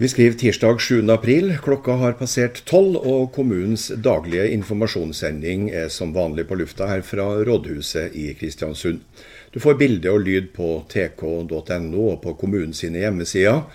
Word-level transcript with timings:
Vi 0.00 0.08
skriver 0.08 0.38
tirsdag 0.38 0.80
7. 0.80 1.10
april. 1.10 1.58
Klokka 1.62 1.92
har 1.92 2.12
passert 2.14 2.64
tolv, 2.70 2.96
og 3.02 3.32
kommunens 3.34 3.88
daglige 3.98 4.46
informasjonssending 4.54 5.74
er 5.74 5.88
som 5.90 6.14
vanlig 6.14 6.46
på 6.46 6.54
lufta 6.60 6.86
her 6.86 7.02
fra 7.02 7.42
rådhuset 7.42 8.14
i 8.14 8.30
Kristiansund. 8.38 9.00
Du 9.50 9.58
får 9.58 9.74
bilde 9.80 10.06
og 10.12 10.20
lyd 10.22 10.54
på 10.54 10.86
tk.no 10.86 12.12
og 12.12 12.22
på 12.22 12.34
kommunens 12.38 12.82
hjemmesider. 12.86 13.66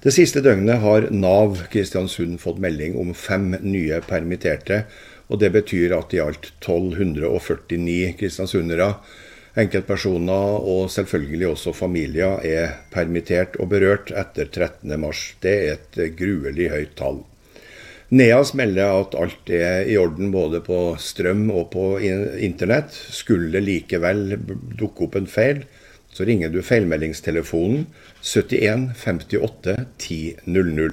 Det 0.00 0.12
siste 0.16 0.40
døgnet 0.42 0.80
har 0.80 1.10
Nav 1.12 1.60
Kristiansund 1.70 2.40
fått 2.40 2.58
melding 2.64 2.96
om 2.98 3.12
fem 3.14 3.52
nye 3.60 4.00
permitterte. 4.02 4.82
og 5.28 5.38
Det 5.38 5.52
betyr 5.52 5.92
at 5.94 6.14
i 6.16 6.22
alt 6.24 6.52
1249 6.58 8.16
kristiansundere 8.18 8.94
Enkeltpersoner 9.58 10.60
og 10.70 10.90
selvfølgelig 10.94 11.48
også 11.50 11.72
familier 11.74 12.38
er 12.46 12.76
permittert 12.92 13.56
og 13.58 13.72
berørt 13.72 14.12
etter 14.14 14.46
13.3. 14.46 15.10
Det 15.42 15.56
er 15.56 15.74
et 15.74 16.00
gruelig 16.18 16.70
høyt 16.70 16.94
tall. 17.00 17.20
NEAS 18.10 18.54
melder 18.58 18.96
at 19.04 19.14
alt 19.18 19.50
er 19.54 19.86
i 19.86 19.96
orden 19.98 20.32
både 20.34 20.58
på 20.66 20.78
strøm 20.98 21.44
og 21.50 21.68
på 21.74 21.84
internett. 22.02 22.94
Skulle 22.94 23.52
det 23.54 23.62
likevel 23.66 24.34
dukke 24.78 25.06
opp 25.06 25.18
en 25.18 25.30
feil, 25.30 25.62
så 26.10 26.26
ringer 26.26 26.50
du 26.50 26.58
feilmeldingstelefonen 26.66 27.86
71 28.22 28.90
58 28.98 29.76
10 29.98 30.20
00. 30.46 30.90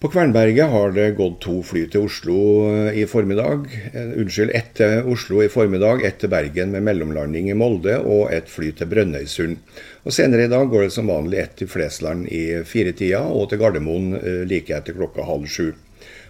På 0.00 0.08
Kvernberget 0.08 0.68
har 0.68 0.90
det 0.92 1.10
gått 1.16 1.38
to 1.40 1.62
fly 1.64 1.86
til 1.88 2.02
Oslo 2.04 2.34
eh, 2.68 2.98
i 3.00 3.06
formiddag. 3.08 3.62
Eh, 3.94 4.10
unnskyld, 4.20 4.50
ett 4.52 4.74
til 4.76 5.08
Oslo 5.08 5.40
i 5.40 5.48
formiddag, 5.48 6.02
ett 6.04 6.18
til 6.20 6.28
Bergen 6.28 6.74
med 6.74 6.84
mellomlanding 6.84 7.48
i 7.48 7.56
Molde 7.56 7.94
og 8.02 8.28
et 8.36 8.50
fly 8.52 8.74
til 8.76 8.90
Brønnøysund. 8.90 9.56
Og 10.04 10.12
Senere 10.12 10.44
i 10.44 10.52
dag 10.52 10.68
går 10.68 10.84
det 10.84 10.92
som 10.98 11.08
vanlig 11.08 11.40
ett 11.40 11.56
til 11.62 11.72
Flesland 11.72 12.28
i 12.28 12.60
firetida 12.68 13.22
og 13.24 13.48
til 13.48 13.62
Gardermoen 13.64 14.18
eh, 14.20 14.42
like 14.44 14.76
etter 14.76 14.98
klokka 15.00 15.24
halv 15.24 15.48
sju. 15.48 15.70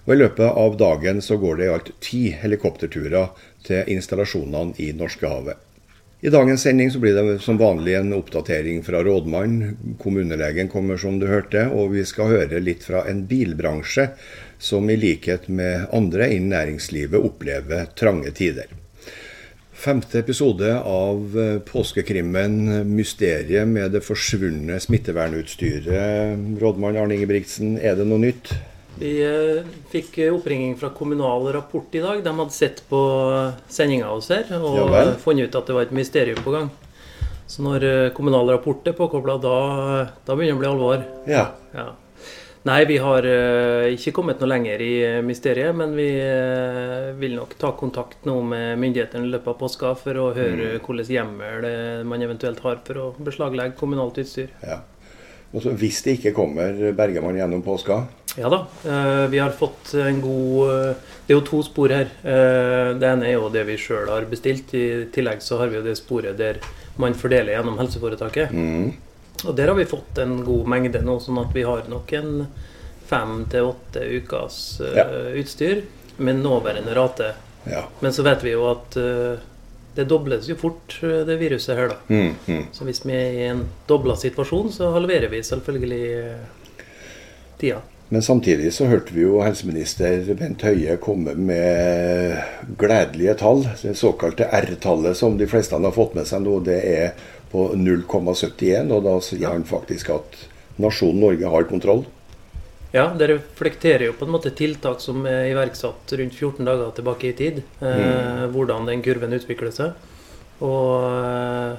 Og 0.06 0.14
I 0.14 0.20
løpet 0.22 0.46
av 0.46 0.78
dagen 0.78 1.18
så 1.18 1.34
går 1.42 1.58
det 1.58 1.66
i 1.66 1.74
alt 1.74 1.94
ti 1.98 2.22
helikopterturer 2.38 3.34
til 3.66 3.96
installasjonene 3.96 4.78
i 4.78 4.92
Norskehavet. 4.94 5.58
I 6.20 6.30
dagens 6.30 6.62
sending 6.62 6.90
så 6.90 6.98
blir 6.98 7.14
det 7.14 7.38
som 7.44 7.58
vanlig 7.60 7.94
en 7.94 8.12
oppdatering 8.16 8.80
fra 8.82 9.02
rådmannen. 9.04 9.76
Kommunelegen 10.00 10.68
kommer, 10.68 10.96
som 10.96 11.18
du 11.20 11.26
hørte, 11.28 11.66
og 11.68 11.92
vi 11.92 12.04
skal 12.08 12.32
høre 12.32 12.60
litt 12.62 12.86
fra 12.88 13.02
en 13.10 13.26
bilbransje 13.28 14.08
som 14.58 14.88
i 14.90 14.96
likhet 14.96 15.50
med 15.52 15.84
andre 15.92 16.30
innen 16.32 16.54
næringslivet 16.54 17.20
opplever 17.20 17.90
trange 18.00 18.32
tider. 18.32 18.72
Femte 19.76 20.22
episode 20.22 20.70
av 20.72 21.36
eh, 21.36 21.58
påskekrimmen 21.68 22.86
'Mysteriet 22.88 23.68
med 23.68 23.92
det 23.92 24.00
forsvunne 24.00 24.80
smittevernutstyret'. 24.80 26.56
Rådmann 26.62 26.96
Arne 26.96 27.18
Ingebrigtsen, 27.18 27.76
er 27.76 28.00
det 28.00 28.08
noe 28.08 28.24
nytt? 28.24 28.54
Vi 28.98 29.12
eh, 29.24 29.64
fikk 29.92 30.18
oppringing 30.32 30.76
fra 30.76 30.88
Kommunal 30.88 31.52
Rapport 31.52 31.94
i 31.94 32.00
dag. 32.00 32.24
De 32.24 32.38
hadde 32.38 32.52
sett 32.52 32.82
på 32.88 33.00
sendinga 33.68 34.08
hos 34.08 34.30
her 34.32 34.48
og 34.56 34.78
ja, 34.94 35.04
funnet 35.20 35.50
ut 35.50 35.58
at 35.60 35.68
det 35.68 35.76
var 35.76 35.88
et 35.88 35.94
mysterium 35.96 36.40
på 36.44 36.54
gang. 36.54 36.70
Så 37.46 37.62
når 37.66 37.84
eh, 37.84 38.08
Kommunal 38.16 38.48
Rapport 38.54 38.88
er 38.88 38.96
påkobla, 38.96 39.36
da, 39.42 39.60
da, 40.24 40.32
begynner 40.32 40.56
det 40.56 40.56
å 40.56 40.62
bli 40.64 40.72
alvor. 40.72 41.06
Ja. 41.28 41.44
ja. 41.76 41.90
Nei, 42.66 42.80
vi 42.88 42.96
har 42.98 43.22
ikke 43.92 44.10
kommet 44.16 44.40
noe 44.42 44.48
lenger 44.50 44.80
i 44.82 44.94
mysteriet, 45.22 45.70
men 45.78 45.92
vi 45.94 46.08
vil 47.20 47.36
nok 47.38 47.52
ta 47.60 47.70
kontakt 47.78 48.24
nå 48.26 48.40
med 48.42 48.80
myndighetene 48.82 49.22
i 49.22 49.30
løpet 49.30 49.52
av 49.52 49.60
påska 49.60 49.92
for 50.00 50.18
å 50.18 50.24
høre 50.34 50.72
mm. 50.72 50.80
hvilken 50.80 51.12
hjemmel 51.14 51.68
man 52.10 52.26
eventuelt 52.26 52.64
har 52.66 52.80
for 52.88 52.98
å 53.04 53.06
beslaglegge 53.22 53.78
kommunalt 53.78 54.18
utstyr. 54.18 54.50
Ja. 54.66 54.80
Og 55.54 55.66
Hvis 55.80 56.02
det 56.04 56.18
ikke 56.18 56.34
kommer, 56.36 56.74
berger 56.96 57.24
man 57.24 57.36
gjennom 57.38 57.62
påska? 57.64 58.04
Ja 58.36 58.48
da. 58.48 58.66
Eh, 58.84 59.26
vi 59.28 59.38
har 59.38 59.50
fått 59.50 59.94
en 59.94 60.20
god 60.20 60.70
eh, 60.70 60.94
Det 61.26 61.32
er 61.32 61.38
jo 61.38 61.46
to 61.46 61.62
spor 61.64 61.92
her. 61.94 62.10
Eh, 62.22 62.92
det 63.00 63.08
ene 63.08 63.30
er 63.30 63.38
jo 63.38 63.48
det 63.52 63.64
vi 63.68 63.78
sjøl 63.80 64.10
har 64.12 64.28
bestilt. 64.30 64.74
I 64.76 65.06
tillegg 65.12 65.40
så 65.42 65.60
har 65.62 65.72
vi 65.72 65.78
jo 65.78 65.84
det 65.86 65.96
sporet 65.98 66.36
der 66.38 66.60
man 67.00 67.16
fordeler 67.16 67.56
gjennom 67.56 67.80
helseforetaket. 67.80 68.52
Mm. 68.52 68.92
Og 69.46 69.56
der 69.56 69.72
har 69.72 69.78
vi 69.78 69.88
fått 69.88 70.20
en 70.20 70.38
god 70.44 70.68
mengde 70.68 71.02
nå, 71.04 71.18
sånn 71.20 71.40
at 71.42 71.52
vi 71.56 71.64
har 71.66 71.88
nok 71.92 72.12
en 72.16 72.46
fem 73.06 73.34
til 73.52 73.68
åtte 73.70 74.04
ukers 74.16 74.60
ja. 74.80 75.04
utstyr 75.36 75.82
med 76.16 76.40
nåværende 76.40 76.94
rate. 76.96 77.34
Ja. 77.68 77.84
Men 78.00 78.14
så 78.16 78.24
vet 78.26 78.44
vi 78.46 78.54
jo 78.54 78.64
at 78.70 78.96
det 79.96 80.04
dobles 80.10 80.48
jo 80.50 80.56
fort, 80.60 80.98
det 81.00 81.38
viruset 81.40 81.78
her, 81.78 81.92
da. 81.94 81.98
Mm, 82.12 82.34
mm. 82.46 82.64
Så 82.72 82.84
hvis 82.84 83.02
vi 83.06 83.16
er 83.16 83.36
i 83.36 83.44
en 83.50 83.66
dobla 83.88 84.16
situasjon, 84.20 84.70
så 84.72 84.92
halverer 84.94 85.32
vi 85.32 85.42
selvfølgelig 85.46 86.06
tida. 87.60 87.82
Men 88.08 88.22
samtidig 88.22 88.72
så 88.72 88.86
hørte 88.86 89.14
vi 89.14 89.24
jo 89.24 89.40
helseminister 89.42 90.28
Bent 90.38 90.62
Høie 90.62 90.94
komme 91.02 91.32
med 91.34 92.36
gledelige 92.78 93.34
tall. 93.40 93.64
Det 93.80 93.96
såkalte 93.98 94.46
R-tallet 94.46 95.18
som 95.18 95.38
de 95.38 95.48
fleste 95.50 95.80
har 95.82 95.94
fått 95.94 96.14
med 96.14 96.28
seg 96.28 96.44
nå, 96.44 96.60
det 96.68 96.78
er 96.86 97.16
på 97.50 97.72
0,71. 97.74 98.92
Og 98.94 99.02
da 99.08 99.16
sier 99.24 99.50
han 99.50 99.66
faktisk 99.66 100.12
at 100.14 100.38
nasjonen 100.78 101.24
Norge 101.24 101.50
har 101.50 101.66
kontroll. 101.66 102.04
Ja, 102.94 103.08
det 103.18 103.28
reflekterer 103.28 104.06
jo 104.06 104.14
på 104.16 104.24
en 104.24 104.34
måte 104.36 104.52
tiltak 104.56 105.02
som 105.02 105.26
er 105.28 105.50
iverksatt 105.50 106.12
rundt 106.20 106.34
14 106.34 106.64
dager 106.64 106.92
tilbake 106.96 107.28
i 107.28 107.36
tid. 107.36 107.62
Eh, 107.80 108.02
mm. 108.02 108.52
Hvordan 108.54 108.86
den 108.88 109.02
kurven 109.04 109.34
utvikler 109.36 109.74
seg. 109.74 109.96
Og 110.64 111.06
eh, 111.10 111.74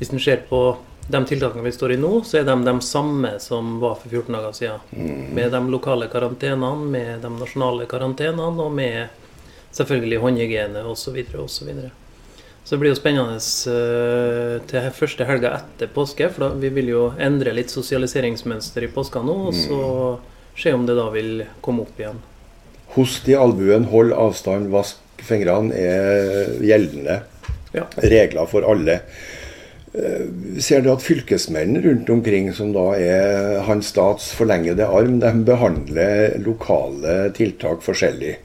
hvis 0.00 0.12
en 0.14 0.22
ser 0.22 0.46
på 0.48 0.62
de 1.08 1.20
tiltakene 1.24 1.64
vi 1.64 1.72
står 1.72 1.94
i 1.94 2.00
nå, 2.00 2.10
så 2.24 2.40
er 2.40 2.48
de 2.48 2.56
de 2.64 2.74
samme 2.84 3.30
som 3.40 3.78
var 3.80 3.96
for 4.00 4.12
14 4.12 4.34
dager 4.34 4.56
siden. 4.56 4.90
Mm. 4.92 5.22
Med 5.36 5.54
de 5.54 5.62
lokale 5.72 6.08
karantenene, 6.12 6.90
med 6.96 7.22
de 7.24 7.30
nasjonale 7.38 7.86
karantenene 7.88 8.64
og 8.64 8.74
med 8.74 9.08
selvfølgelig 9.72 10.20
håndhygiene 10.24 10.84
osv. 10.88 11.16
osv. 11.38 11.70
Så, 11.70 11.88
så 12.64 12.74
det 12.74 12.80
blir 12.82 12.92
jo 12.92 12.98
spennende 12.98 13.38
uh, 13.38 14.58
til 14.68 14.90
første 14.96 15.28
helga 15.28 15.54
etter 15.60 15.92
påske, 15.92 16.28
for 16.34 16.44
da, 16.44 16.50
vi 16.60 16.72
vil 16.76 16.92
jo 16.92 17.04
endre 17.20 17.56
litt 17.56 17.72
sosialiseringsmønster 17.72 18.84
i 18.84 18.92
påska 18.92 19.22
nå, 19.24 19.38
og 19.48 19.56
så 19.56 19.80
se 20.58 20.74
om 20.74 20.86
det 20.86 20.98
da 20.98 21.08
vil 21.14 21.44
komme 21.64 21.86
opp 21.86 22.00
igjen. 22.00 22.20
Host 22.96 23.28
i 23.30 23.36
albuen, 23.38 23.88
hold 23.92 24.14
avstand, 24.16 24.70
vask 24.72 25.22
fingrene 25.24 25.74
er 25.76 26.54
gjeldende 26.64 27.20
ja. 27.74 27.84
regler 28.02 28.48
for 28.50 28.66
alle. 28.66 29.00
Ser 30.62 30.82
du 30.84 30.90
at 30.92 31.02
fylkesmenn 31.02 31.78
rundt 31.84 32.10
omkring, 32.12 32.50
som 32.54 32.72
da 32.74 32.90
er 32.98 33.60
hans 33.66 33.90
stats 33.92 34.30
forlengede 34.36 34.86
arm, 34.86 35.18
de 35.22 35.32
behandler 35.48 36.38
lokale 36.44 37.32
tiltak 37.36 37.82
forskjellig. 37.86 38.36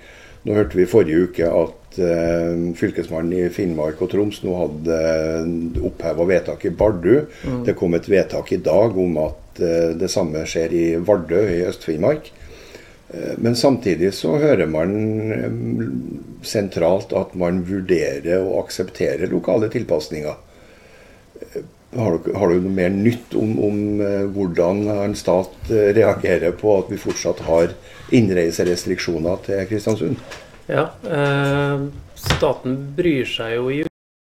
Nå 0.43 0.57
hørte 0.57 0.79
vi 0.79 0.87
forrige 0.89 1.29
uke 1.29 1.47
at 1.47 1.99
uh, 2.03 2.71
fylkesmannen 2.75 3.45
i 3.45 3.51
Finnmark 3.53 4.01
og 4.03 4.09
Troms 4.11 4.41
nå 4.43 4.55
hadde 4.59 4.97
uh, 4.97 5.85
oppheva 5.87 6.25
vedtak 6.27 6.65
i 6.67 6.73
Bardu. 6.75 7.13
Mm. 7.47 7.61
Det 7.67 7.77
kom 7.79 7.95
et 7.95 8.09
vedtak 8.11 8.51
i 8.51 8.59
dag 8.63 8.97
om 8.99 9.21
at 9.23 9.39
det 9.59 10.09
samme 10.11 10.45
skjer 10.49 10.73
i 10.73 10.85
Vardø 11.03 11.41
i 11.49 11.61
Øst-Finnmark. 11.67 12.31
Uh, 13.13 13.35
men 13.37 13.55
samtidig 13.59 14.13
så 14.17 14.37
hører 14.41 14.69
man 14.69 14.95
sentralt 16.45 17.13
at 17.17 17.35
man 17.37 17.61
vurderer 17.67 18.41
å 18.41 18.59
akseptere 18.63 19.29
lokale 19.31 19.69
tilpasninger. 19.73 20.39
Har 21.93 22.15
du, 22.17 22.31
har 22.33 22.49
du, 22.49 22.63
noe 22.63 22.73
mer 22.73 22.89
nytt 22.89 23.35
om, 23.37 23.51
om 23.61 23.81
hvordan 24.33 24.87
en 24.95 25.13
stat 25.17 25.69
reagerer 25.69 26.55
på 26.57 26.79
at 26.79 26.89
vi 26.89 26.97
fortsatt 26.97 27.43
har 27.45 27.75
innreiserestriksjoner 28.13 29.45
til 29.45 29.67
Kristiansund? 29.69 30.17
Ja, 30.67 30.87
eh, 31.03 31.81
staten 32.15 32.77
bryr 32.95 33.27
seg 33.27 33.57
jo 33.57 33.71
i 33.71 33.81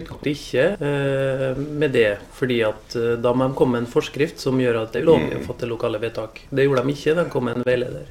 ikke 0.10 0.64
eh, 0.80 1.58
med 1.58 1.94
det, 1.96 2.18
fordi 2.38 2.62
at 2.66 2.96
eh, 2.96 3.14
da 3.22 3.34
må 3.34 3.48
de 3.48 3.58
komme 3.58 3.78
med 3.78 3.86
en 3.86 3.92
forskrift 3.92 4.42
som 4.42 4.60
gjør 4.62 4.84
at 4.84 4.96
det 4.96 5.02
er 5.02 5.08
ulovlig 5.08 5.38
å 5.38 5.42
mm. 5.42 5.46
fatte 5.48 5.70
lokale 5.70 6.02
vedtak. 6.02 6.44
Det 6.50 6.66
gjorde 6.66 6.84
de 6.86 6.96
ikke, 6.96 7.16
de 7.18 7.26
kom 7.34 7.48
med 7.48 7.60
en 7.60 7.68
veileder. 7.68 8.10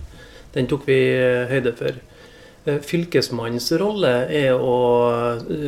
Den 0.54 0.70
tok 0.70 0.86
vi 0.88 1.00
eh, 1.16 1.50
høyde 1.50 1.74
for. 1.78 2.00
Fylkesmannens 2.60 3.70
rolle 3.80 4.10
er 4.36 4.52
å 4.52 4.74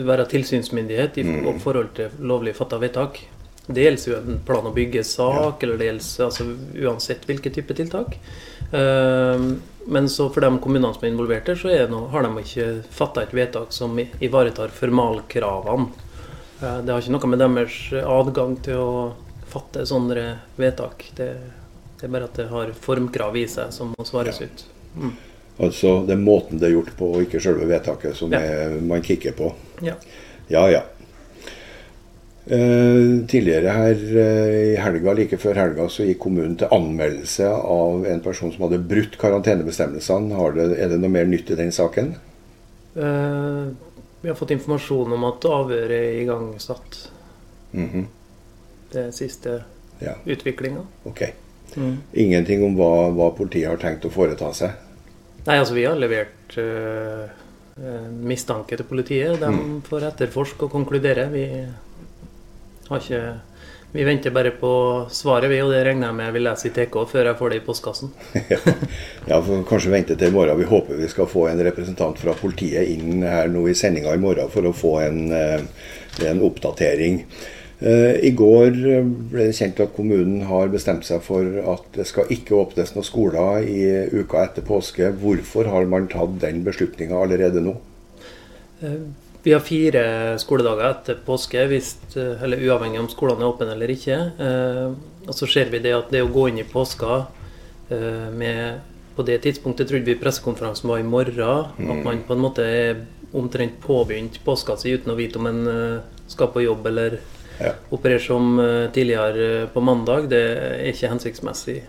være 0.05 0.27
tilsynsmyndighet 0.29 1.17
i 1.23 1.25
mm. 1.25 1.47
forhold 1.65 1.95
til 1.97 2.19
lovlig 2.21 2.53
fatta 2.59 2.77
vedtak. 2.83 3.23
Det 3.65 3.87
gjelder 3.87 4.11
jo 4.11 4.19
en 4.19 4.43
plan- 4.45 4.69
og 4.69 4.75
byggesak, 4.77 5.65
eller 5.65 5.81
det 5.81 5.89
gjelder 5.89 6.27
altså, 6.27 6.47
uansett 6.85 7.25
hvilke 7.31 7.53
type 7.55 7.79
tiltak. 7.79 8.19
Men 9.87 10.09
så 10.09 10.29
for 10.31 10.45
de 10.45 10.51
kommunene 10.63 10.93
som 10.95 11.05
er 11.07 11.11
involverte, 11.11 11.57
så 11.59 11.73
er 11.73 11.91
noe, 11.91 12.11
har 12.13 12.27
de 12.27 12.45
ikke 12.45 12.69
fatta 12.95 13.25
et 13.25 13.35
vedtak 13.35 13.75
som 13.75 13.99
ivaretar 13.99 14.75
formalkravene. 14.77 16.11
Det 16.63 16.93
har 16.95 17.03
ikke 17.03 17.15
noe 17.17 17.33
med 17.33 17.43
deres 17.43 17.77
adgang 18.07 18.55
til 18.63 18.79
å 18.79 18.95
fatte 19.53 19.85
sånne 19.89 20.27
vedtak. 20.57 21.05
Det, 21.19 21.29
det, 21.99 22.07
er 22.07 22.15
bare 22.15 22.31
at 22.31 22.39
det 22.39 22.49
har 22.53 22.73
formkrav 22.87 23.37
i 23.37 23.45
seg 23.51 23.75
som 23.75 23.93
må 23.97 24.07
svares 24.09 24.41
ja. 24.41 24.49
ut. 24.49 24.65
Mm. 24.95 25.13
Altså 25.63 25.99
det 26.07 26.17
er 26.17 26.23
måten 26.23 26.61
det 26.61 26.71
er 26.71 26.77
gjort 26.79 26.95
på, 26.97 27.11
og 27.13 27.27
ikke 27.27 27.43
selve 27.43 27.69
vedtaket 27.69 28.17
som 28.17 28.33
ja. 28.33 28.41
er, 28.41 28.79
man 28.81 29.05
kikker 29.05 29.37
på. 29.37 29.53
Ja. 29.85 29.99
ja 30.53 30.65
ja. 30.73 30.83
Eh, 32.43 33.27
tidligere 33.31 33.71
her 33.71 34.01
eh, 34.19 34.57
i 34.73 34.79
helga, 34.83 35.13
like 35.15 35.39
før 35.39 35.61
helga 35.61 35.87
så 35.93 36.09
gikk 36.09 36.25
kommunen 36.25 36.57
til 36.59 36.73
anmeldelse 36.75 37.47
av 37.47 38.09
en 38.11 38.23
person 38.25 38.51
som 38.51 38.67
hadde 38.67 38.83
brutt 38.91 39.15
karantenebestemmelsene. 39.21 40.49
Det, 40.57 40.67
er 40.75 40.91
det 40.91 40.99
noe 41.05 41.13
mer 41.13 41.29
nytt 41.31 41.53
i 41.55 41.59
den 41.61 41.71
saken? 41.75 42.17
Uh, 42.97 43.71
vi 44.23 44.29
har 44.29 44.37
fått 44.39 44.55
informasjon 44.55 45.13
om 45.13 45.25
at 45.27 45.45
avhøret 45.45 45.99
er 45.99 46.21
igangsatt. 46.23 47.11
Mm 47.73 47.89
-hmm. 47.91 48.07
Det 48.93 49.01
er 49.07 49.11
siste 49.11 49.63
ja. 49.99 50.15
utviklinga. 50.25 50.81
Ok. 51.05 51.23
Mm. 51.77 51.97
Ingenting 52.13 52.65
om 52.65 52.77
hva, 52.77 53.11
hva, 53.11 53.31
politiet 53.37 53.69
har 53.69 53.77
tenkt 53.77 54.05
å 54.05 54.11
foreta 54.11 54.53
seg? 54.53 54.71
Nei, 55.47 55.59
altså 55.59 55.75
vi 55.75 55.85
har 55.85 55.97
levert 55.97 56.59
øh, 56.61 57.29
mistanke 58.23 58.77
til 58.77 58.87
politiet. 58.87 59.41
De 59.41 59.49
mm. 59.49 59.83
får 59.89 60.09
etterforske 60.11 60.65
og 60.65 60.71
konkludere. 60.71 61.29
Vi 61.33 61.47
har 62.89 63.01
ikke, 63.01 63.23
vi 63.93 64.05
venter 64.05 64.33
bare 64.33 64.51
på 64.57 64.73
svaret, 65.13 65.51
vi, 65.53 65.59
og 65.61 65.73
det 65.73 65.83
regner 65.85 66.09
jeg 66.09 66.17
med 66.17 66.33
vi 66.33 66.41
leser 66.41 66.71
i 66.71 66.75
TK 66.77 66.95
før 67.11 67.29
jeg 67.29 67.39
får 67.39 67.53
det 67.53 67.59
i 67.61 67.65
postkassen. 67.67 68.13
ja, 69.31 69.37
for 69.37 69.67
kanskje 69.69 69.93
vente 69.93 70.17
til 70.17 70.33
i 70.33 70.35
morgen. 70.35 70.57
Vi 70.61 70.69
håper 70.71 71.01
vi 71.01 71.11
skal 71.13 71.29
få 71.29 71.49
en 71.51 71.61
representant 71.67 72.21
fra 72.21 72.33
politiet 72.39 72.89
inn 72.95 73.21
her 73.27 73.53
nå 73.53 73.67
i 73.69 73.77
sendinga 73.77 74.15
i 74.17 74.23
morgen 74.23 74.49
for 74.53 74.65
å 74.65 74.73
få 74.77 74.95
en, 75.05 75.21
eh, 75.37 75.67
en 76.31 76.41
oppdatering. 76.49 77.21
Eh, 77.83 78.17
I 78.25 78.33
går 78.39 78.71
ble 79.33 79.49
det 79.51 79.57
kjent 79.59 79.81
at 79.85 79.93
kommunen 79.97 80.47
har 80.49 80.73
bestemt 80.73 81.05
seg 81.05 81.21
for 81.27 81.61
at 81.75 81.89
det 81.97 82.07
skal 82.09 82.33
ikke 82.33 82.57
åpnes 82.63 82.95
noen 82.95 83.09
skoler 83.09 83.67
i 83.69 83.83
uka 84.23 84.47
etter 84.47 84.65
påske. 84.65 85.13
Hvorfor 85.21 85.69
har 85.69 85.91
man 85.91 86.09
tatt 86.13 86.39
den 86.41 86.65
beslutninga 86.65 87.21
allerede 87.27 87.61
nå? 87.65 87.77
Vi 89.43 89.53
har 89.53 89.61
fire 89.61 90.03
skoledager 90.39 90.87
etter 90.87 91.19
påske, 91.27 91.65
hvis, 91.71 91.97
eller 92.15 92.63
uavhengig 92.63 93.01
om 93.03 93.09
skolene 93.11 93.43
er 93.43 93.51
åpne 93.51 93.75
eller 93.75 93.91
ikke. 93.91 94.19
Eh, 94.39 94.93
og 95.27 95.35
så 95.35 95.49
ser 95.51 95.73
vi 95.73 95.81
det 95.83 95.95
at 95.97 96.13
det 96.15 96.23
å 96.23 96.31
gå 96.31 96.47
inn 96.51 96.61
i 96.63 96.69
påska 96.69 97.25
eh, 97.91 98.29
med 98.31 98.89
På 99.13 99.21
det 99.29 99.43
tidspunktet 99.45 99.91
trodde 99.91 100.09
vi 100.09 100.17
pressekonferansen 100.17 100.89
var 100.89 101.03
i 101.03 101.05
morgen. 101.05 101.67
Mm. 101.77 101.91
At 101.93 102.05
man 102.07 102.23
på 102.25 102.33
en 102.33 102.41
måte 102.41 102.65
er 102.65 103.03
omtrent 103.37 103.75
påbegynt 103.83 104.39
påska 104.45 104.79
si 104.81 104.95
uten 104.95 105.13
å 105.13 105.19
vite 105.19 105.37
om 105.41 105.51
en 105.51 105.67
eh, 105.69 106.23
skal 106.33 106.49
på 106.55 106.63
jobb 106.63 106.87
eller 106.89 107.19
ja. 107.59 107.75
operere 107.93 108.23
som 108.23 108.57
tidligere 108.95 109.67
på 109.75 109.83
mandag. 109.85 110.31
Det 110.33 110.41
er 110.41 110.87
ikke 110.95 111.11
hensiktsmessig. 111.13 111.83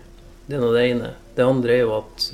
Det 0.44 0.58
er 0.58 0.60
nå 0.60 0.74
det 0.74 0.84
ene. 0.90 1.14
Det 1.38 1.46
andre 1.46 1.78
er 1.78 1.86
jo 1.86 1.94
at 2.02 2.28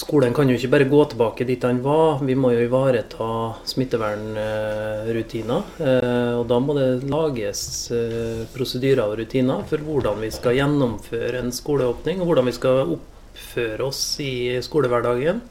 Skolen 0.00 0.32
kan 0.32 0.48
jo 0.48 0.54
ikke 0.56 0.70
bare 0.72 0.86
gå 0.88 0.98
tilbake 1.12 1.44
dit 1.44 1.60
den 1.60 1.82
var. 1.84 2.22
Vi 2.24 2.32
må 2.38 2.54
jo 2.54 2.62
ivareta 2.64 3.26
smittevernrutiner. 3.68 5.66
Eh, 5.76 6.32
og 6.38 6.46
da 6.48 6.60
må 6.62 6.76
det 6.78 7.04
lages 7.10 7.90
eh, 7.92 8.46
prosedyrer 8.54 9.04
og 9.04 9.18
rutiner 9.20 9.66
for 9.68 9.84
hvordan 9.84 10.22
vi 10.24 10.30
skal 10.32 10.56
gjennomføre 10.56 11.42
en 11.42 11.52
skoleåpning, 11.52 12.22
og 12.22 12.26
hvordan 12.30 12.48
vi 12.48 12.56
skal 12.56 12.94
oppføre 12.96 13.82
oss 13.90 14.02
i 14.24 14.62
skolehverdagen 14.64 15.42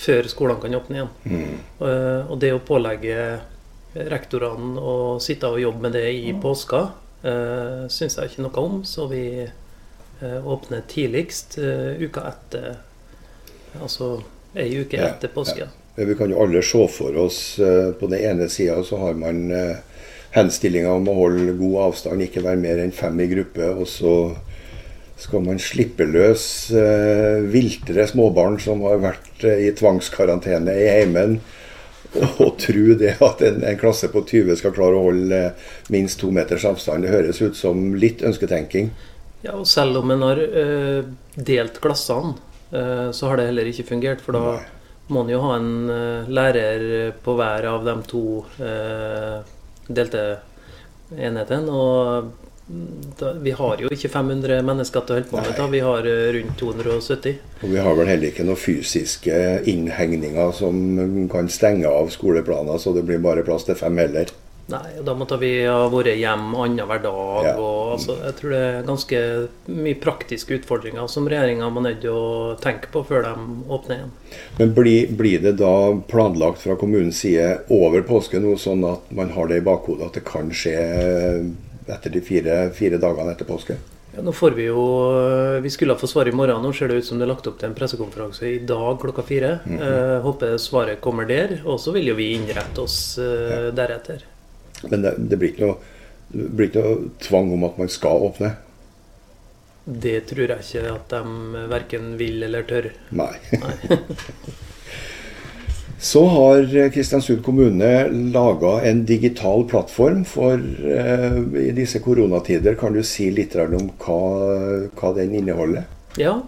før 0.00 0.22
skolene 0.32 0.62
kan 0.64 0.78
åpne 0.80 0.96
igjen. 0.96 1.12
Mm. 1.28 1.56
Eh, 1.84 2.22
og 2.24 2.36
det 2.40 2.54
å 2.56 2.64
pålegge 2.64 3.16
rektorene 3.90 4.80
å 4.80 5.18
sitte 5.20 5.50
og 5.50 5.60
jobbe 5.60 5.82
med 5.88 5.92
det 5.98 6.08
i 6.14 6.32
påska, 6.40 6.86
syns 7.90 8.14
jeg 8.16 8.30
ikke 8.30 8.44
noe 8.46 8.62
om. 8.62 8.76
Så 8.86 9.04
vi 9.10 9.44
åpner 10.22 10.86
tidligst 10.88 11.58
uka 11.58 12.22
etter 12.30 12.78
Altså 13.78 14.16
ei 14.58 14.80
uke 14.82 14.98
ja, 14.98 15.12
etter 15.12 15.30
påske. 15.32 15.66
Ja. 15.66 16.04
Vi 16.04 16.14
kan 16.14 16.30
jo 16.30 16.40
alle 16.42 16.62
se 16.64 16.80
for 16.88 17.16
oss 17.18 17.58
uh, 17.60 17.92
På 17.92 18.06
den 18.10 18.22
ene 18.24 18.48
sida 18.48 18.82
så 18.86 18.98
har 19.02 19.18
man 19.18 19.50
uh, 19.52 19.76
henstillinga 20.34 20.92
om 20.94 21.08
å 21.10 21.16
holde 21.16 21.56
god 21.58 21.76
avstand, 21.88 22.22
ikke 22.22 22.44
være 22.44 22.60
mer 22.62 22.78
enn 22.78 22.94
fem 22.94 23.18
i 23.20 23.26
gruppe. 23.32 23.66
Og 23.74 23.88
så 23.90 24.14
skal 25.20 25.42
man 25.44 25.58
slippe 25.60 26.06
løs 26.08 26.44
eh, 26.72 27.42
viltre 27.52 28.06
småbarn 28.08 28.54
som 28.62 28.80
har 28.86 29.02
vært 29.02 29.42
uh, 29.42 29.56
i 29.58 29.72
tvangskarantene 29.76 30.76
i 30.78 30.86
heimen. 30.94 31.40
Og 32.44 32.54
tro 32.62 32.94
det 32.98 33.16
at 33.26 33.42
en, 33.44 33.58
en, 33.66 33.78
klasse 33.78 34.08
på 34.14 34.22
20 34.22 34.56
skal 34.62 34.72
klare 34.74 34.96
å 34.96 35.08
holde 35.10 35.42
minst 35.92 36.22
to 36.22 36.30
meters 36.34 36.64
avstand. 36.70 37.04
Det 37.04 37.12
høres 37.12 37.42
ut 37.42 37.58
som 37.58 37.90
litt 37.98 38.22
ønsketenking. 38.22 38.94
Ja, 39.42 39.58
og 39.58 39.66
selv 39.68 39.98
om 40.00 40.14
en 40.14 40.24
har 40.24 40.40
delt 41.34 41.78
klassene 41.82 42.34
Eh, 42.34 42.49
så 42.70 43.30
har 43.30 43.40
det 43.40 43.48
heller 43.48 43.66
ikke 43.66 43.88
fungert. 43.88 44.20
For 44.22 44.36
da 44.36 44.58
må 45.10 45.24
en 45.24 45.32
jo 45.32 45.40
ha 45.42 45.56
en 45.58 45.72
eh, 45.90 46.28
lærer 46.30 46.84
på 47.24 47.34
hver 47.38 47.66
av 47.70 47.86
de 47.86 47.96
to 48.10 48.24
eh, 48.62 49.40
delte 49.90 50.22
enhetene. 51.16 51.74
Og 51.74 52.30
da, 53.18 53.32
vi 53.42 53.54
har 53.58 53.82
jo 53.82 53.90
ikke 53.90 54.12
500 54.12 54.60
mennesker 54.66 55.06
til 55.06 55.16
å 55.16 55.18
holde 55.18 55.30
på 55.32 55.40
med, 55.40 55.56
da. 55.58 55.66
vi 55.72 55.80
har 55.82 56.06
rundt 56.36 56.54
270. 56.60 57.40
Og 57.64 57.72
vi 57.72 57.82
har 57.82 57.98
vel 57.98 58.12
heller 58.12 58.30
ikke 58.30 58.46
noen 58.46 58.60
fysiske 58.60 59.40
innhegninger 59.72 60.54
som 60.54 60.78
kan 61.32 61.50
stenge 61.50 61.90
av 61.90 62.12
skoleplaner, 62.14 62.78
så 62.78 62.94
det 62.94 63.02
blir 63.08 63.22
bare 63.24 63.46
plass 63.46 63.66
til 63.66 63.78
fem 63.80 63.98
heller. 63.98 64.30
Nei, 64.70 65.02
da 65.04 65.14
måtte 65.18 65.38
vi 65.40 65.50
ha 65.66 65.88
vært 65.90 66.18
hjem 66.20 66.54
annenhver 66.54 67.02
dag. 67.02 67.48
Ja. 67.48 67.54
Og, 67.58 67.96
altså, 67.96 68.16
jeg 68.22 68.36
tror 68.38 68.54
det 68.54 68.60
er 68.68 68.86
ganske 68.86 69.22
mye 69.70 69.98
praktiske 70.02 70.60
utfordringer 70.60 71.10
som 71.10 71.28
regjeringa 71.30 71.70
må 71.72 71.82
nødt 71.84 72.02
til 72.04 72.14
å 72.14 72.56
tenke 72.62 72.92
på 72.94 73.02
før 73.08 73.26
de 73.26 73.34
åpner 73.68 73.98
igjen. 73.98 74.12
Men 74.60 74.74
blir, 74.76 75.14
blir, 75.18 75.42
det 75.44 75.56
da 75.60 75.74
planlagt 76.10 76.62
fra 76.64 76.78
kommunens 76.80 77.22
side 77.24 77.48
over 77.74 78.04
påske 78.06 78.42
nå, 78.42 78.56
sånn 78.60 78.84
at 78.88 79.10
man 79.16 79.32
har 79.34 79.50
det 79.50 79.60
i 79.60 79.66
bakhodet 79.66 80.10
at 80.10 80.20
det 80.20 80.26
kan 80.28 80.52
skje 80.54 80.76
etter 81.90 82.12
de 82.14 82.22
fire, 82.22 82.60
fire 82.76 83.00
dagene 83.02 83.34
etter 83.34 83.48
påske? 83.48 83.78
Ja, 84.10 84.24
nå 84.26 84.32
får 84.34 84.56
Vi 84.58 84.66
jo, 84.66 84.82
vi 85.62 85.70
skulle 85.70 85.94
ha 85.94 85.98
fått 85.98 86.10
svar 86.10 86.28
i 86.28 86.34
morgen. 86.34 86.62
Nå 86.62 86.72
ser 86.74 86.90
det 86.90 86.98
ut 86.98 87.06
som 87.06 87.18
det 87.18 87.28
er 87.28 87.30
lagt 87.30 87.46
opp 87.46 87.60
til 87.60 87.70
en 87.70 87.76
pressekonferanse 87.78 88.48
i 88.48 88.58
dag 88.66 88.98
klokka 89.00 89.22
fire. 89.22 89.58
Mm 89.64 89.78
-hmm. 89.78 90.16
eh, 90.16 90.20
håper 90.22 90.58
svaret 90.58 91.00
kommer 91.00 91.24
der. 91.24 91.62
Og 91.64 91.80
så 91.80 91.92
vil 91.92 92.06
jo 92.08 92.14
vi 92.14 92.32
innrette 92.34 92.80
oss 92.80 93.18
eh, 93.18 93.24
ja. 93.24 93.70
deretter. 93.70 94.24
Men 94.88 95.04
det, 95.04 95.14
det, 95.18 95.38
blir 95.40 95.60
noe, 95.60 95.76
det, 96.32 96.48
blir 96.56 96.70
ikke 96.70 96.84
noe, 96.86 97.12
tvang 97.22 97.52
om 97.56 97.68
at 97.68 97.78
man 97.80 97.92
skal 97.92 98.26
åpne? 98.30 98.54
Det 99.84 100.18
tror 100.30 100.52
jeg 100.54 100.66
ikke 100.66 100.94
at 100.94 101.14
de 101.14 101.62
verken 101.70 102.12
vil 102.20 102.42
eller 102.46 102.66
tør. 102.68 102.90
Nei. 103.16 103.32
Nei. 103.60 103.76
Så 106.00 106.22
har 106.32 106.62
Kristiansund 106.94 107.42
kommune 107.44 108.08
laga 108.32 108.70
en 108.88 109.02
digital 109.04 109.66
plattform 109.68 110.22
for 110.24 110.56
eh, 110.56 111.36
i 111.60 111.74
disse 111.76 112.00
koronatider. 112.00 112.72
Kan 112.80 112.96
du 112.96 113.02
si 113.04 113.26
litt 113.36 113.52
om 113.60 113.90
hva, 114.00 114.20
hva 114.96 115.10
den 115.18 115.34
inneholder? 115.42 115.84
Ja, 116.16 116.38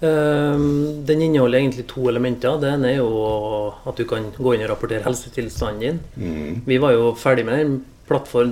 den 0.00 1.22
inneholder 1.22 1.58
egentlig 1.58 1.86
to 1.86 2.08
elementer. 2.08 2.56
Det 2.60 2.70
ene 2.72 2.88
er 2.88 3.00
jo 3.02 3.10
at 3.84 3.98
du 3.98 4.06
kan 4.08 4.30
gå 4.36 4.54
inn 4.54 4.64
og 4.64 4.72
rapportere 4.72 5.04
helsetilstanden 5.04 5.80
din. 5.80 5.98
Mm. 6.16 6.60
Vi 6.66 6.78
var 6.80 6.94
jo 6.94 7.10
ferdig 7.20 7.44
med 7.44 7.60
den, 7.60 7.74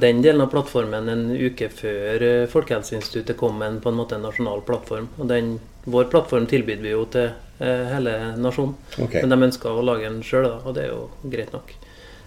den, 0.00 0.22
delen 0.22 0.44
av 0.44 0.50
plattformen 0.52 1.08
en 1.08 1.24
uke 1.32 1.70
før 1.72 2.22
eh, 2.22 2.46
Folkehelseinstituttet 2.52 3.38
kom 3.40 3.56
med 3.58 3.68
en, 3.68 3.78
på 3.80 3.88
en 3.90 3.96
måte 3.96 4.18
en 4.18 4.26
nasjonal 4.28 4.60
plattform. 4.66 5.08
Og 5.16 5.30
den, 5.30 5.56
vår 5.88 6.10
plattform 6.12 6.46
tilbyr 6.50 6.82
vi 6.84 6.92
jo 6.92 7.06
til 7.12 7.30
uh, 7.32 7.84
hele 7.94 8.14
nasjonen. 8.36 8.76
Okay. 8.98 9.22
Men 9.22 9.32
de 9.32 9.48
ønsker 9.48 9.72
å 9.72 9.86
lage 9.88 10.06
en 10.10 10.20
sjøl, 10.22 10.50
og 10.60 10.76
det 10.76 10.84
er 10.84 10.92
jo 10.92 11.08
greit 11.32 11.56
nok. 11.56 11.72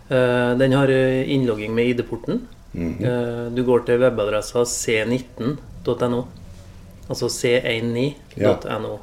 Uh, 0.09 0.57
den 0.59 0.73
har 0.75 0.89
innlogging 0.91 1.77
med 1.77 1.93
ID-porten. 1.93 2.41
Mm 2.73 2.95
-hmm. 2.97 3.49
du 3.55 3.63
går 3.63 3.79
til 3.79 3.99
webadressa 3.99 4.63
c19.no. 4.63 6.25
Altså 7.09 7.27
c19.no. 7.27 8.13
Ja. 8.35 8.99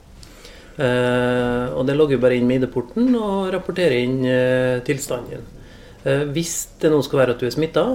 Uh, 0.78 1.74
og 1.74 1.88
det 1.88 1.96
logger 1.98 2.20
bare 2.22 2.36
inn 2.38 2.46
med 2.46 2.62
ID-porten 2.62 3.10
og 3.18 3.48
rapporterer 3.50 3.98
inn 3.98 4.20
uh, 4.22 4.78
tilstanden 4.86 5.32
din. 5.32 5.48
Uh, 6.04 6.22
hvis 6.30 6.54
det 6.78 6.92
nå 6.92 7.00
skal 7.02 7.24
være 7.24 7.34
at 7.34 7.42
du 7.42 7.48
er 7.48 7.54
smitta, 7.54 7.88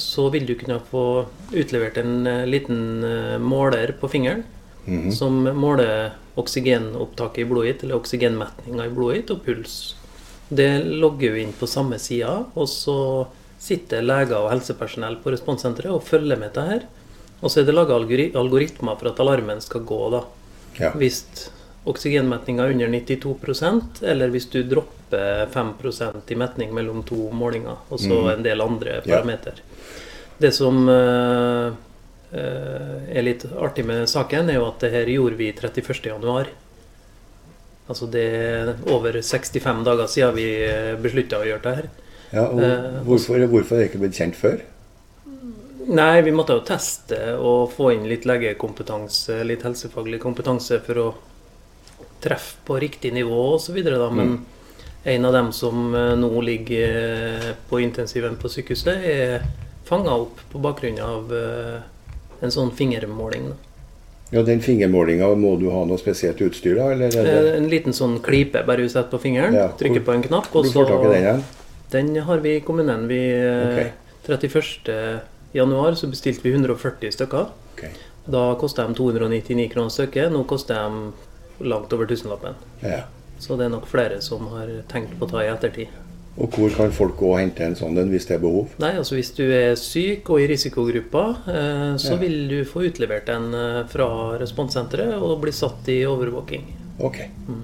så 0.00 0.22
vil 0.32 0.46
du 0.48 0.54
kunne 0.56 0.78
få 0.88 1.26
utlevert 1.52 1.98
en 2.00 2.24
liten 2.48 3.04
måler 3.42 3.90
på 4.00 4.08
fingeren 4.08 4.44
mm 4.86 5.02
-hmm. 5.02 5.10
som 5.12 5.42
måler 5.60 6.12
oksygenopptaket 6.34 7.38
i 7.38 7.44
blodet 7.44 7.72
ditt, 7.72 7.82
eller 7.82 7.96
oksygenmetninga 7.96 8.86
i 8.86 8.88
blodet 8.88 9.16
ditt, 9.16 9.30
og 9.30 9.44
puls. 9.44 9.96
Det 10.48 10.84
logger 10.84 11.32
vi 11.32 11.42
inn 11.42 11.52
på 11.52 11.66
samme 11.66 11.98
sida, 11.98 12.44
og 12.54 12.68
så 12.68 13.26
sitter 13.58 14.02
leger 14.02 14.36
og 14.36 14.50
helsepersonell 14.50 15.16
på 15.16 15.30
responssenteret 15.30 15.92
og 15.92 16.02
følger 16.02 16.36
med 16.36 16.52
dette 16.52 16.66
her. 16.68 16.82
Og 17.42 17.50
så 17.50 17.60
er 17.60 17.64
det 17.64 17.74
laga 17.74 17.94
algoritmer 17.94 18.96
for 18.96 19.08
at 19.08 19.20
alarmen 19.20 19.60
skal 19.60 19.80
gå. 19.80 20.10
da. 20.10 20.22
Ja. 20.80 20.90
Hvis 20.98 21.24
oksygenmetninga 21.84 22.64
er 22.64 22.74
under 22.74 22.88
92% 22.88 24.02
eller 24.08 24.32
hvis 24.32 24.48
du 24.52 24.62
dropper 24.66 25.46
5% 25.52 26.32
i 26.32 26.36
metning 26.40 26.72
mellom 26.74 27.02
to 27.06 27.28
målinger, 27.30 27.84
og 27.88 28.00
så 28.00 28.16
mm. 28.16 28.30
en 28.32 28.44
del 28.46 28.64
andre 28.64 29.00
parametere. 29.04 29.60
Ja. 29.60 29.90
Det 30.44 30.50
som 30.56 30.80
uh, 30.88 31.76
er 32.34 33.22
litt 33.22 33.44
artig 33.52 33.84
med 33.86 34.08
saken, 34.10 34.50
er 34.50 34.58
jo 34.58 34.66
at 34.66 34.80
det 34.82 34.90
her 34.96 35.12
gjorde 35.12 35.38
vi 35.38 35.52
31.1. 35.54 36.50
Altså 37.84 38.08
det 38.10 38.24
er 38.24 38.72
over 38.90 39.20
65 39.20 39.84
dager 39.86 40.10
siden 40.10 40.34
vi 40.38 40.48
beslutta 41.04 41.42
å 41.42 41.46
gjøre 41.46 41.64
det 41.66 41.76
her. 41.78 41.90
Ja, 42.34 42.48
og 42.48 43.04
hvorfor, 43.06 43.44
hvorfor 43.52 43.76
er 43.76 43.84
det 43.84 43.90
ikke 43.92 44.02
blitt 44.02 44.18
kjent 44.18 44.38
før? 44.38 44.64
Nei, 45.86 46.22
vi 46.22 46.32
måtte 46.32 46.56
jo 46.56 46.64
teste 46.64 47.34
og 47.36 47.72
få 47.74 47.90
inn 47.92 48.06
litt 48.08 48.24
legekompetanse, 48.28 49.42
litt 49.44 49.64
helsefaglig 49.66 50.20
kompetanse 50.22 50.78
for 50.84 51.00
å 51.00 51.06
treffe 52.24 52.62
på 52.64 52.78
riktig 52.80 53.12
nivå 53.12 53.40
osv. 53.54 53.76
Men 53.84 54.30
mm. 54.30 54.38
en 55.14 55.28
av 55.28 55.36
dem 55.36 55.50
som 55.52 55.94
eh, 55.94 56.14
nå 56.16 56.30
ligger 56.40 56.96
eh, 57.02 57.50
på 57.68 57.82
intensiven 57.84 58.38
på 58.40 58.48
sykehuset, 58.48 59.04
er 59.04 59.44
fanga 59.84 60.14
opp 60.24 60.40
på 60.52 60.62
bakgrunn 60.64 61.00
av 61.04 61.34
eh, 61.36 61.82
en 62.40 62.54
sånn 62.54 62.72
fingermåling. 62.76 63.52
Ja, 64.32 64.42
Den 64.42 64.64
fingermålinga, 64.64 65.28
må 65.38 65.52
du 65.60 65.68
ha 65.70 65.84
noe 65.86 66.00
spesielt 66.00 66.40
utstyr 66.42 66.78
da? 66.80 66.88
Eller 66.94 67.54
En 67.58 67.68
liten 67.70 67.94
sånn 67.94 68.16
klype 68.24 68.64
bare 68.66 68.82
du 68.82 68.88
setter 68.88 69.12
på 69.12 69.20
fingeren, 69.26 69.54
ja. 69.54 69.68
trykker 69.78 70.02
på 70.06 70.16
en 70.16 70.24
knapp, 70.24 70.48
og 70.56 70.66
så 70.66 70.86
i 70.88 71.12
den? 71.12 71.28
Ja? 71.28 71.36
Den 71.92 72.10
har 72.26 72.40
vi 72.42 72.56
i 72.56 72.64
kommunen. 72.64 73.04
Vi 73.06 73.20
okay. 73.36 73.92
31 74.24 75.33
januar 75.54 75.96
så 75.98 76.10
bestilte 76.10 76.46
vi 76.46 76.54
140 76.54 77.14
stykker. 77.14 77.50
Okay. 77.74 77.94
Da 78.24 78.46
kosta 78.60 78.86
de 78.88 78.96
299 78.98 79.68
kroner 79.72 79.92
stykket. 79.92 80.32
Nå 80.32 80.44
koster 80.50 80.80
de 80.80 81.68
langt 81.68 81.92
over 81.92 82.08
tusenlappen. 82.10 82.56
Ja. 82.82 83.04
Så 83.38 83.58
det 83.58 83.68
er 83.68 83.74
nok 83.74 83.86
flere 83.90 84.20
som 84.24 84.46
har 84.54 84.70
tenkt 84.90 85.18
på 85.18 85.26
å 85.26 85.34
ta 85.34 85.44
i 85.44 85.50
ettertid. 85.52 85.92
Og 86.34 86.56
hvor 86.58 86.72
kan 86.74 86.90
folk 86.90 87.14
gå 87.20 87.28
og 87.30 87.38
hente 87.38 87.62
en 87.62 87.76
sånn 87.78 87.98
en 88.00 88.10
hvis 88.10 88.26
det 88.26 88.38
er 88.38 88.42
behov? 88.42 88.72
Nei, 88.82 88.96
altså 88.98 89.14
Hvis 89.14 89.30
du 89.36 89.44
er 89.46 89.76
syk 89.78 90.30
og 90.34 90.42
i 90.42 90.48
risikogruppa, 90.50 91.24
eh, 91.46 91.92
så 92.02 92.16
ja. 92.16 92.20
vil 92.24 92.36
du 92.50 92.56
få 92.66 92.88
utlevert 92.88 93.30
en 93.30 93.54
eh, 93.54 93.84
fra 93.90 94.08
responssenteret 94.40 95.14
og 95.14 95.38
bli 95.44 95.54
satt 95.54 95.86
i 95.94 96.00
overvåking. 96.10 96.66
Ok. 97.06 97.20
Mm. 97.46 97.62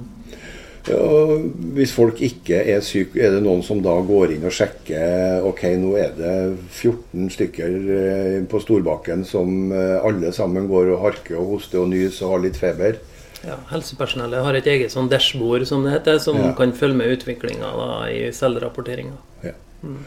Ja, 0.88 1.37
hvis 1.76 1.92
folk 1.92 2.20
ikke 2.25 2.62
er 2.72 2.80
syke, 2.84 3.20
er 3.20 3.34
det 3.34 3.42
noen 3.44 3.60
som 3.64 3.82
da 3.84 3.92
går 4.06 4.32
inn 4.37 4.46
og 4.49 4.54
sjekker 4.54 5.44
ok, 5.46 5.64
nå 5.82 5.92
er 6.00 6.14
det 6.16 6.34
14 6.70 7.28
stykker 7.34 7.76
eh, 7.96 8.37
på 8.49 8.62
Storbakken 8.64 9.26
som 9.28 9.75
eh, 9.76 9.99
alle 10.00 10.32
sammen 10.37 10.70
går 10.70 10.94
og 10.94 11.04
harker 11.04 11.37
og 11.40 11.56
hoster 11.56 11.82
og 11.82 11.90
nys 11.92 12.22
og 12.25 12.37
har 12.37 12.44
litt 12.46 12.60
feber? 12.60 13.00
Ja, 13.44 13.56
Helsepersonellet 13.70 14.44
har 14.44 14.56
et 14.56 14.68
eget 14.68 14.92
sånn 14.92 15.08
dashbord 15.12 15.66
som 15.68 15.84
det 15.84 15.94
heter, 15.94 16.18
som 16.20 16.40
ja. 16.40 16.50
kan 16.56 16.72
følge 16.76 17.00
med 17.00 17.14
utviklinga 17.16 17.70
i 18.12 18.26
selvrapporteringa. 18.37 19.16
Ja. 19.44 19.54
Mm. 19.84 20.02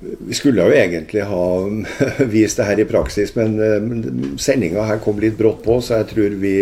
Vi 0.00 0.34
skulle 0.36 0.64
jo 0.64 0.74
egentlig 0.76 1.22
ha 1.24 1.44
vist 2.34 2.60
det 2.60 2.66
her 2.68 2.82
i 2.82 2.88
praksis, 2.88 3.32
men 3.36 4.36
sendinga 4.40 4.84
her 4.84 5.00
kom 5.04 5.20
litt 5.22 5.38
brått 5.38 5.62
på, 5.64 5.78
så 5.80 6.02
jeg 6.02 6.10
tror 6.12 6.36
vi, 6.42 6.56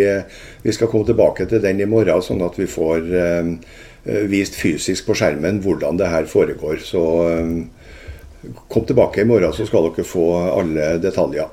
vi, 0.63 0.75
skal 0.75 0.91
komme 0.91 1.07
tilbake 1.07 1.47
til 1.51 1.63
den 1.63 1.83
i 1.83 1.89
morgen, 1.89 2.23
sånn 2.23 2.45
at 2.45 2.55
vi 2.59 2.69
får 2.69 3.11
eh, 3.19 3.51
vist 4.31 4.55
fysisk 4.55 5.09
på 5.09 5.17
skjermen 5.19 5.59
hvordan 5.65 5.99
det 5.99 6.13
her 6.13 6.29
foregår. 6.31 6.79
Så 6.87 7.03
eh, 7.33 8.55
kom 8.71 8.87
tilbake 8.87 9.25
i 9.25 9.27
morgen, 9.27 9.51
så 9.53 9.67
skal 9.67 9.89
dere 9.89 10.07
få 10.07 10.29
alle 10.55 10.95
detaljer. 11.03 11.51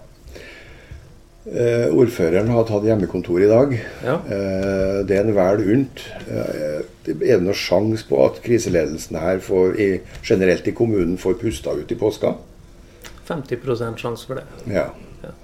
Eh, 1.42 1.88
ordføreren 1.90 2.52
har 2.54 2.66
tatt 2.68 2.84
hjemmekontor 2.86 3.42
i 3.42 3.48
dag. 3.50 3.72
Ja. 4.04 4.14
Eh, 4.30 4.98
det 5.08 5.16
er 5.16 5.24
en 5.26 5.34
vel 5.34 5.62
unt. 5.74 6.04
Eh, 6.30 6.82
er 7.10 7.16
det 7.18 7.40
noen 7.42 7.58
sjanse 7.58 8.06
på 8.06 8.20
at 8.22 8.38
kriseledelsen 8.44 9.18
her 9.18 9.42
får, 9.42 9.74
i, 9.74 9.88
generelt 10.22 10.68
i 10.70 10.74
kommunen 10.76 11.16
får 11.18 11.40
pusta 11.40 11.74
ut 11.74 11.90
i 11.90 11.98
påska? 11.98 12.36
50% 13.26 13.98
sjanse 13.98 14.28
for 14.28 14.38
det. 14.38 14.46
Ja. 14.70 14.86
ja. 15.24 15.34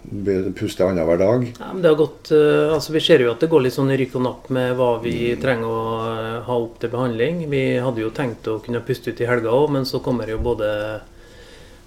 Puste 0.54 0.86
annenhver 0.86 1.18
dag? 1.18 1.48
Ja, 1.58 1.72
men 1.72 1.82
det 1.82 1.90
har 1.90 1.98
gått, 1.98 2.30
uh, 2.30 2.74
altså 2.74 2.94
Vi 2.94 3.02
ser 3.02 3.22
jo 3.22 3.32
at 3.32 3.42
det 3.42 3.50
går 3.50 3.66
litt 3.66 3.74
sånn 3.74 3.90
rykk 3.90 4.16
og 4.18 4.24
napp 4.24 4.48
med 4.54 4.74
hva 4.78 4.92
vi 5.02 5.16
mm. 5.32 5.42
trenger 5.42 5.66
å 5.66 5.82
uh, 5.98 6.38
ha 6.46 6.62
opp 6.62 6.78
til 6.82 6.94
behandling. 6.94 7.44
Vi 7.50 7.62
hadde 7.82 8.02
jo 8.06 8.14
tenkt 8.14 8.46
å 8.50 8.60
kunne 8.62 8.82
puste 8.86 9.10
ut 9.10 9.22
i 9.22 9.30
helga 9.30 9.50
òg, 9.50 9.70
men 9.74 9.86
så 9.86 10.02
kommer 10.04 10.30
jo 10.30 10.38
både 10.42 10.68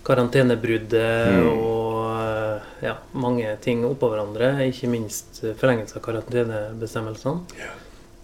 karantenebruddet 0.04 1.32
mm. 1.38 1.50
og 1.52 1.91
ja, 2.82 2.98
mange 3.14 3.56
ting 3.64 3.86
oppå 3.88 4.10
hverandre. 4.12 4.54
Ikke 4.68 4.90
minst 4.92 5.44
forlengelse 5.60 6.00
av 6.00 6.06
karantenebestemmelsene. 6.06 7.62
Ja. 7.62 7.72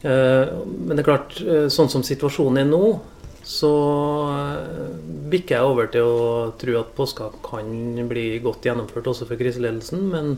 Eh, 0.01 0.53
men 0.65 0.93
det 0.93 1.01
er 1.01 1.07
klart, 1.07 1.39
eh, 1.41 1.67
sånn 1.73 1.89
som 1.89 2.03
situasjonen 2.05 2.61
er 2.61 2.69
nå, 2.69 2.97
så 3.47 3.71
eh, 4.33 4.91
bikker 5.31 5.57
jeg 5.57 5.71
over 5.71 5.89
til 5.93 6.05
å 6.05 6.29
tro 6.59 6.77
at 6.81 6.93
påska 6.97 7.31
kan 7.45 7.71
bli 8.09 8.27
godt 8.43 8.67
gjennomført 8.67 9.09
også 9.13 9.27
for 9.29 9.39
kriseledelsen. 9.39 10.03
Men 10.13 10.35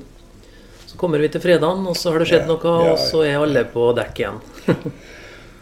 så 0.88 0.98
kommer 0.98 1.22
vi 1.22 1.32
til 1.34 1.44
fredagen, 1.44 1.86
og 1.90 1.98
så 1.98 2.14
har 2.14 2.24
det 2.24 2.30
skjedd 2.32 2.50
noe, 2.50 2.76
og 2.94 3.02
så 3.02 3.24
er 3.28 3.40
alle 3.42 3.66
på 3.70 3.92
dekk 3.98 4.24
igjen. 4.24 4.44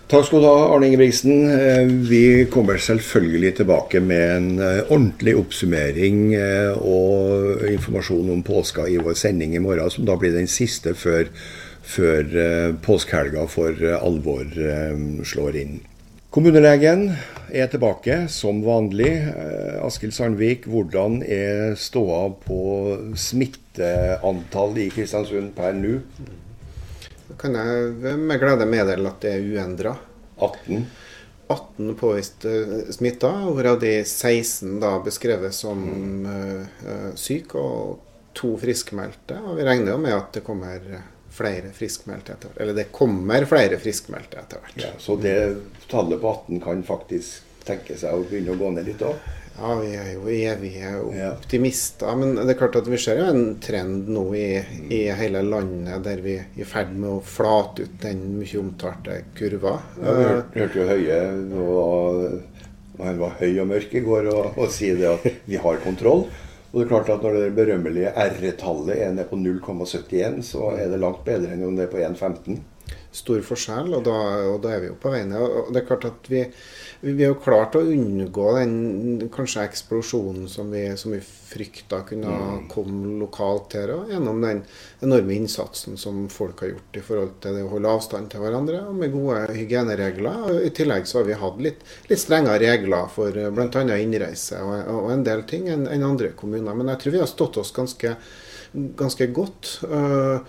Takk 0.08 0.24
skal 0.24 0.40
du 0.40 0.46
ha, 0.48 0.68
Arne 0.72 0.88
Ingebrigtsen. 0.88 1.50
Eh, 1.52 1.90
vi 2.08 2.46
kommer 2.48 2.78
selvfølgelig 2.80 3.50
tilbake 3.58 4.00
med 4.00 4.22
en 4.38 4.46
eh, 4.64 4.86
ordentlig 4.86 5.34
oppsummering 5.36 6.22
eh, 6.32 6.78
og 6.80 7.66
informasjon 7.68 8.30
om 8.32 8.46
påska 8.48 8.86
i 8.88 8.96
vår 9.04 9.18
sending 9.20 9.58
i 9.58 9.60
morgen, 9.60 9.92
som 9.92 10.08
da 10.08 10.16
blir 10.16 10.32
den 10.32 10.48
siste 10.48 10.96
før, 10.96 11.28
før 11.84 12.32
påskehelga 12.88 13.44
for 13.52 13.84
alvor 14.00 14.48
slår 15.28 15.60
inn. 15.60 15.78
Kommunelegen 16.32 17.10
er 17.52 17.68
tilbake 17.72 18.26
som 18.32 18.64
vanlig. 18.64 19.12
Askild 19.84 20.16
Sandvik, 20.16 20.72
hvordan 20.72 21.20
er 21.24 21.76
ståa 21.76 22.30
på 22.48 22.62
smitteantall 23.28 24.84
i 24.88 24.92
Kristiansund 24.96 25.52
per 25.60 25.76
nå? 25.76 25.98
Kan 27.38 27.58
jeg 27.58 28.17
med 28.20 28.41
glede 28.41 28.67
meddele 28.70 29.12
at 29.12 29.22
det 29.24 29.36
er 29.36 29.46
uendra. 29.46 29.94
18? 30.38 30.88
18 31.48 31.94
påviste 31.96 32.94
smitta, 32.94 33.29
hvorav 33.48 33.79
de 33.79 33.94
16 34.03 34.79
da 34.84 34.98
beskrevet 35.03 35.56
som 35.56 35.79
uh, 36.27 37.13
syke 37.15 37.62
og 37.62 38.01
to 38.38 38.56
friskmeldte. 38.60 39.39
Og 39.48 39.58
vi 39.60 39.67
regner 39.67 39.94
jo 39.94 40.01
med 40.01 40.17
at 40.17 40.34
det 40.36 40.44
kommer 40.46 40.84
flere 41.38 41.72
friskmeldte 41.75 42.34
etter 42.34 42.51
hvert. 42.51 42.62
Eller 42.62 42.77
det 42.77 42.89
kommer 42.94 43.46
flere 43.50 43.79
friskmeldte 43.82 44.41
etter 44.41 44.62
hvert. 44.63 44.79
Ja, 44.82 44.94
så 45.00 45.15
det 45.22 45.38
tallet 45.91 46.22
på 46.22 46.34
18 46.34 46.63
kan 46.63 46.84
faktisk 46.88 47.44
tenke 47.67 47.98
seg 48.00 48.15
å 48.15 48.25
begynne 48.27 48.56
å 48.56 48.60
gå 48.60 48.72
ned 48.75 48.88
litt 48.88 49.03
òg? 49.06 49.20
Ja, 49.58 49.74
vi 49.82 49.94
er 49.98 50.10
jo 50.14 50.28
evige 50.30 50.90
optimister. 51.32 52.14
Men 52.20 52.36
det 52.38 52.54
er 52.54 52.60
klart 52.60 52.78
at 52.78 52.90
vi 52.92 53.00
ser 53.02 53.22
jo 53.22 53.30
en 53.32 53.56
trend 53.64 54.10
nå 54.14 54.26
i, 54.38 54.50
i 54.94 55.00
hele 55.18 55.42
landet 55.46 56.04
der 56.06 56.22
vi 56.22 56.36
er 56.38 56.60
i 56.62 56.68
ferd 56.68 56.94
med 56.94 57.10
å 57.16 57.24
flate 57.26 57.88
ut 57.88 57.96
den 58.04 58.22
mye 58.38 58.62
omtalte 58.62 59.24
kurva. 59.38 59.80
Ja, 59.98 60.14
vi 60.14 60.28
hørte, 60.28 60.62
hørte 60.62 60.82
jo 60.82 60.90
Høie 60.92 61.22
og, 61.64 62.28
Han 63.02 63.22
var 63.22 63.36
høy 63.42 63.60
og 63.62 63.72
mørk 63.74 63.92
i 63.98 64.04
går 64.06 64.30
og, 64.34 64.46
og 64.58 64.70
si 64.74 64.94
det 64.98 65.10
at 65.10 65.26
vi 65.50 65.58
har 65.62 65.82
kontroll. 65.86 66.28
Og 66.72 66.80
det 66.80 66.86
er 66.86 66.90
klart 66.92 67.10
at 67.10 67.24
Når 67.26 67.42
det 67.42 67.52
berømmelige 67.58 68.14
R-tallet 68.14 68.98
er 69.02 69.14
nede 69.16 69.30
på 69.30 69.40
0,71, 69.42 70.42
så 70.46 70.74
er 70.78 70.92
det 70.92 71.02
langt 71.02 71.24
bedre 71.26 71.56
enn 71.56 71.66
om 71.66 71.78
det 71.78 71.88
er 71.88 71.94
på 71.94 72.02
1,15. 72.04 72.60
Stor 73.18 73.40
forskjell, 73.42 73.94
og 73.98 74.04
da, 74.06 74.18
og 74.52 74.60
da, 74.62 74.76
er 74.76 74.84
vi 74.84 74.90
jo 74.92 74.98
på 75.02 75.10
vei 75.10 75.24
ned. 75.26 75.72
Det 75.74 75.82
er 75.82 75.88
klart 75.88 76.06
at 76.06 76.28
vi, 76.30 76.44
vi 77.01 77.25
har 77.25 77.36
klart 77.44 77.75
å 77.77 77.84
unngå 77.86 78.46
den 78.58 79.27
kanskje 79.34 79.66
eksplosjonen 79.68 80.48
som 80.50 80.72
vi, 80.74 80.84
som 80.98 81.13
vi 81.13 81.20
frykta 81.22 82.01
kunne 82.08 82.32
mm. 82.32 82.63
komme 82.72 83.13
lokalt 83.22 83.75
her, 83.77 83.94
og 83.94 84.12
gjennom 84.12 84.42
den 84.42 84.63
enorme 85.06 85.38
innsatsen 85.38 85.98
som 86.01 86.25
folk 86.34 86.63
har 86.63 86.74
gjort 86.74 87.00
i 87.00 87.04
forhold 87.06 87.36
til 87.44 87.58
det 87.58 87.66
å 87.68 87.72
holde 87.75 87.94
avstand 88.00 88.32
til 88.34 88.44
hverandre, 88.44 88.82
og 88.89 88.98
med 88.98 89.13
gode 89.13 89.44
hygieneregler. 89.56 90.42
Og 90.48 90.66
I 90.68 90.74
tillegg 90.75 91.08
så 91.10 91.22
har 91.22 91.30
vi 91.30 91.39
hatt 91.44 91.62
litt, 91.63 91.86
litt 92.10 92.24
strengere 92.24 92.60
regler 92.66 93.12
for 93.13 93.32
bl.a. 93.32 93.86
innreise 93.98 94.63
og, 94.66 94.75
og, 94.96 95.12
en 95.13 95.27
del 95.27 95.46
ting 95.50 95.70
enn 95.72 95.86
en 95.92 96.08
andre 96.10 96.34
kommuner. 96.38 96.74
Men 96.74 96.96
jeg 96.96 97.04
tror 97.04 97.18
vi 97.18 97.24
har 97.24 97.30
stått 97.32 97.62
oss 97.62 97.74
ganske, 97.75 98.16
ganske 98.74 99.30
godt. 99.38 99.77
Uh, 99.86 100.42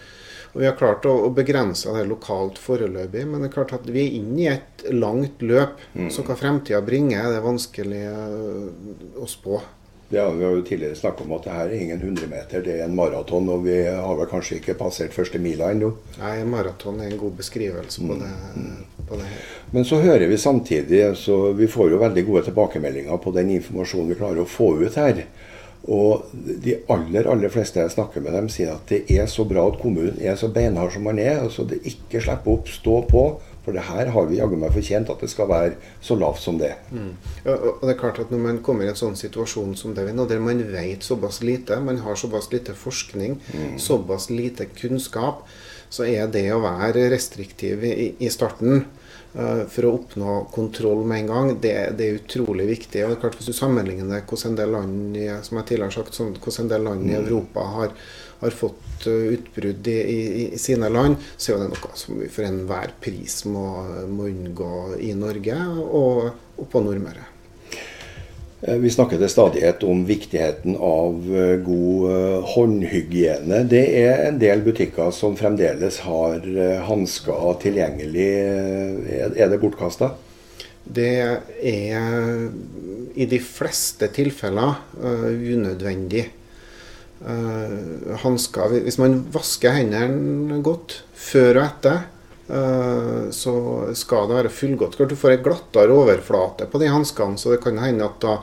og 0.53 0.61
Vi 0.61 0.67
har 0.67 0.77
klart 0.79 1.07
å, 1.07 1.15
å 1.29 1.33
begrense 1.35 1.93
det 1.95 2.07
lokalt 2.09 2.59
foreløpig, 2.61 3.25
men 3.29 3.43
det 3.43 3.51
er 3.51 3.57
klart 3.57 3.75
at 3.77 3.89
vi 3.89 4.07
er 4.07 4.21
inne 4.21 4.41
i 4.41 4.51
et 4.53 4.87
langt 4.95 5.43
løp. 5.45 5.81
Mm. 5.95 6.09
Så 6.15 6.25
hva 6.27 6.39
fremtida 6.39 6.81
bringer, 6.85 7.29
det 7.29 7.41
er 7.41 7.45
vanskelig 7.45 8.05
uh, 8.09 9.19
å 9.21 9.29
spå. 9.29 9.61
Ja, 10.11 10.31
Vi 10.31 10.45
har 10.45 10.55
jo 10.57 10.63
tidligere 10.65 10.97
snakket 10.97 11.27
om 11.27 11.33
at 11.37 11.45
det 11.45 11.53
her 11.53 11.67
er 11.69 11.81
ingen 11.83 12.01
100 12.01 12.31
meter, 12.31 12.63
det 12.65 12.79
er 12.79 12.87
en 12.87 12.95
maraton. 12.97 13.49
Og 13.53 13.67
vi 13.67 13.77
har 13.85 14.15
vel 14.17 14.31
kanskje 14.31 14.57
ikke 14.57 14.79
passert 14.81 15.13
første 15.13 15.41
mila 15.43 15.69
ennå? 15.75 15.91
Nei, 16.23 16.39
maraton 16.49 17.03
er 17.03 17.11
en 17.11 17.21
god 17.21 17.37
beskrivelse 17.43 18.07
på, 18.07 18.17
mm. 18.17 18.23
det, 18.25 19.05
på 19.11 19.19
det. 19.21 19.29
Men 19.75 19.85
så 19.85 20.01
hører 20.01 20.25
vi 20.31 20.41
samtidig, 20.41 21.03
så 21.21 21.53
vi 21.59 21.69
får 21.69 21.93
jo 21.93 22.01
veldig 22.01 22.25
gode 22.25 22.47
tilbakemeldinger 22.49 23.21
på 23.21 23.35
den 23.37 23.53
informasjonen 23.59 24.15
vi 24.15 24.19
klarer 24.23 24.47
å 24.47 24.49
få 24.49 24.71
ut 24.81 24.97
her. 24.97 25.27
Og 25.89 26.33
de 26.65 26.75
aller 26.93 27.29
aller 27.33 27.53
fleste 27.53 27.81
jeg 27.81 27.95
snakker 27.95 28.21
med 28.25 28.35
dem, 28.37 28.49
sier 28.53 28.75
at 28.75 28.91
det 28.91 29.07
er 29.09 29.29
så 29.31 29.47
bra 29.49 29.65
at 29.71 29.79
kommunen 29.81 30.19
er 30.21 30.37
så 30.37 30.51
beinhard 30.53 30.93
som 30.93 31.07
man 31.09 31.21
er. 31.23 31.41
altså 31.47 31.65
det 31.69 31.81
Ikke 31.89 32.21
slipp 32.21 32.49
opp, 32.51 32.69
stå 32.69 33.01
på. 33.09 33.23
For 33.65 33.77
det 33.77 33.85
her 33.85 34.09
har 34.15 34.29
vi 34.29 34.39
jaggu 34.39 34.57
meg 34.57 34.73
fortjent 34.73 35.11
at 35.13 35.21
det 35.21 35.29
skal 35.29 35.49
være 35.51 35.75
så 36.01 36.15
lavt 36.17 36.41
som 36.41 36.57
det. 36.61 36.71
Mm. 36.89 37.11
Ja, 37.45 37.57
og 37.57 37.83
det 37.83 37.91
er 37.93 37.99
klart 38.01 38.21
at 38.23 38.31
Når 38.33 38.39
man 38.41 38.61
kommer 38.65 38.87
i 38.87 38.89
en 38.89 38.97
sånn 38.97 39.17
situasjon 39.17 39.75
som 39.77 39.93
det 39.97 40.07
vi 40.07 40.15
nå, 40.17 40.25
der 40.29 40.41
man 40.41 40.63
vet 40.73 41.05
såpass 41.05 41.43
lite, 41.45 41.77
man 41.85 42.01
har 42.05 42.17
såpass 42.17 42.49
lite 42.53 42.73
forskning, 42.73 43.37
mm. 43.53 43.77
såpass 43.81 44.31
lite 44.31 44.71
kunnskap, 44.73 45.45
så 45.91 46.05
er 46.09 46.33
det 46.33 46.47
å 46.53 46.63
være 46.65 47.11
restriktiv 47.13 47.85
i, 47.85 48.15
i 48.21 48.33
starten 48.33 48.87
for 49.33 49.85
å 49.85 49.91
oppnå 49.99 50.35
kontroll 50.55 51.03
med 51.07 51.21
en 51.21 51.29
gang, 51.29 51.51
det, 51.61 51.75
det, 51.99 52.07
er 52.07 52.21
utrolig 52.23 52.65
viktig. 52.71 53.03
og 53.05 53.11
det 53.11 53.17
er 53.19 53.21
klart 53.23 53.37
Hvis 53.39 53.51
du 53.51 53.57
sammenligner 53.57 54.09
det 54.09 54.23
hvordan 54.25 54.55
en 54.55 54.61
del 54.61 54.73
land 54.73 55.19
som 55.47 55.61
jeg 55.61 55.69
tidligere 55.69 55.91
har 55.91 55.97
sagt, 55.99 56.17
sånn, 56.17 56.33
hvordan 56.39 56.65
en 56.65 56.73
del 56.73 56.87
land 56.89 57.05
i 57.05 57.13
mm. 57.13 57.19
Europa 57.21 57.67
har, 57.77 57.95
har 58.41 58.57
fått 58.57 59.07
eh, 59.11 59.33
utbrudd 59.37 59.91
i, 59.93 59.99
i, 60.01 60.21
i, 60.49 60.61
sine 60.61 60.91
land, 60.91 61.21
så 61.37 61.55
er 61.55 61.65
det 61.65 61.71
noe 61.75 61.95
som 62.01 62.19
vi 62.23 62.31
for 62.33 62.49
enhver 62.49 62.97
pris 63.05 63.43
må, 63.51 63.67
må 64.11 64.31
unngå 64.33 64.75
i 65.05 65.13
Norge 65.19 65.59
og, 65.85 66.31
og 66.57 66.71
på 66.73 66.83
Nordmøre. 66.89 67.38
Eh, 68.61 68.75
vi 68.83 68.91
snakker 68.91 69.21
til 69.21 69.31
stadighet 69.31 69.85
om 69.87 70.01
viktigheten 70.09 70.75
av 70.83 71.27
eh, 71.31 71.59
god 71.63 72.07
eh, 72.11 72.47
håndhygiene. 72.55 73.61
Det 73.71 73.85
er 74.01 74.25
en 74.27 74.41
del 74.41 74.65
butikker 74.67 75.13
som 75.15 75.37
fremdeles 75.39 76.01
har 76.03 76.43
hansker 76.89 77.53
tilgjengelig. 77.63 78.31
Er 79.39 79.53
det 79.53 79.61
bortkasta? 79.63 80.11
Det 80.89 81.13
er 81.69 81.95
i 83.15 83.27
de 83.29 83.39
fleste 83.45 84.09
tilfeller 84.15 84.79
unødvendig. 84.99 86.23
Hansker 88.23 88.79
Hvis 88.87 88.97
man 89.03 89.19
vasker 89.35 89.75
hendene 89.75 90.63
godt 90.65 91.03
før 91.13 91.59
og 91.59 91.65
etter, 91.67 92.07
så 92.49 93.55
skal 93.95 94.29
det 94.29 94.37
være 94.39 94.53
fullgodt. 94.53 94.97
Klart 94.97 95.11
Du 95.13 95.17
får 95.21 95.35
ei 95.35 95.41
glattere 95.45 95.93
overflate 95.93 96.69
på 96.71 96.81
de 96.81 96.89
hanskene, 96.89 97.37
så 97.37 97.53
det 97.53 97.63
kan 97.65 97.77
hende 97.83 98.07
at, 98.07 98.23
da, 98.23 98.39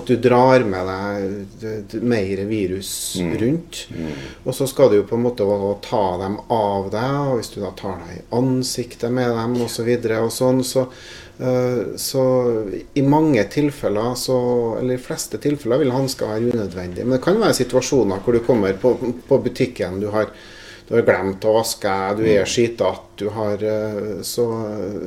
at 0.00 0.08
du 0.08 0.16
drar 0.16 0.64
med 0.64 0.88
deg 0.88 1.98
mer 2.00 2.40
virus 2.48 2.92
mm. 3.20 3.34
rundt. 3.42 3.82
Mm. 3.92 4.14
Og 4.44 4.56
så 4.56 4.68
skal 4.70 4.90
du 4.90 4.96
jo 4.98 5.08
på 5.10 5.18
en 5.18 5.26
måte 5.26 5.48
ta 5.84 6.04
dem 6.22 6.38
av 6.48 6.88
deg, 6.94 7.18
og 7.26 7.36
hvis 7.42 7.52
du 7.52 7.60
da 7.66 7.74
tar 7.76 8.00
deg 8.06 8.16
i 8.16 8.24
ansiktet 8.40 9.12
med 9.12 9.36
dem 9.36 9.60
osv. 9.60 9.76
Så, 9.76 9.86
videre, 9.90 10.22
og 10.24 10.32
sånn, 10.32 10.64
så, 10.64 10.86
uh, 11.44 11.94
så 12.00 12.24
i 12.96 13.04
mange 13.04 13.44
tilfeller, 13.52 14.16
så, 14.16 14.38
eller 14.80 14.96
i 14.96 15.04
fleste 15.04 15.42
tilfeller, 15.42 15.84
vil 15.84 15.92
hansker 15.92 16.32
være 16.32 16.54
unødvendig. 16.54 17.04
Men 17.04 17.18
det 17.18 17.24
kan 17.28 17.40
være 17.44 17.60
situasjoner 17.60 18.24
hvor 18.24 18.40
du 18.40 18.44
kommer 18.46 18.72
på, 18.80 18.96
på 19.28 19.42
butikken, 19.44 20.00
du 20.00 20.08
har 20.16 20.32
du 20.88 20.94
har 20.94 21.04
glemt 21.06 21.44
å 21.48 21.54
vaske, 21.56 21.92
du 22.18 22.24
er 22.26 22.42
mm. 22.44 22.50
skitete, 22.50 23.28
eh, 23.56 24.22
så, 24.26 24.48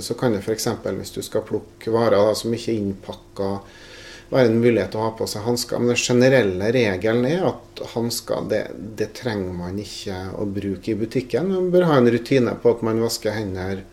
så 0.02 0.16
kan 0.18 0.34
det 0.34 0.42
f.eks. 0.42 0.70
hvis 0.88 1.14
du 1.14 1.22
skal 1.26 1.46
plukke 1.46 1.94
varer 1.94 2.18
da, 2.18 2.34
som 2.38 2.54
ikke 2.54 2.74
er 2.74 2.80
innpakka, 2.82 3.52
være 4.32 4.50
en 4.50 4.58
mulighet 4.60 4.92
til 4.92 5.00
å 5.00 5.06
ha 5.06 5.12
på 5.16 5.28
seg 5.30 5.46
hansker. 5.46 5.80
Men 5.80 5.94
den 5.94 6.02
generelle 6.02 6.72
regelen 6.76 7.28
er 7.30 7.46
at 7.52 7.84
hansker 7.94 8.50
det, 8.52 8.64
det, 9.00 9.12
trenger 9.22 9.54
man 9.56 9.78
ikke 9.80 10.18
å 10.36 10.48
bruke 10.50 10.92
i 10.92 10.98
butikken. 11.00 11.54
Man 11.54 11.70
bør 11.72 11.88
ha 11.92 12.02
en 12.02 12.12
rutine 12.12 12.58
på 12.60 12.74
at 12.74 12.84
man 12.86 13.00
vasker 13.04 13.38
hender 13.38 13.86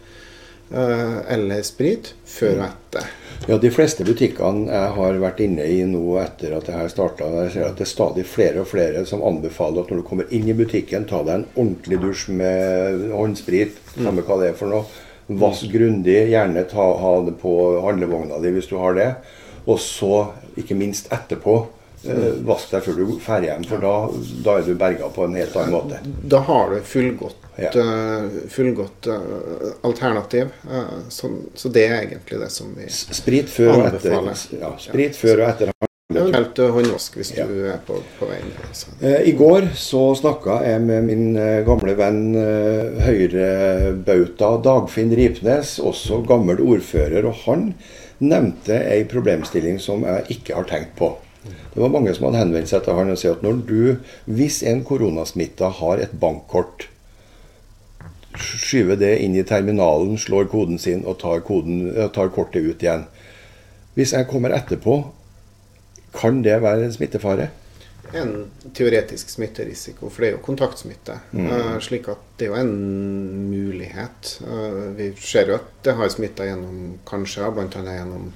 eller 0.72 1.62
sprit 1.66 2.14
før 2.26 2.56
og 2.56 2.64
etter. 2.66 3.12
Ja, 3.46 3.58
De 3.60 3.70
fleste 3.70 4.04
butikkene 4.06 4.70
jeg 4.72 4.92
har 4.96 5.18
vært 5.20 5.40
inne 5.44 5.66
i 5.68 5.82
nå 5.84 6.16
etter 6.22 6.54
at 6.56 6.68
det 6.68 6.76
her 6.78 6.88
starta, 6.88 7.28
ser 7.52 7.66
at 7.66 7.76
det 7.76 7.84
er 7.84 7.90
stadig 7.90 8.24
flere 8.28 8.62
og 8.62 8.70
flere 8.70 9.04
som 9.08 9.24
anbefaler 9.26 9.84
at 9.84 9.92
når 9.92 10.00
du 10.00 10.06
kommer 10.08 10.32
inn 10.32 10.48
i 10.48 10.56
butikken, 10.56 11.04
ta 11.10 11.20
deg 11.26 11.34
en 11.42 11.48
ordentlig 11.52 12.00
dusj 12.00 12.30
med 12.40 13.04
håndsprit, 13.12 13.76
samme 13.98 14.24
hva 14.24 14.40
det 14.40 14.52
er 14.52 14.58
for 14.58 14.72
noe. 14.72 15.02
Vask 15.28 15.68
grundig, 15.72 16.18
gjerne 16.32 16.64
ta, 16.68 16.88
ha 17.00 17.14
det 17.24 17.36
på 17.40 17.54
handlevogna 17.84 18.40
di 18.42 18.52
hvis 18.56 18.68
du 18.72 18.76
har 18.80 18.96
det. 18.96 19.10
Og 19.64 19.80
så, 19.80 20.26
ikke 20.60 20.76
minst 20.76 21.12
etterpå, 21.12 21.54
eh, 22.04 22.26
vask 22.44 22.72
deg 22.72 22.84
før 22.84 22.98
du 23.00 23.14
drar 23.16 23.44
hjem, 23.44 23.64
for 23.68 23.84
da, 23.84 23.94
da, 24.44 24.58
er 24.58 24.68
du 24.68 24.76
berga 24.80 25.08
på 25.12 25.24
en 25.24 25.36
helt 25.40 25.56
annen 25.56 25.76
måte. 25.76 26.00
Da 26.04 26.40
har 26.48 26.72
du 26.72 26.84
fullgodt 26.84 27.43
ja. 27.56 27.70
Eh, 27.70 28.30
fullgodt 28.48 29.06
uh, 29.06 29.16
alternativ. 29.80 30.46
Uh, 30.70 31.08
så, 31.08 31.30
så, 31.54 31.68
det 31.68 31.86
er 31.86 31.98
egentlig 32.02 32.40
det 32.40 32.50
som 32.50 32.72
vi 32.76 32.88
Sprit 32.90 33.50
før 33.50 33.76
og 33.76 33.88
etter. 33.92 34.16
Ja, 34.58 34.72
sprit 34.80 35.18
før 35.18 35.44
og 35.44 35.50
etter 35.52 35.74
Eventuelt 36.14 36.58
håndvask 36.74 37.14
hvis 37.16 37.30
ja. 37.32 37.46
du 37.48 37.62
er 37.72 37.78
på, 37.86 37.96
på 38.18 38.26
vei 38.28 38.36
ned. 38.44 38.58
Altså. 38.68 38.90
I 39.24 39.32
går 39.38 39.70
så 39.80 40.02
snakka 40.18 40.58
jeg 40.66 40.82
med 40.84 41.06
min 41.08 41.38
gamle 41.64 41.94
venn 41.96 42.36
Høyre-bauta 43.02 44.50
Dagfinn 44.62 45.14
Ripnes, 45.16 45.78
også 45.80 46.20
gammel 46.28 46.60
ordfører. 46.60 47.24
Og 47.24 47.40
han 47.46 47.70
nevnte 48.20 48.76
ei 48.84 49.00
problemstilling 49.08 49.80
som 49.82 50.04
jeg 50.04 50.36
ikke 50.36 50.60
har 50.60 50.68
tenkt 50.68 50.92
på. 51.00 51.14
Det 51.74 51.80
var 51.80 51.92
mange 51.96 52.12
som 52.14 52.28
hadde 52.28 52.44
henvendt 52.44 52.70
seg 52.70 52.84
til 52.84 53.00
han 53.00 53.10
og 53.10 53.18
sa 53.20 53.32
at 53.34 53.42
når 53.44 53.64
du, 53.68 53.80
hvis 54.28 54.60
en 54.68 54.84
koronasmitta 54.86 55.72
har 55.80 56.04
et 56.04 56.12
bankkort 56.20 56.90
skyver 58.40 58.98
det 58.98 59.16
inn 59.22 59.36
i 59.38 59.44
terminalen, 59.46 60.16
slår 60.18 60.48
koden 60.52 60.78
sin 60.80 61.04
og 61.06 61.18
tar, 61.22 61.42
koden, 61.46 61.86
tar 62.14 62.32
kortet 62.34 62.66
ut 62.66 62.82
igjen. 62.82 63.06
Hvis 63.94 64.14
jeg 64.14 64.26
kommer 64.30 64.54
etterpå, 64.54 64.98
kan 66.14 66.42
det 66.42 66.56
være 66.62 66.88
en 66.88 66.94
smittefare? 66.94 67.50
En 68.14 68.32
teoretisk 68.76 69.30
smitterisiko, 69.32 70.10
for 70.12 70.22
det 70.22 70.28
er 70.28 70.34
jo 70.36 70.42
kontaktsmitte. 70.44 71.16
Mm. 71.34 71.46
Uh, 71.50 71.78
slik 71.82 72.08
at 72.12 72.20
det 72.38 72.46
er 72.46 72.52
jo 72.52 72.60
en 72.60 72.74
mulighet. 73.50 74.36
Uh, 74.44 74.92
vi 74.98 75.08
ser 75.18 75.50
jo 75.50 75.58
at 75.58 75.70
det 75.86 75.96
har 75.98 76.12
smitta 76.12 76.46
gjennom 76.46 77.00
kanskje, 77.08 77.48
bl.a. 77.54 77.82
gjennom 77.96 78.28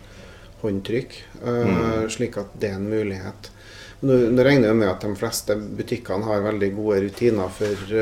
håndtrykk. 0.63 1.21
Uh, 1.43 1.53
mm. 1.69 2.09
Slik 2.15 2.41
at 2.41 2.59
det 2.59 2.73
er 2.73 2.81
en 2.81 2.91
mulighet. 2.91 3.53
Nå, 4.01 4.17
nå 4.35 4.47
regner 4.47 4.71
jeg 4.71 4.79
med 4.79 4.91
at 4.91 5.07
de 5.07 5.15
fleste 5.19 5.59
butikkene 5.59 6.27
har 6.27 6.43
veldig 6.47 6.73
gode 6.75 7.05
rutiner 7.07 7.55
for 7.55 7.95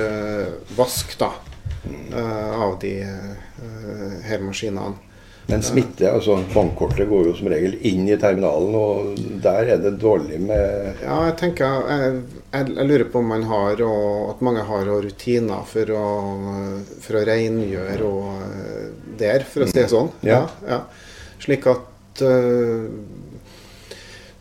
vask. 0.77 1.17
da 1.21 1.33
av 2.16 2.79
de 2.83 2.94
uh, 3.05 4.14
her 4.27 4.44
maskinene. 4.44 4.94
Men 5.46 5.62
smitte, 5.62 6.09
altså 6.11 6.40
bankkortet 6.51 7.07
går 7.07 7.29
jo 7.29 7.33
som 7.38 7.46
regel 7.53 7.77
inn 7.87 8.09
i 8.11 8.16
terminalen, 8.18 8.72
og 8.75 9.20
der 9.44 9.68
er 9.77 9.83
det 9.85 9.92
dårlig 10.03 10.40
med 10.42 11.05
Ja, 11.05 11.20
jeg 11.29 11.37
tenker 11.38 11.85
Jeg, 11.87 12.16
jeg, 12.51 12.72
jeg 12.72 12.87
lurer 12.88 13.05
på 13.12 13.22
om 13.22 13.31
man 13.31 13.46
har, 13.46 13.83
og 13.87 14.33
at 14.33 14.42
mange 14.42 14.64
har 14.66 14.90
rutiner 15.05 15.62
for 15.70 15.92
å, 15.94 16.07
for 17.05 17.20
å 17.20 17.22
rengjøre 17.31 18.11
og 18.11 19.14
der, 19.20 19.46
for 19.46 19.62
å 19.62 19.70
si 19.70 19.79
det 19.79 19.87
sånn. 19.92 20.11
Ja. 20.27 20.42
ja. 20.66 20.81
Slik 21.42 21.70
at 21.70 22.25
uh, 22.27 22.90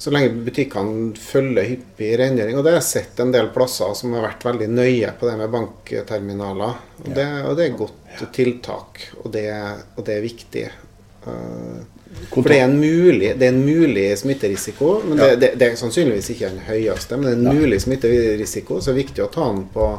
så 0.05 0.13
lenge 0.13 0.45
butikkene 0.45 1.17
følger 1.17 1.65
hyppig 1.71 2.11
rengjøring. 2.21 2.59
Og 2.59 2.65
det 2.65 2.75
har 2.75 2.81
jeg 2.83 2.89
sett 2.91 3.21
en 3.23 3.33
del 3.33 3.49
plasser 3.55 3.95
som 3.97 4.13
har 4.13 4.27
vært 4.27 4.45
veldig 4.45 4.67
nøye 4.69 5.13
på 5.17 5.29
det 5.29 5.37
med 5.39 5.53
bankterminaler. 5.53 6.81
Og, 7.01 7.07
det, 7.09 7.25
og 7.41 7.55
det, 7.57 7.65
er 7.65 7.79
godt 7.79 8.05
godt 8.19 8.33
tiltak, 8.33 9.11
og 9.23 9.31
det, 9.31 9.49
og 9.95 10.05
det 10.05 10.15
er 10.15 10.23
viktig. 10.23 10.65
Uh, 11.25 11.83
for 12.31 12.47
det 12.47 12.59
er, 12.61 12.71
mulig, 12.71 13.33
det 13.35 13.47
er, 13.47 13.53
en 13.53 13.65
mulig, 13.65 14.17
smitterisiko. 14.17 15.01
men 15.05 15.17
det, 15.17 15.35
det, 15.35 15.51
det, 15.59 15.67
er 15.67 15.79
sannsynligvis 15.79 16.29
ikke 16.31 16.51
den 16.53 16.63
høyeste, 16.67 17.17
men 17.17 17.25
det 17.25 17.33
er 17.33 17.39
en 17.41 17.61
mulig 17.61 17.81
smitterisiko, 17.83 18.79
så 18.79 18.91
det 18.91 18.95
er 18.95 19.01
viktig 19.03 19.25
å 19.25 19.31
ta 19.33 19.49
den 19.51 19.65
på, 19.73 19.89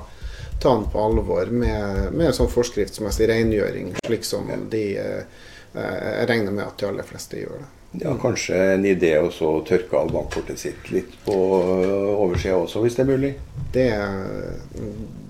ta 0.62 0.72
den 0.72 0.86
på 0.92 1.02
alvor 1.02 1.52
med, 1.52 2.14
med 2.16 2.32
sånn 2.36 2.50
forskriftsmessig 2.52 3.28
rengjøring, 3.32 3.96
slik 4.06 4.24
som 4.24 4.48
de 4.72 4.84
eh, 5.02 5.42
Jeg 5.76 6.28
regner 6.30 6.54
med 6.54 6.64
at 6.64 6.78
de 6.80 6.86
aller 6.88 7.04
fleste 7.04 7.42
gjør 7.42 7.58
det. 7.60 7.66
Ja, 8.02 8.12
Kanskje 8.20 8.56
en 8.74 8.84
idé 8.88 9.14
å 9.20 9.50
tørke 9.66 9.96
av 9.96 10.12
bankkortet 10.12 10.60
sitt 10.60 10.90
litt 10.92 11.14
på 11.24 11.36
oversida 11.36 12.58
også, 12.58 12.82
hvis 12.84 12.98
det 12.98 13.06
er 13.06 13.12
mulig? 13.12 13.32
Det, 13.72 13.86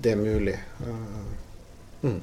det 0.03 0.13
er 0.13 0.19
mulig. 0.19 0.57
Mm. 2.03 2.19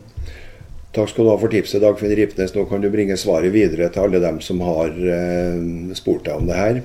Takk 0.94 1.10
skal 1.10 1.26
du 1.26 1.32
ha 1.32 1.38
for 1.40 1.50
tipset, 1.50 1.82
Dagfinn 1.82 2.14
Ripnes. 2.14 2.52
Nå 2.54 2.68
kan 2.70 2.84
du 2.84 2.86
bringe 2.92 3.16
svaret 3.18 3.50
videre 3.54 3.88
til 3.90 4.04
alle 4.04 4.20
dem 4.22 4.38
som 4.44 4.60
har 4.62 4.92
eh, 4.94 5.94
spurt 5.98 6.28
deg 6.28 6.38
om 6.38 6.46
det 6.50 6.58
her. 6.58 6.80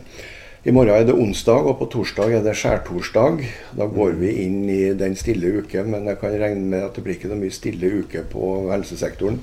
I 0.65 0.73
morgen 0.75 0.91
er 0.91 1.05
det 1.07 1.15
onsdag, 1.15 1.67
og 1.69 1.77
på 1.79 1.87
torsdag 1.93 2.33
er 2.35 2.41
det 2.43 2.55
skjærtorsdag. 2.57 3.43
Da 3.77 3.85
går 3.87 4.17
vi 4.19 4.33
inn 4.43 4.63
i 4.67 4.81
den 4.97 5.13
stille 5.15 5.61
uke, 5.61 5.85
men 5.87 6.09
jeg 6.09 6.19
kan 6.19 6.33
regne 6.41 6.65
med 6.73 6.87
at 6.87 6.97
det 6.97 7.05
blir 7.05 7.19
ikke 7.19 7.29
noe 7.31 7.43
mye 7.43 7.53
stille 7.53 7.91
uke 8.01 8.25
på 8.33 8.49
helsesektoren? 8.71 9.37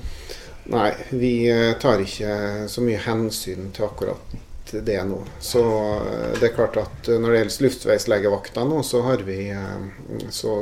Nei, 0.69 0.93
vi 1.09 1.49
eh, 1.49 1.73
tar 1.79 2.01
ikke 2.03 2.67
så 2.67 2.83
mye 2.83 2.99
hensyn 2.99 3.71
til 3.75 3.87
akkurat 3.87 4.35
det 4.67 4.99
nå. 5.07 5.21
Så 5.39 5.61
eh, 5.63 6.33
det 6.39 6.49
er 6.49 6.55
klart 6.57 6.79
at 6.81 7.07
eh, 7.07 7.19
når 7.23 7.31
det 7.31 7.39
gjelder 7.39 7.67
luftveislegevakta 7.67 8.65
nå, 8.67 8.81
så 8.83 9.01
har 9.05 9.23
vi 9.27 9.39
så, 10.29 10.53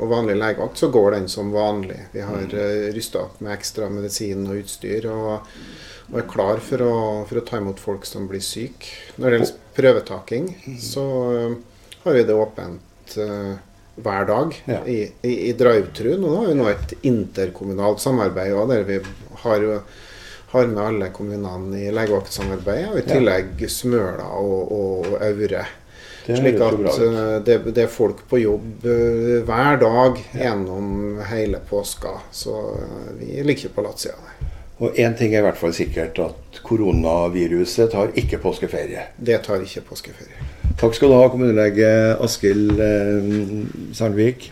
Og 0.00 0.08
vanlig 0.10 0.34
legevakt, 0.40 0.82
så 0.82 0.90
går 0.90 1.12
den 1.14 1.28
som 1.30 1.52
vanlig. 1.54 2.00
Vi 2.12 2.24
har 2.26 2.48
mm. 2.50 2.94
rysta 2.96 3.22
opp 3.28 3.38
med 3.40 3.54
ekstra 3.54 3.90
medisin 3.92 4.48
og 4.48 4.64
utstyr. 4.64 5.06
og, 5.12 5.52
og 6.06 6.18
er 6.20 6.26
klar 6.30 6.60
for 6.62 6.82
å, 6.86 6.96
for 7.26 7.40
å, 7.40 7.46
ta 7.46 7.58
imot 7.62 7.80
folk 7.82 8.04
som 8.06 8.26
blir 8.30 8.42
syke. 8.42 8.90
Når 9.16 9.30
det 9.30 9.38
gjelder 9.38 9.56
prøvetaking, 9.78 10.50
mm. 10.66 10.76
så 10.82 11.06
har 12.02 12.18
vi 12.18 12.26
det 12.26 12.34
åpent 12.34 13.16
hver 13.96 14.26
dag 14.28 14.56
ja. 14.68 14.80
i, 14.86 14.98
i, 15.22 15.36
i 15.50 15.52
drive-tru. 15.56 16.16
Nå 16.20 16.34
har 16.34 16.50
vi 16.50 16.58
nå 16.58 16.68
et 16.72 16.92
interkommunalt 17.08 18.02
samarbeid 18.02 18.52
også, 18.52 18.72
der 18.74 18.84
vi 18.90 19.00
har 19.44 19.70
har 20.56 20.66
med 20.66 20.84
alle 20.84 21.08
kommunene 21.10 21.80
i 21.80 21.90
legevaktsamarbeidet, 21.92 22.92
og 22.92 23.00
i 23.00 23.06
tillegg 23.06 23.64
Smøla 23.70 24.28
og, 24.38 24.70
og 24.72 25.16
Aure. 25.20 25.64
Slik 26.26 26.58
at 26.58 26.80
uh, 26.82 27.36
det, 27.46 27.58
det, 27.70 27.84
er 27.84 27.90
folk 27.90 28.24
på 28.30 28.40
jobb 28.40 28.86
uh, 28.86 29.44
hver 29.46 29.78
dag 29.82 30.18
gjennom 30.34 31.20
hele 31.30 31.60
påska. 31.68 32.16
Så 32.34 32.54
uh, 32.74 33.12
vi 33.20 33.44
ligger 33.46 33.74
på 33.74 33.84
latsida 33.86 34.16
der. 34.24 34.52
Og 34.76 34.98
én 35.00 35.14
ting 35.16 35.32
er 35.32 35.40
i 35.40 35.46
hvert 35.46 35.56
fall 35.56 35.72
sikkert, 35.72 36.18
at 36.20 36.58
koronaviruset 36.66 37.94
tar 37.94 38.10
ikke 38.18 38.42
påskeferie. 38.42 39.06
Det 39.16 39.38
tar 39.46 39.62
ikke 39.64 39.86
påskeferie. 39.86 40.50
Takk 40.76 40.92
skal 40.92 41.08
du 41.08 41.16
ha, 41.16 41.28
kommunelege 41.32 41.88
Askild 42.20 42.76
Sandvik. 43.96 44.50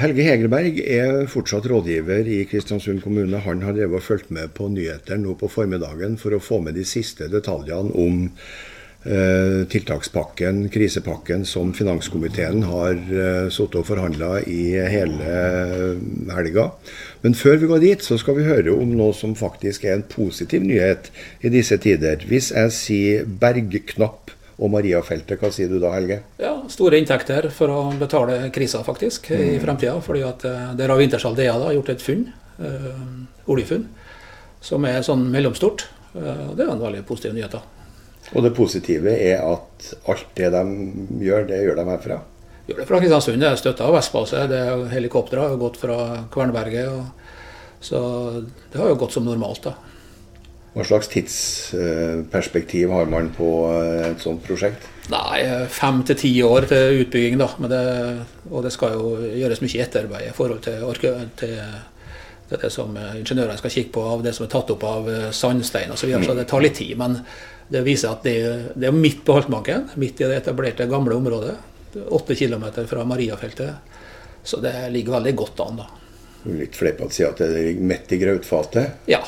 Helge 0.00 0.24
Hegerberg 0.24 0.78
er 0.80 1.26
fortsatt 1.28 1.66
rådgiver 1.68 2.24
i 2.24 2.38
Kristiansund 2.48 3.02
kommune. 3.04 3.42
Han 3.44 3.60
har 3.66 3.76
drevet 3.76 4.00
og 4.00 4.06
fulgt 4.06 4.30
med 4.32 4.54
på 4.56 4.70
nyheter 4.72 5.20
nå 5.20 5.34
på 5.36 5.50
formiddagen 5.52 6.16
for 6.16 6.32
å 6.32 6.40
få 6.40 6.62
med 6.64 6.78
de 6.80 6.86
siste 6.88 7.28
detaljene 7.28 7.92
om 8.00 8.22
eh, 8.30 9.68
tiltakspakken, 9.68 10.64
krisepakken, 10.72 11.44
som 11.44 11.76
finanskomiteen 11.76 12.64
har 12.70 12.96
eh, 12.96 13.52
sittet 13.52 13.82
og 13.82 13.90
forhandla 13.92 14.32
i 14.48 14.72
hele 14.94 15.38
helga. 16.32 16.70
Men 17.20 17.36
før 17.36 17.60
vi 17.60 17.72
går 17.74 17.84
dit, 17.84 18.08
så 18.08 18.16
skal 18.16 18.40
vi 18.40 18.48
høre 18.48 18.72
om 18.72 18.96
noe 18.96 19.12
som 19.12 19.36
faktisk 19.36 19.84
er 19.84 19.98
en 19.98 20.08
positiv 20.16 20.64
nyhet 20.64 21.12
i 21.44 21.52
disse 21.52 21.76
tider. 21.76 22.24
Hvis 22.24 22.54
jeg 22.56 22.78
sier 22.80 23.32
bergknapp 23.44 24.38
og 24.60 24.70
Mariafeltet. 24.74 25.40
Hva 25.40 25.50
sier 25.54 25.70
du 25.72 25.78
da, 25.80 25.94
Helge? 25.94 26.20
Ja, 26.40 26.52
Store 26.70 27.00
inntekter 27.00 27.48
for 27.54 27.72
å 27.72 27.80
betale 27.98 28.50
krisa 28.54 28.82
faktisk 28.84 29.30
mm. 29.32 29.44
i 29.48 29.58
fremtida. 29.62 29.96
fordi 30.04 30.22
at 30.26 30.44
eh, 30.44 30.74
Der 30.76 30.92
har 30.92 31.34
DA 31.36 31.72
gjort 31.74 31.88
et 31.88 32.02
funn, 32.04 32.26
øh, 32.60 33.02
oljefunn, 33.48 33.88
som 34.60 34.84
er 34.84 35.02
sånn 35.02 35.30
mellomstort. 35.32 35.88
og 36.14 36.56
det 36.56 36.66
er 36.66 36.72
en 36.72 36.80
veldig 36.80 37.06
positiv 37.08 37.34
nyhet. 37.34 37.52
da. 37.52 37.62
Og 38.34 38.44
det 38.44 38.54
positive 38.54 39.10
er 39.10 39.40
at 39.42 39.94
alt 40.06 40.26
det 40.36 40.50
de 40.54 40.64
gjør, 41.24 41.46
det 41.48 41.62
gjør 41.64 41.80
de 41.80 41.86
herfra? 41.88 42.20
Gjør 42.68 42.82
det 42.82 42.86
fra 42.86 43.00
Kristiansund. 43.02 43.40
Det 43.42 43.48
er 43.48 43.58
støtta 43.58 43.86
av 43.88 43.96
Vestbase. 43.96 44.46
det 44.50 44.58
er 44.60 44.84
Helikoptre 44.92 45.40
har 45.40 45.56
gått 45.58 45.80
fra 45.80 45.96
Kvernberget. 46.30 46.92
Og, 46.92 47.06
så 47.80 48.00
det 48.44 48.78
har 48.78 48.92
jo 48.92 49.00
gått 49.00 49.16
som 49.16 49.24
normalt. 49.24 49.64
da. 49.64 49.74
Hva 50.70 50.84
slags 50.86 51.08
tidsperspektiv 51.10 52.92
har 52.94 53.08
man 53.10 53.32
på 53.34 53.50
eh, 53.74 54.10
et 54.12 54.22
sånt 54.22 54.42
prosjekt? 54.46 54.86
Nei, 55.10 55.42
Fem 55.74 56.04
til 56.06 56.18
ti 56.20 56.30
år 56.46 56.68
til 56.70 57.00
utbygging. 57.02 57.40
da. 57.40 57.48
Det, 57.72 57.80
og 58.50 58.62
det 58.62 58.70
skal 58.74 58.94
jo 58.94 59.16
gjøres 59.40 59.62
mye 59.64 59.80
etterarbeid 59.82 60.28
i 60.28 60.34
forhold 60.36 60.62
til, 60.62 60.84
til, 61.00 61.16
til, 61.40 62.60
det 62.60 62.70
som 62.70 62.94
ingeniørene 62.94 63.58
skal 63.58 63.74
kikke 63.74 63.94
på, 63.96 64.04
av 64.12 64.22
det 64.22 64.34
som 64.36 64.46
er 64.46 64.52
tatt 64.54 64.70
opp 64.76 64.86
av 64.86 65.10
eh, 65.10 65.26
sandstein 65.34 65.90
osv. 65.90 66.04
Så, 66.04 66.10
videre. 66.12 66.28
så 66.30 66.38
det 66.38 66.46
tar 66.52 66.62
litt 66.62 66.78
tid. 66.78 66.94
Men 67.00 67.18
det 67.70 67.82
viser 67.86 68.14
at 68.14 68.22
det, 68.26 68.38
det 68.78 68.90
er 68.92 68.94
midt 68.94 69.24
på 69.26 69.40
Haltmanken, 69.40 69.90
midt 69.98 70.22
i 70.22 70.30
det 70.30 70.38
etablerte, 70.44 70.86
gamle 70.90 71.18
området. 71.18 71.56
Åtte 72.14 72.38
km 72.38 72.70
fra 72.86 73.02
Mariafeltet. 73.02 73.98
Så 74.46 74.62
det 74.62 74.76
ligger 74.94 75.18
veldig 75.18 75.34
godt 75.42 75.66
an. 75.66 75.82
da. 75.82 75.90
Litt 76.54 76.78
fleipete 76.78 77.10
å 77.10 77.12
si 77.12 77.26
at 77.26 77.42
det 77.42 77.50
ligger 77.58 77.90
midt 77.90 78.14
i 78.14 78.22
grautfatet? 78.22 79.02
Ja, 79.10 79.24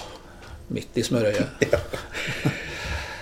midt 0.75 0.99
i 1.01 1.07
smørøyet. 1.07 1.65
ja. 1.73 1.81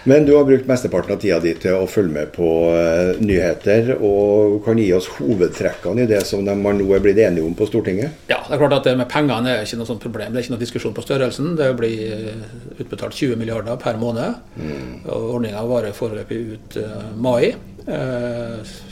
Men 0.08 0.24
du 0.24 0.32
har 0.36 0.46
brukt 0.48 0.66
mesteparten 0.66 1.12
av 1.12 1.20
tida 1.20 1.36
di 1.44 1.50
til 1.60 1.76
å 1.76 1.88
følge 1.90 2.14
med 2.14 2.30
på 2.32 2.48
uh, 2.72 3.18
nyheter, 3.20 3.92
og 4.00 4.62
kan 4.64 4.80
gi 4.80 4.88
oss 4.96 5.10
hovedtrekkene 5.18 6.06
i 6.06 6.08
det 6.08 6.22
som 6.28 6.44
de, 6.46 6.54
man 6.56 6.80
nå 6.80 6.88
er 6.96 7.04
blitt 7.04 7.20
enige 7.20 7.44
om 7.44 7.52
på 7.56 7.68
Stortinget? 7.68 8.24
Ja, 8.30 8.40
det 8.46 8.56
er 8.56 8.62
klart 8.62 8.78
at 8.78 8.88
det 8.88 8.96
med 8.96 9.10
pengene 9.12 9.52
er 9.52 9.66
ikke 9.66 9.80
noe 9.82 9.90
sånt 9.90 10.02
problem. 10.02 10.32
Det 10.32 10.40
er 10.40 10.46
ikke 10.46 10.54
noe 10.56 10.64
diskusjon 10.64 10.96
på 10.96 11.04
størrelsen. 11.04 11.52
Det 11.58 11.68
blir 11.76 12.16
eh, 12.16 12.48
utbetalt 12.78 13.18
20 13.18 13.36
milliarder 13.40 13.76
per 13.80 14.00
måned. 14.00 14.40
Mm. 14.56 15.04
og 15.04 15.36
Ordninga 15.36 15.66
varer 15.68 15.96
foreløpig 15.96 16.40
ut 16.54 16.80
uh, 16.80 17.10
mai. 17.20 17.52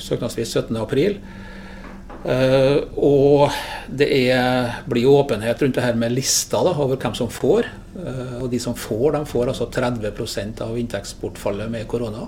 Søknadsvis 0.03 0.53
17. 0.53 0.77
april. 0.81 1.18
Uh, 2.18 2.83
og 2.98 3.54
det 3.94 4.09
er, 4.11 4.81
blir 4.90 5.07
åpenhet 5.07 5.62
rundt 5.62 5.76
det 5.78 5.85
her 5.85 5.98
med 5.98 6.16
lista 6.16 6.64
da, 6.66 6.74
over 6.74 6.98
hvem 6.98 7.14
som 7.14 7.31
får. 7.31 7.68
Uh, 7.94 8.42
og 8.42 8.50
de 8.50 8.59
som 8.62 8.74
får, 8.74 9.12
de 9.14 9.24
får 9.28 9.52
altså 9.52 9.68
30% 9.70 10.62
av 10.66 10.78
inntektsbortfallet 10.81 11.70
med 11.70 11.87
korona. 11.90 12.26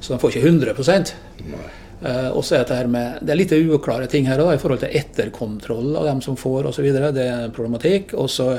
Så 0.00 0.14
de 0.14 0.20
får 0.20 0.34
ikke 0.34 0.48
100 0.48 0.72
uh, 0.76 1.58
eh, 2.00 2.30
Og 2.32 2.42
så 2.44 2.58
er 2.58 2.64
det 2.68 2.78
med, 2.92 3.18
det 3.20 3.32
er 3.32 3.38
litt 3.38 3.52
uklare 3.76 4.08
ting 4.10 4.28
her 4.28 4.40
da, 4.40 4.50
i 4.52 4.60
forhold 4.60 4.82
til 4.82 4.96
etterkontroll 4.96 5.96
av 6.00 6.08
dem 6.08 6.22
som 6.24 6.36
får 6.36 6.70
osv. 6.72 6.88
Det 6.92 7.24
er 7.24 7.44
en 7.46 7.54
problematikk. 7.56 8.16
Også 8.20 8.50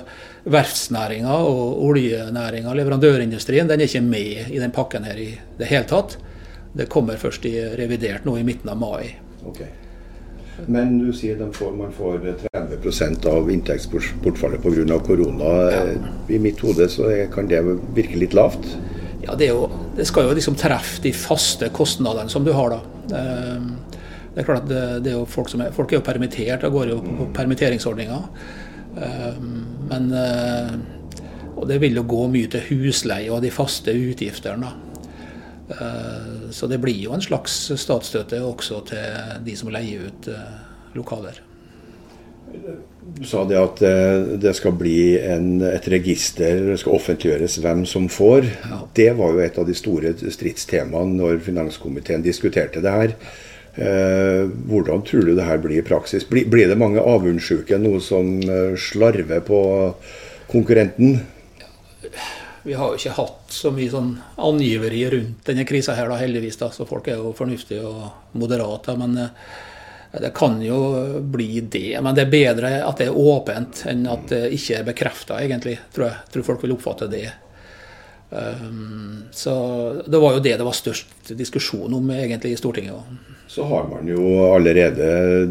verftsnæringa 0.45 1.39
og 1.41 1.81
oljenæringa, 1.89 2.73
leverandørindustrien, 2.81 3.69
den 3.69 3.81
er 3.81 3.89
ikke 3.89 4.05
med 4.05 4.53
i 4.53 4.61
den 4.61 4.73
pakken 4.73 5.09
her 5.09 5.17
i 5.21 5.31
det 5.57 5.69
hele 5.73 5.89
tatt. 5.89 6.19
Det 6.75 6.89
kommer 6.91 7.17
først 7.17 7.45
i 7.49 7.55
revidert 7.77 8.25
nå 8.25 8.37
i 8.37 8.45
midten 8.45 8.73
av 8.73 8.81
mai. 8.81 9.15
Okay. 9.45 9.84
Men 10.71 10.97
du 10.99 11.11
sier 11.13 11.39
får, 11.53 11.71
man 11.75 11.91
får 11.93 12.21
30% 12.53 13.25
av 13.27 13.51
inntektsbortfallet 13.51 14.63
pga. 14.63 14.99
korona. 14.99 15.53
I 16.29 16.39
mitt 16.39 16.59
hode 16.59 16.87
så 16.89 17.09
kan 17.33 17.47
det 17.47 17.61
virke 17.95 18.17
litt 18.17 18.33
lavt? 18.33 18.77
Ja, 19.25 19.35
det, 19.35 19.49
jo, 19.49 19.69
det, 19.97 20.05
skal 20.05 20.27
jo 20.27 20.35
liksom 20.37 20.55
treffe 20.59 21.01
de 21.01 21.11
faste 21.15 21.69
kostnadene 21.73 22.29
som 22.29 22.45
du 22.45 22.53
har 22.53 22.75
da. 22.75 22.79
Ehm, 23.17 23.71
det 24.35 24.43
er 24.43 24.47
klart 24.47 24.65
at 24.65 24.69
det, 25.03 25.11
er 25.11 25.17
jo 25.17 25.25
folk, 25.29 25.49
som 25.49 25.63
er, 25.65 25.73
folk 25.73 25.91
er 25.91 25.99
jo 25.99 26.05
permittert 26.05 26.65
og 26.67 26.77
går 26.77 26.91
jo 26.93 26.99
på, 27.01 27.15
på 27.21 27.29
permitteringsordninger. 27.39 28.27
Ehm, 29.01 29.55
men 29.89 30.11
eh, 30.13 30.75
Og 31.55 31.69
det 31.69 31.79
vil 31.79 31.95
jo 31.95 32.03
gå 32.03 32.25
mye 32.27 32.49
til 32.51 32.65
husleie 32.67 33.31
og 33.31 33.41
de 33.41 33.51
faste 33.53 33.93
utgiftene. 33.95 34.73
Eh, 35.69 36.49
så 36.51 36.67
det 36.67 36.77
blir 36.77 36.97
jo 37.07 37.15
en 37.15 37.23
slags 37.23 37.55
statsstøtte 37.81 38.41
også 38.45 38.83
til 38.91 39.41
de 39.45 39.57
som 39.57 39.71
leier 39.73 40.09
ut 40.09 40.29
eh, 40.29 40.57
lokaler. 40.97 41.41
Du 43.15 43.25
sa 43.27 43.41
det 43.49 43.57
at 43.59 43.81
eh, 43.83 44.35
det 44.41 44.53
skal 44.57 44.75
bli 44.77 45.17
en, 45.17 45.57
et 45.65 45.89
register, 45.91 46.61
det 46.69 46.77
skal 46.81 46.99
offentliggjøres 46.99 47.57
hvem 47.63 47.83
som 47.89 48.07
får. 48.11 48.47
Ja. 48.69 48.79
Det 48.95 49.09
var 49.17 49.33
jo 49.33 49.43
et 49.43 49.59
av 49.59 49.67
de 49.67 49.75
store 49.77 50.13
stridstemaene 50.21 51.17
når 51.17 51.43
finanskomiteen 51.47 52.25
diskuterte 52.25 52.83
det 52.85 52.95
her. 52.99 53.19
hvordan 53.75 55.01
tror 55.03 55.25
du 55.27 55.33
det 55.35 55.43
her 55.43 55.57
blir 55.59 55.81
i 55.81 55.83
praksis? 55.83 56.23
Blir, 56.23 56.45
blir 56.47 56.69
det 56.71 56.77
mange 56.79 57.01
avundsjuke, 57.01 57.75
noe 57.75 57.99
som 57.99 58.39
slarver 58.79 59.41
på 59.43 59.59
konkurrenten? 60.47 61.17
Vi 62.65 62.73
har 62.73 62.91
jo 62.91 62.97
ikke 62.97 63.15
hatt 63.19 63.53
så 63.53 63.69
mye 63.73 63.91
sånn 63.93 64.11
angiveri 64.41 65.03
rundt 65.13 65.45
denne 65.45 65.65
krisa 65.69 65.93
her, 65.97 66.09
da, 66.09 66.17
heldigvis. 66.17 66.57
da, 66.57 66.71
Så 66.73 66.87
folk 66.89 67.07
er 67.07 67.21
jo 67.21 67.35
fornuftige 67.37 67.85
og 67.85 68.35
moderate. 68.41 68.95
Men 68.97 69.13
det 70.21 70.31
kan 70.33 70.57
jo 70.63 70.79
bli 71.21 71.61
det. 71.61 72.01
Men 72.01 72.15
det 72.17 72.25
er 72.25 72.33
bedre 72.33 72.71
at 72.87 73.01
det 73.01 73.09
er 73.11 73.19
åpent 73.21 73.85
enn 73.91 74.05
at 74.09 74.29
det 74.31 74.43
ikke 74.57 74.79
er 74.79 74.87
bekrefta, 74.89 75.39
egentlig. 75.43 75.77
Tror 75.93 76.09
jeg. 76.09 76.21
tror 76.33 76.47
folk 76.49 76.65
vil 76.65 76.75
oppfatte 76.77 77.09
det. 77.11 77.27
Um, 78.35 79.23
så 79.31 79.53
det 80.07 80.19
var 80.19 80.35
jo 80.35 80.43
det 80.43 80.57
det 80.59 80.67
var 80.67 80.75
størst 80.75 81.31
diskusjon 81.39 81.93
om 81.95 82.11
egentlig 82.11 82.51
i 82.51 82.59
Stortinget. 82.59 83.15
Så 83.47 83.63
har 83.63 83.85
man 83.87 84.07
jo 84.09 84.25
allerede 84.51 85.45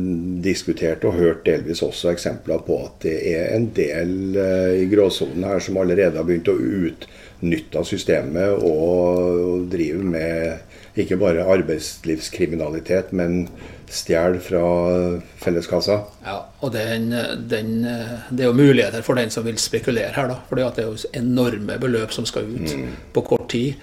diskutert 0.45 1.05
og 1.07 1.15
hørt 1.17 1.45
delvis 1.47 1.81
også 1.87 2.11
eksempler 2.11 2.61
på 2.67 2.81
at 2.85 2.99
det 3.07 3.15
er 3.31 3.55
en 3.55 3.71
del 3.77 4.37
eh, 4.37 4.73
i 4.83 4.89
gråsonen 4.91 5.47
her 5.47 5.63
som 5.63 5.79
allerede 5.81 6.19
har 6.19 6.27
begynt 6.27 6.51
å 6.51 6.59
utnytte 6.59 7.85
systemet 7.87 8.67
og 8.67 9.71
drive 9.73 10.03
med 10.03 10.99
ikke 11.01 11.19
bare 11.23 11.47
arbeidslivskriminalitet, 11.55 13.15
men 13.17 13.47
stjeler 13.93 14.41
fra 14.45 14.63
felleskassa. 15.43 16.01
Ja, 16.25 16.39
og 16.61 16.73
den, 16.73 17.11
den, 17.51 17.75
det 17.85 18.45
er 18.45 18.49
jo 18.49 18.57
muligheter 18.57 19.05
for 19.05 19.21
den 19.21 19.33
som 19.35 19.45
vil 19.45 19.59
spekulere 19.61 20.15
her, 20.17 20.31
da. 20.31 20.41
For 20.49 20.61
det 20.61 20.85
er 20.85 20.89
jo 20.89 21.13
enorme 21.17 21.79
beløp 21.83 22.15
som 22.15 22.27
skal 22.29 22.49
ut 22.49 22.75
mm. 22.75 22.91
på 23.13 23.27
kort 23.29 23.49
tid. 23.53 23.81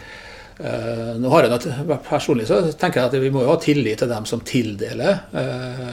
Uh, 0.62 1.16
nå 1.18 1.30
har 1.34 1.48
jeg 1.48 1.54
noe, 1.56 1.96
Personlig 2.06 2.46
så 2.50 2.60
tenker 2.78 3.02
jeg 3.02 3.10
at 3.10 3.16
vi 3.24 3.32
må 3.34 3.42
jo 3.46 3.50
ha 3.50 3.62
tillit 3.62 4.02
til 4.02 4.12
dem 4.12 4.28
som 4.30 4.44
tildeler. 4.46 5.24
Uh, 5.34 5.88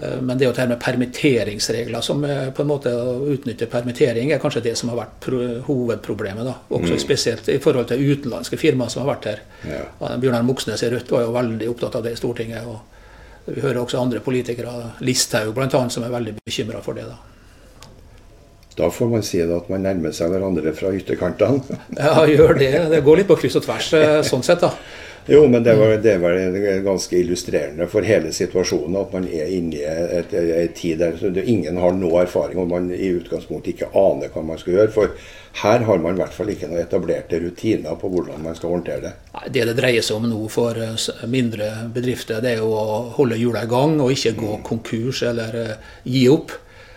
uh, 0.00 0.16
men 0.24 0.40
det 0.40 0.48
å 0.48 0.54
her 0.56 0.70
med 0.70 0.80
permitteringsregler 0.80 2.04
som 2.04 2.24
på 2.24 2.64
en 2.64 2.70
måte 2.70 2.92
å 2.96 3.18
utnytte 3.34 3.68
permittering, 3.72 4.32
er 4.32 4.40
kanskje 4.40 4.64
det 4.68 4.74
som 4.80 4.92
har 4.92 5.02
vært 5.02 5.28
hovedproblemet. 5.68 6.44
da, 6.48 6.56
Også 6.70 6.96
mm. 6.96 7.02
spesielt 7.04 7.48
i 7.52 7.60
forhold 7.64 7.90
til 7.92 8.04
utenlandske 8.04 8.60
firmaer 8.60 8.92
som 8.92 9.04
har 9.04 9.14
vært 9.14 9.30
her. 9.32 9.46
Ja. 9.68 9.84
Bjørnar 10.20 10.46
Moxnes 10.46 10.84
i 10.84 10.92
Rødt 10.92 11.12
var 11.12 11.26
jo 11.26 11.36
veldig 11.36 11.72
opptatt 11.72 11.98
av 12.00 12.06
det 12.06 12.16
i 12.16 12.20
Stortinget. 12.20 12.68
og 12.68 12.95
Vi 13.46 13.62
hører 13.62 13.78
også 13.82 14.00
andre 14.02 14.20
politikere, 14.20 14.74
Listhaug 15.06 15.54
bl.a., 15.54 15.68
som 15.90 16.04
er 16.04 16.12
veldig 16.12 16.36
bekymra 16.42 16.82
for 16.82 16.98
det. 16.98 17.06
da. 17.06 17.16
Da 18.76 18.90
får 18.92 19.08
man 19.08 19.22
si 19.24 19.38
at 19.40 19.70
man 19.72 19.86
nærmer 19.86 20.12
seg 20.12 20.32
hverandre 20.34 20.72
fra 20.76 20.90
ytterkantene. 20.92 21.78
ja, 21.96 22.26
gjør 22.28 22.58
det. 22.58 22.72
Det 22.92 23.00
går 23.06 23.22
litt 23.22 23.30
på 23.30 23.38
kryss 23.40 23.56
og 23.56 23.64
tvers 23.64 23.92
eh, 23.96 24.18
sånn 24.26 24.44
sett, 24.46 24.64
da. 24.66 24.72
Jo, 25.28 25.48
men 25.50 25.62
det, 25.62 25.74
var, 25.74 25.88
det 25.88 26.18
var 26.18 26.36
ganske 26.84 27.18
illustrerende 27.18 27.88
for 27.90 28.06
hele 28.06 28.30
situasjonen 28.32 28.98
at 29.00 29.14
man 29.16 29.24
er 29.26 29.48
inne 29.50 29.80
i 29.80 30.42
en 30.62 30.74
tid 30.76 31.00
der 31.02 31.40
ingen 31.42 31.80
har 31.82 31.96
noe 31.98 32.20
erfaring, 32.22 32.60
og 32.62 32.68
man 32.70 32.92
i 32.94 33.08
utgangspunktet 33.16 33.72
ikke 33.72 33.88
aner 33.90 34.30
hva 34.30 34.44
man 34.46 34.60
skal 34.60 34.76
gjøre. 34.76 34.92
For 34.94 35.16
her 35.62 35.82
har 35.88 35.98
man 35.98 36.14
i 36.14 36.20
hvert 36.20 36.36
fall 36.36 36.52
ikke 36.52 36.68
noen 36.70 36.84
etablerte 36.84 37.40
rutiner 37.42 37.98
på 37.98 38.10
hvordan 38.12 38.44
man 38.44 38.54
skal 38.54 38.76
håndtere 38.76 39.02
det. 39.02 39.12
Det 39.50 39.64
det 39.66 39.74
dreier 39.80 40.04
seg 40.06 40.20
om 40.20 40.28
nå 40.30 40.44
for 40.52 40.78
eh, 40.78 41.08
mindre 41.32 41.72
bedrifter, 41.94 42.38
det 42.44 42.52
er 42.54 42.62
jo 42.62 42.70
å 42.76 43.00
holde 43.16 43.40
hjula 43.40 43.64
i 43.66 43.70
gang 43.72 43.96
og 44.04 44.12
ikke 44.14 44.36
gå 44.38 44.60
konkurs 44.68 45.24
eller 45.26 45.58
eh, 45.62 45.90
gi 46.04 46.28
opp 46.30 46.54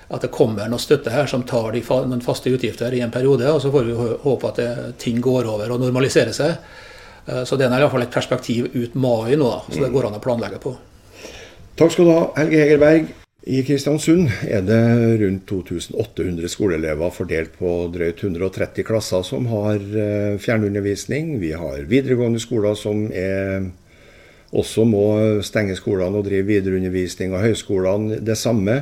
at 0.09 0.21
det 0.25 0.31
kommer 0.33 0.69
noe 0.69 0.81
støtte 0.81 1.13
her 1.13 1.25
som 1.29 1.43
tar 1.49 1.73
noen 1.73 2.21
faste 2.25 2.49
utgifter 2.49 2.93
i 2.93 3.01
en 3.05 3.13
periode. 3.13 3.49
Og 3.49 3.61
så 3.61 3.73
får 3.73 3.89
vi 3.89 3.97
håpe 4.23 4.49
at 4.49 4.61
det, 4.61 4.69
ting 5.01 5.17
går 5.21 5.49
over 5.49 5.73
og 5.73 5.83
normaliserer 5.83 6.33
seg. 6.33 6.55
Eh, 7.29 7.43
så 7.45 7.57
det 7.59 7.67
er 7.67 7.77
iallfall 7.77 8.05
et 8.05 8.13
perspektiv 8.13 8.69
ut 8.73 8.97
mai 8.97 9.37
nå, 9.37 9.47
da, 9.47 9.63
så 9.69 9.85
det 9.85 9.93
går 9.93 10.09
an 10.09 10.19
å 10.19 10.23
planlegge 10.23 10.61
på. 10.63 10.75
Takk 11.79 11.95
skal 11.95 12.09
du 12.09 12.13
ha, 12.15 12.27
Helge 12.39 12.61
Hegerberg. 12.63 13.15
I 13.49 13.61
Kristiansund 13.63 14.27
er 14.45 14.65
det 14.67 14.81
rundt 15.21 15.45
2800 15.47 16.51
skoleelever 16.51 17.13
fordelt 17.15 17.53
på 17.57 17.71
drøyt 17.93 18.19
130 18.25 18.85
klasser 18.85 19.23
som 19.25 19.47
har 19.49 19.79
eh, 19.79 20.39
fjernundervisning. 20.41 21.37
Vi 21.41 21.53
har 21.55 21.85
videregående 21.89 22.41
skoler 22.43 22.75
som 22.77 23.07
er 23.15 23.69
også 24.49 24.81
må 24.89 25.03
stenge 25.45 25.75
skolene 25.77 26.19
og 26.19 26.25
drive 26.25 26.47
videreundervisning, 26.47 27.35
og 27.37 27.43
høyskolene 27.45 28.17
det 28.25 28.33
samme. 28.37 28.79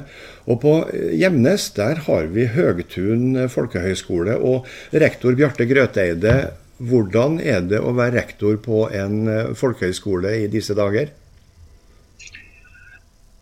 Og 0.48 0.62
på 0.64 0.76
Gjemnes 1.20 1.66
der 1.76 2.00
har 2.06 2.30
vi 2.32 2.48
Høgtun 2.54 3.50
folkehøgskole 3.52 4.38
og 4.40 4.68
rektor 4.96 5.36
Bjarte 5.36 5.68
Grøteide. 5.68 6.38
Hvordan 6.78 7.40
er 7.42 7.64
det 7.66 7.80
å 7.82 7.96
være 7.98 8.20
rektor 8.20 8.60
på 8.62 8.86
en 8.94 9.54
folkehøyskole 9.58 10.36
i 10.44 10.50
disse 10.52 10.76
dager? 10.78 11.10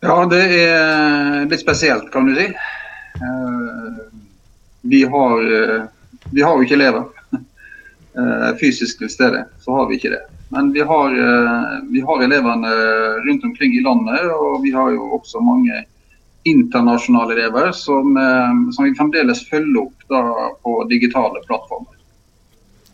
Ja, 0.05 0.21
det 0.29 0.43
er 0.53 1.47
litt 1.49 1.63
spesielt, 1.63 2.11
kan 2.13 2.27
du 2.29 2.35
si. 2.37 2.45
Eh, 2.45 3.99
vi 4.85 5.03
har, 5.03 5.41
eh, 5.41 5.85
vi 6.29 6.41
har 6.41 6.55
jo 6.55 6.65
ikke 6.65 6.77
elever 6.77 7.05
eh, 8.19 8.51
fysisk 8.59 9.01
til 9.01 9.09
stede. 9.09 9.45
Så 9.63 9.73
har 9.73 9.89
vi 9.89 9.97
ikke 9.97 10.13
det. 10.13 10.21
Men 10.53 10.69
vi 10.75 10.85
har, 10.85 11.15
eh, 11.15 11.79
vi 11.89 12.03
har, 12.05 12.21
elevene 12.21 12.75
rundt 13.25 13.43
omkring 13.49 13.73
i 13.73 13.81
landet, 13.81 14.29
og 14.31 14.61
vi 14.63 14.75
har 14.75 14.93
jo 14.93 15.09
også 15.17 15.41
mange 15.41 15.81
internasjonale 16.45 17.33
elever 17.33 17.71
som, 17.73 18.17
eh, 18.17 18.71
som 18.71 18.85
vi 18.85 18.93
fremdeles 18.99 19.41
følger 19.49 19.87
opp 19.87 20.61
på 20.61 20.77
digitale 20.89 21.41
plattformer. 21.47 21.94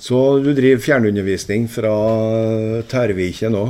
Så 0.01 0.17
du 0.41 0.49
driver 0.57 0.81
fjernundervisning 0.81 1.67
fra 1.69 1.93
Tærviken 2.89 3.53
nå? 3.53 3.65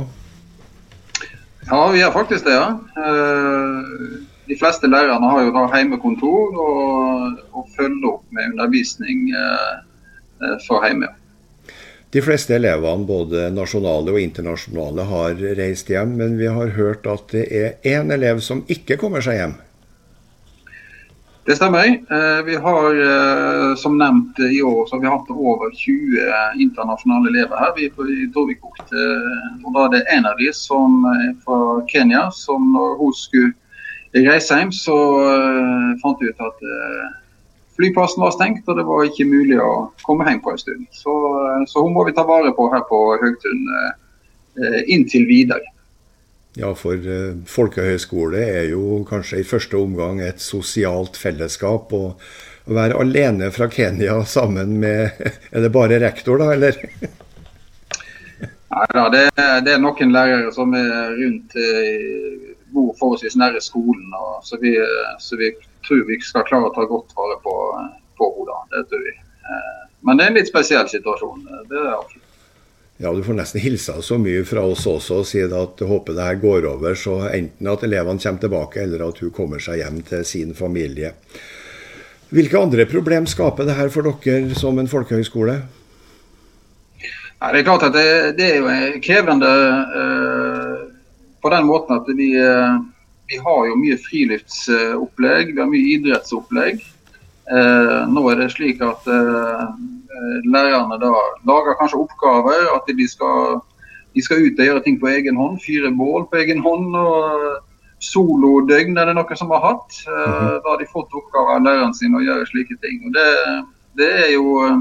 Ja, 1.68 1.80
vi 1.92 2.00
gjør 2.00 2.14
faktisk 2.14 2.48
det. 2.48 2.56
ja. 2.56 2.70
Eh, 2.96 4.20
de 4.48 4.56
fleste 4.58 4.88
lærerne 4.90 5.28
har 5.30 5.44
jo 5.44 5.52
da 5.54 5.66
hjemmekontor 5.76 6.56
og, 6.58 7.42
og 7.52 7.68
følger 7.76 8.08
opp 8.10 8.24
med 8.34 8.50
undervisning 8.50 9.28
fra 10.66 10.80
hjemme. 10.88 11.12
De 12.12 12.20
fleste 12.20 12.52
elevene, 12.58 13.06
både 13.08 13.46
nasjonale 13.54 14.12
og 14.12 14.20
internasjonale, 14.20 15.04
har 15.08 15.38
reist 15.56 15.88
hjem, 15.88 16.16
men 16.18 16.34
vi 16.36 16.50
har 16.50 16.74
hørt 16.76 17.06
at 17.08 17.30
det 17.32 17.46
er 17.56 17.78
én 17.88 18.12
elev 18.12 18.42
som 18.44 18.60
ikke 18.72 18.98
kommer 19.00 19.24
seg 19.24 19.38
hjem. 19.38 19.54
Det 21.44 21.56
stemmer. 21.56 21.86
Eh, 21.86 22.44
vi 22.46 22.56
har 22.56 22.94
eh, 22.94 23.76
som 23.76 23.96
nevnt 23.98 24.38
i 24.38 24.62
år 24.62 24.86
så 24.86 24.96
har 24.96 25.00
vi 25.00 25.10
hatt 25.10 25.30
over 25.30 25.72
20 25.74 26.60
internasjonale 26.62 27.32
elever 27.32 27.58
her 27.58 27.80
i 27.82 27.88
Torvikbukt. 28.30 28.92
Eh, 28.94 29.48
og 29.64 29.74
da 29.74 29.88
er 29.88 29.90
det 29.90 30.02
en 30.14 30.28
av 30.30 30.38
de 30.38 30.52
som 30.54 31.02
er 31.10 31.32
fra 31.42 31.58
Kenya, 31.90 32.28
som 32.30 32.70
når 32.76 32.94
hun 33.00 33.16
skulle 33.18 34.22
reise 34.28 34.54
hjem, 34.54 34.70
så 34.70 34.94
fant 36.04 36.22
vi 36.22 36.30
ut 36.30 36.46
at 36.46 36.62
Flyplassen 37.74 38.22
var 38.22 38.34
stengt, 38.36 38.68
og 38.68 38.76
det 38.78 38.84
var 38.86 39.06
ikke 39.08 39.26
mulig 39.26 39.56
å 39.58 39.88
komme 40.06 40.28
hjem 40.28 40.42
på 40.44 40.52
en 40.52 40.60
stund. 40.60 40.86
Så, 40.94 41.14
så 41.66 41.82
hun 41.82 41.96
må 41.96 42.04
vi 42.06 42.14
ta 42.14 42.22
vare 42.28 42.52
på 42.54 42.68
her 42.70 42.84
på 42.86 42.98
Høgtun 43.24 43.64
inntil 44.92 45.24
videre. 45.26 45.71
Ja, 46.58 46.74
for 46.76 47.00
uh, 47.00 47.32
folkehøyskole 47.48 48.42
er 48.44 48.70
jo 48.74 49.00
kanskje 49.08 49.40
i 49.40 49.48
første 49.48 49.78
omgang 49.80 50.20
et 50.20 50.42
sosialt 50.42 51.16
fellesskap. 51.16 51.92
og 51.96 52.20
Å 52.68 52.76
være 52.76 52.98
alene 53.00 53.48
fra 53.54 53.70
Kenya 53.72 54.20
sammen 54.36 54.78
med 54.82 55.18
Er 55.50 55.64
det 55.64 55.72
bare 55.74 56.00
rektor, 56.02 56.42
da, 56.42 56.52
eller? 56.54 56.78
Nei 58.72 58.86
da, 58.96 59.08
det, 59.12 59.26
det, 59.66 59.72
er 59.74 59.80
noen 59.80 60.12
lærere 60.14 60.52
som 60.54 60.72
er 60.76 61.10
rundt 61.18 61.56
bor 62.72 62.94
forholdsvis 62.98 63.36
nære 63.36 63.60
skolen. 63.60 64.08
Og, 64.16 64.40
så, 64.46 64.58
vi, 64.62 64.74
så 65.20 65.36
vi 65.40 65.52
tror 65.86 66.04
vi 66.08 66.18
skal 66.24 66.46
klare 66.48 66.70
å 66.70 66.74
ta 66.76 66.86
godt 66.88 67.14
vare 67.18 67.38
på, 67.44 67.54
på 68.18 68.30
henne. 68.38 68.58
Det 68.74 68.84
tror 68.90 69.06
vi. 69.06 69.14
Eh, 69.52 69.80
men 70.06 70.18
det 70.18 70.26
er 70.26 70.32
en 70.32 70.40
litt 70.40 70.50
spesiell 70.50 70.88
situasjon. 70.90 71.46
det 71.70 71.78
er 71.78 71.94
absolutt. 71.96 72.21
Ja, 72.96 73.12
Du 73.12 73.22
får 73.22 73.34
nesten 73.34 73.60
hilse 73.60 73.94
så 74.02 74.18
mye 74.18 74.44
fra 74.44 74.62
oss 74.68 74.86
også 74.86 75.22
og 75.22 75.26
si 75.26 75.40
at 75.42 75.78
du 75.78 75.86
håper 75.88 76.14
det 76.14 76.26
her 76.26 76.38
går 76.42 76.68
over, 76.70 76.94
så 76.94 77.28
enten 77.32 77.70
at 77.72 77.82
elevene 77.82 78.20
kommer 78.20 78.40
tilbake, 78.40 78.82
eller 78.82 79.08
at 79.08 79.18
hun 79.18 79.32
kommer 79.34 79.62
seg 79.62 79.80
hjem 79.82 80.02
til 80.06 80.24
sin 80.24 80.54
familie. 80.54 81.14
Hvilke 82.32 82.60
andre 82.60 82.86
problem 82.86 83.26
skaper 83.26 83.66
det 83.68 83.76
her 83.76 83.90
for 83.92 84.06
dere 84.06 84.54
som 84.54 84.78
en 84.78 84.88
folkehøyskole? 84.88 85.58
Ja, 87.42 87.50
det 87.50 87.60
er 87.60 87.66
klart 87.66 87.88
at 87.88 87.96
det, 87.96 88.36
det 88.38 88.48
er 88.48 88.60
jo 88.62 89.02
krevende 89.02 89.50
uh, 89.98 90.88
på 91.42 91.50
den 91.50 91.66
måten 91.66 91.98
at 91.98 92.08
vi 92.14 92.30
uh, 92.38 92.78
vi 93.32 93.38
har 93.40 93.66
jo 93.68 93.78
mye 93.80 93.96
friluftsopplegg, 93.96 95.54
vi 95.54 95.60
har 95.60 95.70
mye 95.70 95.92
idrettsopplegg. 95.96 96.82
Uh, 97.48 98.04
nå 98.12 98.24
er 98.30 98.42
det 98.42 98.52
slik 98.52 98.82
at 98.84 99.08
eh, 99.10 99.62
lærerne 100.44 100.98
da 101.00 101.10
lager 101.48 101.76
kanskje 101.80 102.00
oppgaver. 102.04 102.64
At 102.76 102.88
de 102.88 103.08
skal, 103.08 103.60
de 104.14 104.24
skal 104.24 104.46
ut 104.46 104.58
og 104.60 104.70
gjøre 104.70 104.84
ting 104.86 104.98
på 105.00 105.10
egen 105.12 105.38
hånd. 105.40 105.60
Fyre 105.64 105.92
bål 105.96 106.26
på 106.30 106.40
egen 106.42 106.62
hånd. 106.64 106.96
og 106.96 107.60
Solodøgn 108.02 108.98
er 108.98 109.08
det 109.08 109.14
noen 109.14 109.38
som 109.38 109.52
har 109.54 109.62
hatt. 109.62 110.00
Eh, 110.06 110.12
mhm. 110.12 110.56
da 110.64 110.74
har 110.74 110.80
de 110.80 110.90
fått 110.90 111.14
oppgaver 111.14 111.58
av 111.58 111.68
læreren 111.68 111.94
sin 111.94 112.16
å 112.18 112.24
gjøre 112.24 112.48
slike 112.50 112.78
ting. 112.82 113.04
Og 113.06 113.14
det, 113.14 113.28
det 114.00 114.10
er 114.24 114.32
jo 114.34 114.56
eh, 114.66 114.80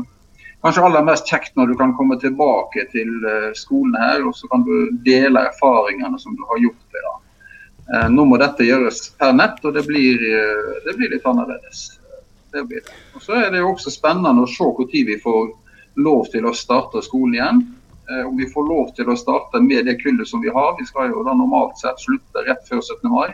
kanskje 0.65 0.85
aller 0.85 1.05
mest 1.05 1.29
kjekt 1.29 1.57
når 1.57 1.71
du 1.71 1.75
kan 1.79 1.93
komme 1.97 2.17
tilbake 2.21 2.87
til 2.93 3.11
eh, 3.29 3.51
skolen 3.57 3.97
her, 4.01 4.25
og 4.25 4.35
så 4.37 4.49
kan 4.51 4.65
du 4.67 4.89
dele 5.05 5.47
erfaringene 5.51 6.19
som 6.21 6.37
du 6.37 6.45
har 6.49 6.61
gjort 6.65 6.95
det. 6.95 7.03
da. 7.07 7.15
Eh, 7.91 8.09
nå 8.13 8.25
må 8.29 8.39
dette 8.41 8.65
gjøres 8.65 9.03
per 9.19 9.33
nett, 9.37 9.61
og 9.65 9.77
det 9.77 9.85
blir, 9.87 10.21
eh, 10.21 10.77
det 10.85 10.97
blir 10.97 11.13
litt 11.13 11.27
annerledes. 11.27 12.00
Det 12.51 12.63
blir 12.67 12.81
det. 12.85 12.95
Og 13.15 13.21
Så 13.21 13.37
er 13.39 13.51
det 13.51 13.61
jo 13.61 13.71
også 13.71 13.93
spennende 13.93 14.43
å 14.43 14.49
se 14.49 14.63
når 14.63 15.05
vi 15.07 15.19
får 15.19 15.51
lov 15.95 16.25
til 16.31 16.47
å 16.47 16.55
starte 16.55 17.03
skolen 17.03 17.37
igjen. 17.37 17.61
Eh, 18.11 18.27
om 18.27 18.37
vi 18.37 18.49
får 18.49 18.67
lov 18.67 18.91
til 18.95 19.09
å 19.09 19.15
starte 19.15 19.61
med 19.61 19.85
det 19.85 19.99
kullet 20.01 20.27
som 20.27 20.41
vi 20.41 20.49
har. 20.49 20.75
Vi 20.79 20.85
skal 20.85 21.11
jo 21.11 21.23
da 21.23 21.35
normalt 21.37 21.77
sett 21.79 21.99
slutte 21.99 22.43
rett 22.47 22.67
før 22.67 22.81
17. 22.81 23.09
mai. 23.11 23.29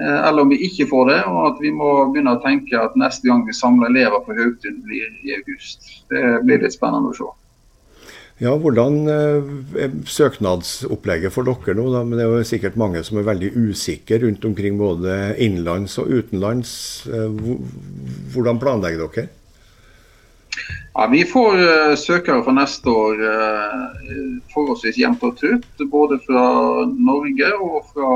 Eh, 0.00 0.28
eller 0.28 0.42
om 0.42 0.52
vi 0.52 0.60
ikke 0.64 0.88
får 0.88 1.10
det, 1.10 1.18
og 1.28 1.40
at 1.50 1.60
vi 1.60 1.72
må 1.74 1.90
begynne 2.12 2.36
å 2.36 2.42
tenke 2.44 2.78
at 2.80 2.96
neste 2.96 3.28
gang 3.28 3.44
vi 3.46 3.56
samler 3.56 3.90
elever 3.90 4.22
på 4.24 4.36
Haugtun 4.38 4.80
blir 4.86 5.10
i 5.26 5.34
august. 5.36 5.90
Det 6.08 6.22
blir 6.46 6.62
litt 6.62 6.76
spennende 6.76 7.12
å 7.12 7.16
se. 7.16 7.28
Ja, 8.40 8.54
Hvordan 8.56 9.02
eh, 9.12 9.48
er 9.84 9.90
søknadsopplegget 10.08 11.34
for 11.34 11.44
dere 11.44 11.74
nå? 11.76 11.90
Da? 11.92 12.00
Men 12.08 12.16
Det 12.16 12.24
er 12.24 12.38
jo 12.38 12.46
sikkert 12.48 12.78
mange 12.80 13.02
som 13.04 13.18
er 13.20 13.26
veldig 13.28 13.50
usikre 13.52 14.22
rundt 14.22 14.46
omkring 14.48 14.78
både 14.80 15.34
innenlands 15.36 15.98
og 16.00 16.08
utenlands. 16.08 16.72
Hvordan 18.32 18.62
planlegger 18.62 19.04
dere? 19.04 19.28
Ja, 20.96 21.04
Vi 21.12 21.20
får 21.28 21.60
uh, 21.60 21.94
søkere 22.00 22.40
for 22.46 22.56
neste 22.56 22.88
år 22.88 23.20
forholdsvis 24.54 24.98
jevnt 24.98 25.22
og 25.28 25.36
trutt. 25.36 25.84
Både 25.92 26.16
fra 26.24 26.48
Norge 26.88 27.52
og 27.60 27.92
fra 27.92 28.10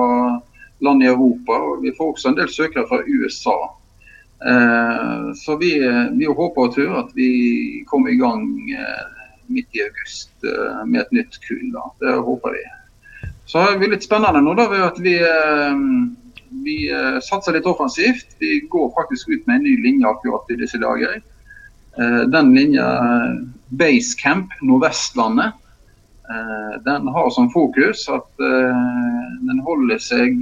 land 0.81 1.05
i 1.05 1.13
Europa. 1.13 1.61
Vi 1.85 1.93
får 1.99 2.15
også 2.15 2.33
en 2.33 2.41
del 2.41 2.49
søkere 2.49 2.89
fra 2.89 3.05
USA. 3.05 3.59
Så 5.37 5.55
vi, 5.57 5.71
vi, 6.19 6.27
håper 6.27 6.67
og 6.67 6.75
tror 6.75 6.97
at 6.99 7.13
vi 7.17 7.85
kommer 7.89 8.13
i 8.13 8.19
gang 8.21 8.43
midt 9.53 9.77
i 9.77 9.83
august 9.85 10.47
med 10.87 11.01
et 11.03 11.13
nytt 11.17 11.39
kull. 11.45 11.69
Da. 11.75 11.85
Det 12.01 12.17
håper 12.27 12.57
vi. 12.57 12.65
Så 13.51 13.63
det 13.79 13.91
litt 13.93 14.07
spennende 14.07 14.41
nå 14.45 14.55
da, 14.57 14.67
ved 14.71 14.83
at 14.87 14.99
vi, 15.05 15.15
vi 16.65 16.77
satser 17.25 17.57
litt 17.57 17.69
offensivt. 17.69 18.37
Vi 18.41 18.63
går 18.73 18.91
faktisk 18.97 19.29
ut 19.35 19.47
med 19.47 19.61
en 19.61 19.67
ny 19.69 19.75
linje 19.85 20.09
akkurat 20.09 20.51
i 20.53 20.59
disse 20.63 20.81
dager. 20.83 21.21
Eh, 21.99 22.21
den 22.21 22.55
linja 22.55 23.01
Basecamp 23.69 24.51
Nordvestlandet, 24.61 25.53
eh, 26.31 26.83
den 26.85 27.09
har 27.09 27.31
som 27.31 27.51
fokus 27.51 28.09
at 28.09 28.41
eh, 28.41 28.83
den 29.41 29.61
holder 29.63 29.99
seg 30.03 30.41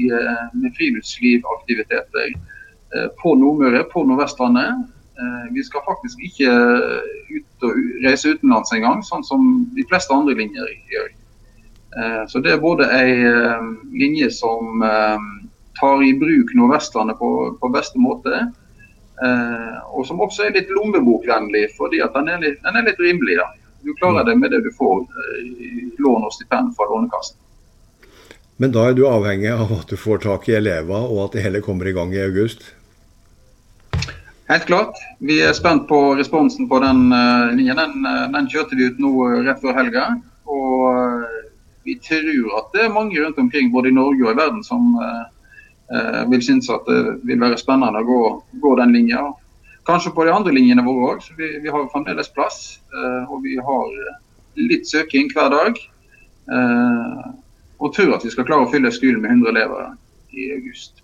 med 0.53 0.73
friluftslivaktiviteter 0.77 2.33
på 3.23 3.35
Nordmøre, 3.41 3.85
på 3.89 4.05
Nordvestlandet. 4.05 4.89
Vi 5.53 5.63
skal 5.63 5.85
faktisk 5.85 6.23
ikke 6.25 6.49
ut 6.49 7.67
og 7.67 7.81
reise 8.03 8.33
utenlands 8.33 8.73
engang, 8.73 9.03
sånn 9.05 9.25
som 9.27 9.43
de 9.77 9.85
fleste 9.91 10.15
andre 10.15 10.35
linjer 10.39 10.71
gjør. 10.89 11.11
Så 12.33 12.41
Det 12.41 12.55
er 12.55 12.63
både 12.63 12.89
ei 12.97 13.13
linje 13.93 14.31
som 14.33 14.81
tar 15.79 16.03
i 16.03 16.15
bruk 16.17 16.55
Nordvestlandet 16.57 17.21
på, 17.21 17.31
på 17.61 17.73
beste 17.77 18.01
måte, 18.01 18.41
Eh, 19.23 19.77
og 19.95 20.07
som 20.09 20.21
også 20.25 20.49
er 20.49 20.57
litt 20.57 20.71
lommebokvennlig, 20.73 21.69
fordi 21.77 22.01
den 22.15 22.31
er 22.33 22.41
litt, 22.43 22.59
den 22.65 22.79
er 22.79 22.89
litt 22.89 23.01
rimelig. 23.03 23.39
da. 23.39 23.49
Du 23.83 23.95
klarer 23.99 24.27
det 24.27 24.37
med 24.39 24.51
det 24.51 24.63
du 24.65 24.71
får 24.75 25.03
eh, 25.05 25.45
i 25.47 25.71
lån 26.03 26.27
og 26.27 26.35
stipend 26.35 26.73
fra 26.79 26.89
Lånekassen. 26.91 27.39
Men 28.57 28.75
da 28.75 28.89
er 28.89 28.97
du 28.99 29.05
avhengig 29.09 29.51
av 29.53 29.73
at 29.75 29.91
du 29.91 29.97
får 29.99 30.25
tak 30.27 30.49
i 30.49 30.57
elever, 30.59 31.07
og 31.07 31.27
at 31.27 31.37
det 31.37 31.45
hele 31.47 31.63
kommer 31.65 31.89
i 31.89 31.95
gang 31.95 32.15
i 32.15 32.23
august? 32.23 32.73
Helt 34.53 34.67
klart. 34.69 34.99
Vi 35.25 35.39
er 35.41 35.55
spent 35.57 35.87
på 35.89 35.99
responsen 36.19 36.69
på 36.69 36.81
den 36.83 37.07
uh, 37.09 37.53
linjen. 37.57 37.79
Den, 37.79 38.05
uh, 38.05 38.27
den, 38.35 38.51
kjørte 38.53 38.77
vi 38.77 38.91
ut 38.91 38.99
nå 39.01 39.13
rett 39.47 39.63
før 39.63 39.79
helga. 39.79 40.11
Og 40.45 41.25
vi 41.85 41.95
tror 42.05 42.59
at 42.59 42.75
det 42.75 42.85
er 42.85 42.95
mange 42.95 43.21
rundt 43.23 43.39
omkring, 43.39 43.73
både 43.73 43.89
i 43.89 43.97
Norge 43.97 44.27
og 44.27 44.35
i 44.35 44.39
verden, 44.39 44.63
som 44.65 44.95
eh, 45.01 46.31
vil 46.31 46.43
synes 46.43 46.71
at 46.71 46.87
det 46.87 46.99
vil 47.27 47.41
være 47.43 47.59
spennende 47.59 48.03
å 48.03 48.07
gå, 48.07 48.21
gå 48.63 48.75
den 48.79 48.95
linja. 48.95 49.25
Kanskje 49.89 50.13
på 50.15 50.27
de 50.27 50.35
andre 50.35 50.55
linjene 50.55 50.85
våre 50.87 51.17
òg. 51.17 51.27
Vi, 51.39 51.49
vi 51.65 51.73
har 51.75 51.91
fremdeles 51.95 52.31
plass. 52.37 52.61
Eh, 52.95 53.33
og 53.33 53.43
vi 53.47 53.57
har 53.59 53.97
litt 54.63 54.87
søking 54.87 55.33
hver 55.35 55.51
dag. 55.55 55.81
Eh, 56.53 57.25
og 57.83 57.95
tror 57.97 58.15
at 58.17 58.27
vi 58.27 58.31
skal 58.31 58.47
klare 58.47 58.69
å 58.69 58.71
fylle 58.71 58.95
skolen 58.95 59.25
med 59.25 59.35
100 59.35 59.55
elever 59.57 59.91
i 60.39 60.53
august. 60.55 61.02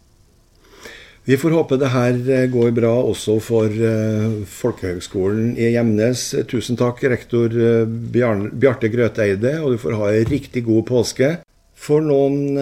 Vi 1.29 1.37
får 1.37 1.53
håpe 1.53 1.77
det 1.77 1.91
her 1.93 2.15
eh, 2.33 2.47
går 2.49 2.71
bra 2.73 2.95
også 3.05 3.35
for 3.45 3.69
uh, 3.69 4.39
Folkehøgskolen 4.49 5.51
i 5.61 5.75
Gjemnes. 5.75 6.23
Tusen 6.49 6.79
takk, 6.81 7.03
rektor 7.05 7.53
uh, 7.53 7.85
Bjarte 7.85 8.89
Grøteide, 8.89 9.59
og 9.61 9.75
du 9.75 9.83
får 9.83 9.99
ha 10.01 10.09
ei 10.15 10.25
riktig 10.31 10.65
god 10.71 10.87
påske. 10.89 11.35
For 11.79 12.03
noen 12.03 12.59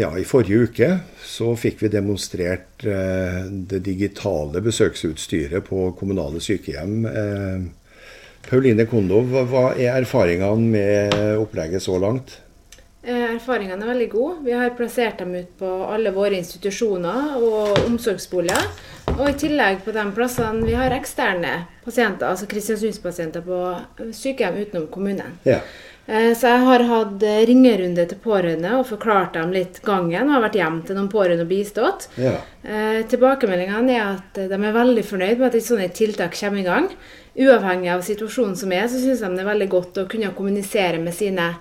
Ja, 0.00 0.10
i 0.18 0.24
forrige 0.26 0.64
uke 0.66 0.88
så 1.30 1.52
fikk 1.58 1.84
vi 1.84 1.92
demonstrert 1.92 2.84
eh, 2.84 3.44
det 3.70 3.82
digitale 3.86 4.62
besøksutstyret 4.64 5.64
på 5.68 5.90
kommunale 5.98 6.42
sykehjem. 6.42 6.96
Eh, 7.06 7.62
Pauline 8.48 8.86
Kondov, 8.90 9.30
hva 9.52 9.70
er 9.76 10.00
erfaringene 10.00 10.72
med 10.74 11.18
opplegget 11.38 11.84
så 11.84 12.00
langt? 12.02 12.40
Eh, 13.10 13.34
erfaringene 13.34 13.82
er 13.82 13.90
veldig 13.90 14.08
gode. 14.12 14.36
Vi 14.46 14.54
har 14.54 14.70
plassert 14.78 15.18
dem 15.18 15.34
ut 15.34 15.50
på 15.58 15.68
alle 15.90 16.12
våre 16.14 16.38
institusjoner 16.38 17.36
og 17.40 17.80
omsorgsboliger. 17.88 18.68
Og 19.16 19.24
i 19.26 19.36
tillegg 19.40 19.80
på 19.82 19.94
de 19.96 20.04
plassene 20.14 20.62
vi 20.62 20.76
har 20.78 20.94
eksterne 20.94 21.64
pasienter, 21.82 22.28
altså 22.28 22.46
Kristiansundspasienter 22.50 23.42
på 23.42 23.62
sykehjem 24.14 24.60
utenom 24.62 24.86
kommunen. 24.92 25.40
Ja. 25.48 25.58
Eh, 26.06 26.30
så 26.38 26.52
jeg 26.52 26.62
har 26.66 26.84
hatt 26.90 27.24
eh, 27.26 27.40
ringerunde 27.50 28.04
til 28.10 28.18
pårørende 28.22 28.76
og 28.78 28.86
forklart 28.88 29.34
dem 29.38 29.52
litt 29.54 29.80
gangen. 29.86 30.28
Og 30.28 30.36
har 30.36 30.44
vært 30.46 30.60
hjem 30.60 30.78
til 30.86 30.98
noen 30.98 31.10
pårørende 31.10 31.46
og 31.46 31.50
bistått. 31.50 32.08
Ja. 32.20 32.36
Eh, 32.62 33.00
tilbakemeldingene 33.10 33.96
er 33.96 34.06
at 34.20 34.40
de 34.52 34.60
er 34.60 34.78
veldig 34.78 35.06
fornøyd 35.06 35.42
med 35.42 35.50
at 35.50 35.66
sånt 35.66 35.98
tiltak 35.98 36.38
kommer 36.38 36.62
i 36.62 36.68
gang. 36.68 36.88
Uavhengig 37.40 37.92
av 37.94 38.02
situasjonen 38.06 38.56
som 38.58 38.72
er, 38.74 38.88
så 38.90 39.02
syns 39.02 39.22
de 39.22 39.34
det 39.36 39.44
er 39.44 39.52
veldig 39.52 39.70
godt 39.70 40.00
å 40.02 40.08
kunne 40.10 40.32
kommunisere 40.34 40.98
med 41.02 41.14
sine, 41.14 41.52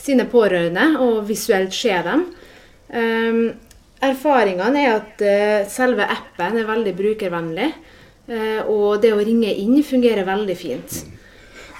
sine 0.00 0.26
pårørende 0.30 0.94
og 1.02 1.24
visuelt 1.28 1.74
se 1.74 1.94
dem. 2.06 2.26
Um, 2.94 3.42
erfaringene 4.04 4.84
er 4.84 4.96
at 4.98 5.24
uh, 5.24 5.70
selve 5.70 6.06
appen 6.06 6.60
er 6.60 6.68
veldig 6.68 6.94
brukervennlig. 6.98 7.72
Uh, 8.28 8.62
og 8.70 9.02
det 9.02 9.12
å 9.12 9.20
ringe 9.20 9.52
inn 9.52 9.82
fungerer 9.84 10.26
veldig 10.28 10.56
fint. 10.56 11.02
Mm. 11.04 11.20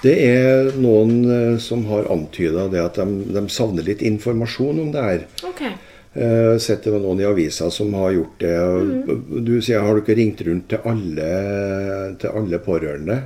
Det 0.05 0.13
er 0.21 0.75
noen 0.77 1.13
uh, 1.25 1.57
som 1.61 1.85
har 1.89 2.09
antyda 2.13 2.67
det 2.69 2.83
at 2.83 2.99
de, 3.01 3.05
de, 3.33 3.43
savner 3.49 3.85
litt 3.87 4.03
informasjon 4.05 4.83
om 4.83 4.91
det 4.93 5.05
her. 5.05 5.23
Okay. 5.49 5.73
Uh, 6.15 6.55
sett 6.61 6.85
det 6.85 6.93
var 6.93 7.01
noen 7.03 7.23
i 7.23 7.27
avisa 7.27 7.71
som 7.73 7.93
har 7.97 8.13
gjort 8.15 8.43
det. 8.43 8.53
Mm. 8.55 9.23
Du 9.47 9.55
sier, 9.59 9.81
Har 9.81 9.95
du 9.95 10.03
ikke 10.03 10.17
ringt 10.19 10.43
rundt 10.45 10.69
til 10.71 10.85
alle, 10.91 11.31
til 12.21 12.37
alle 12.37 12.61
pårørende? 12.63 13.17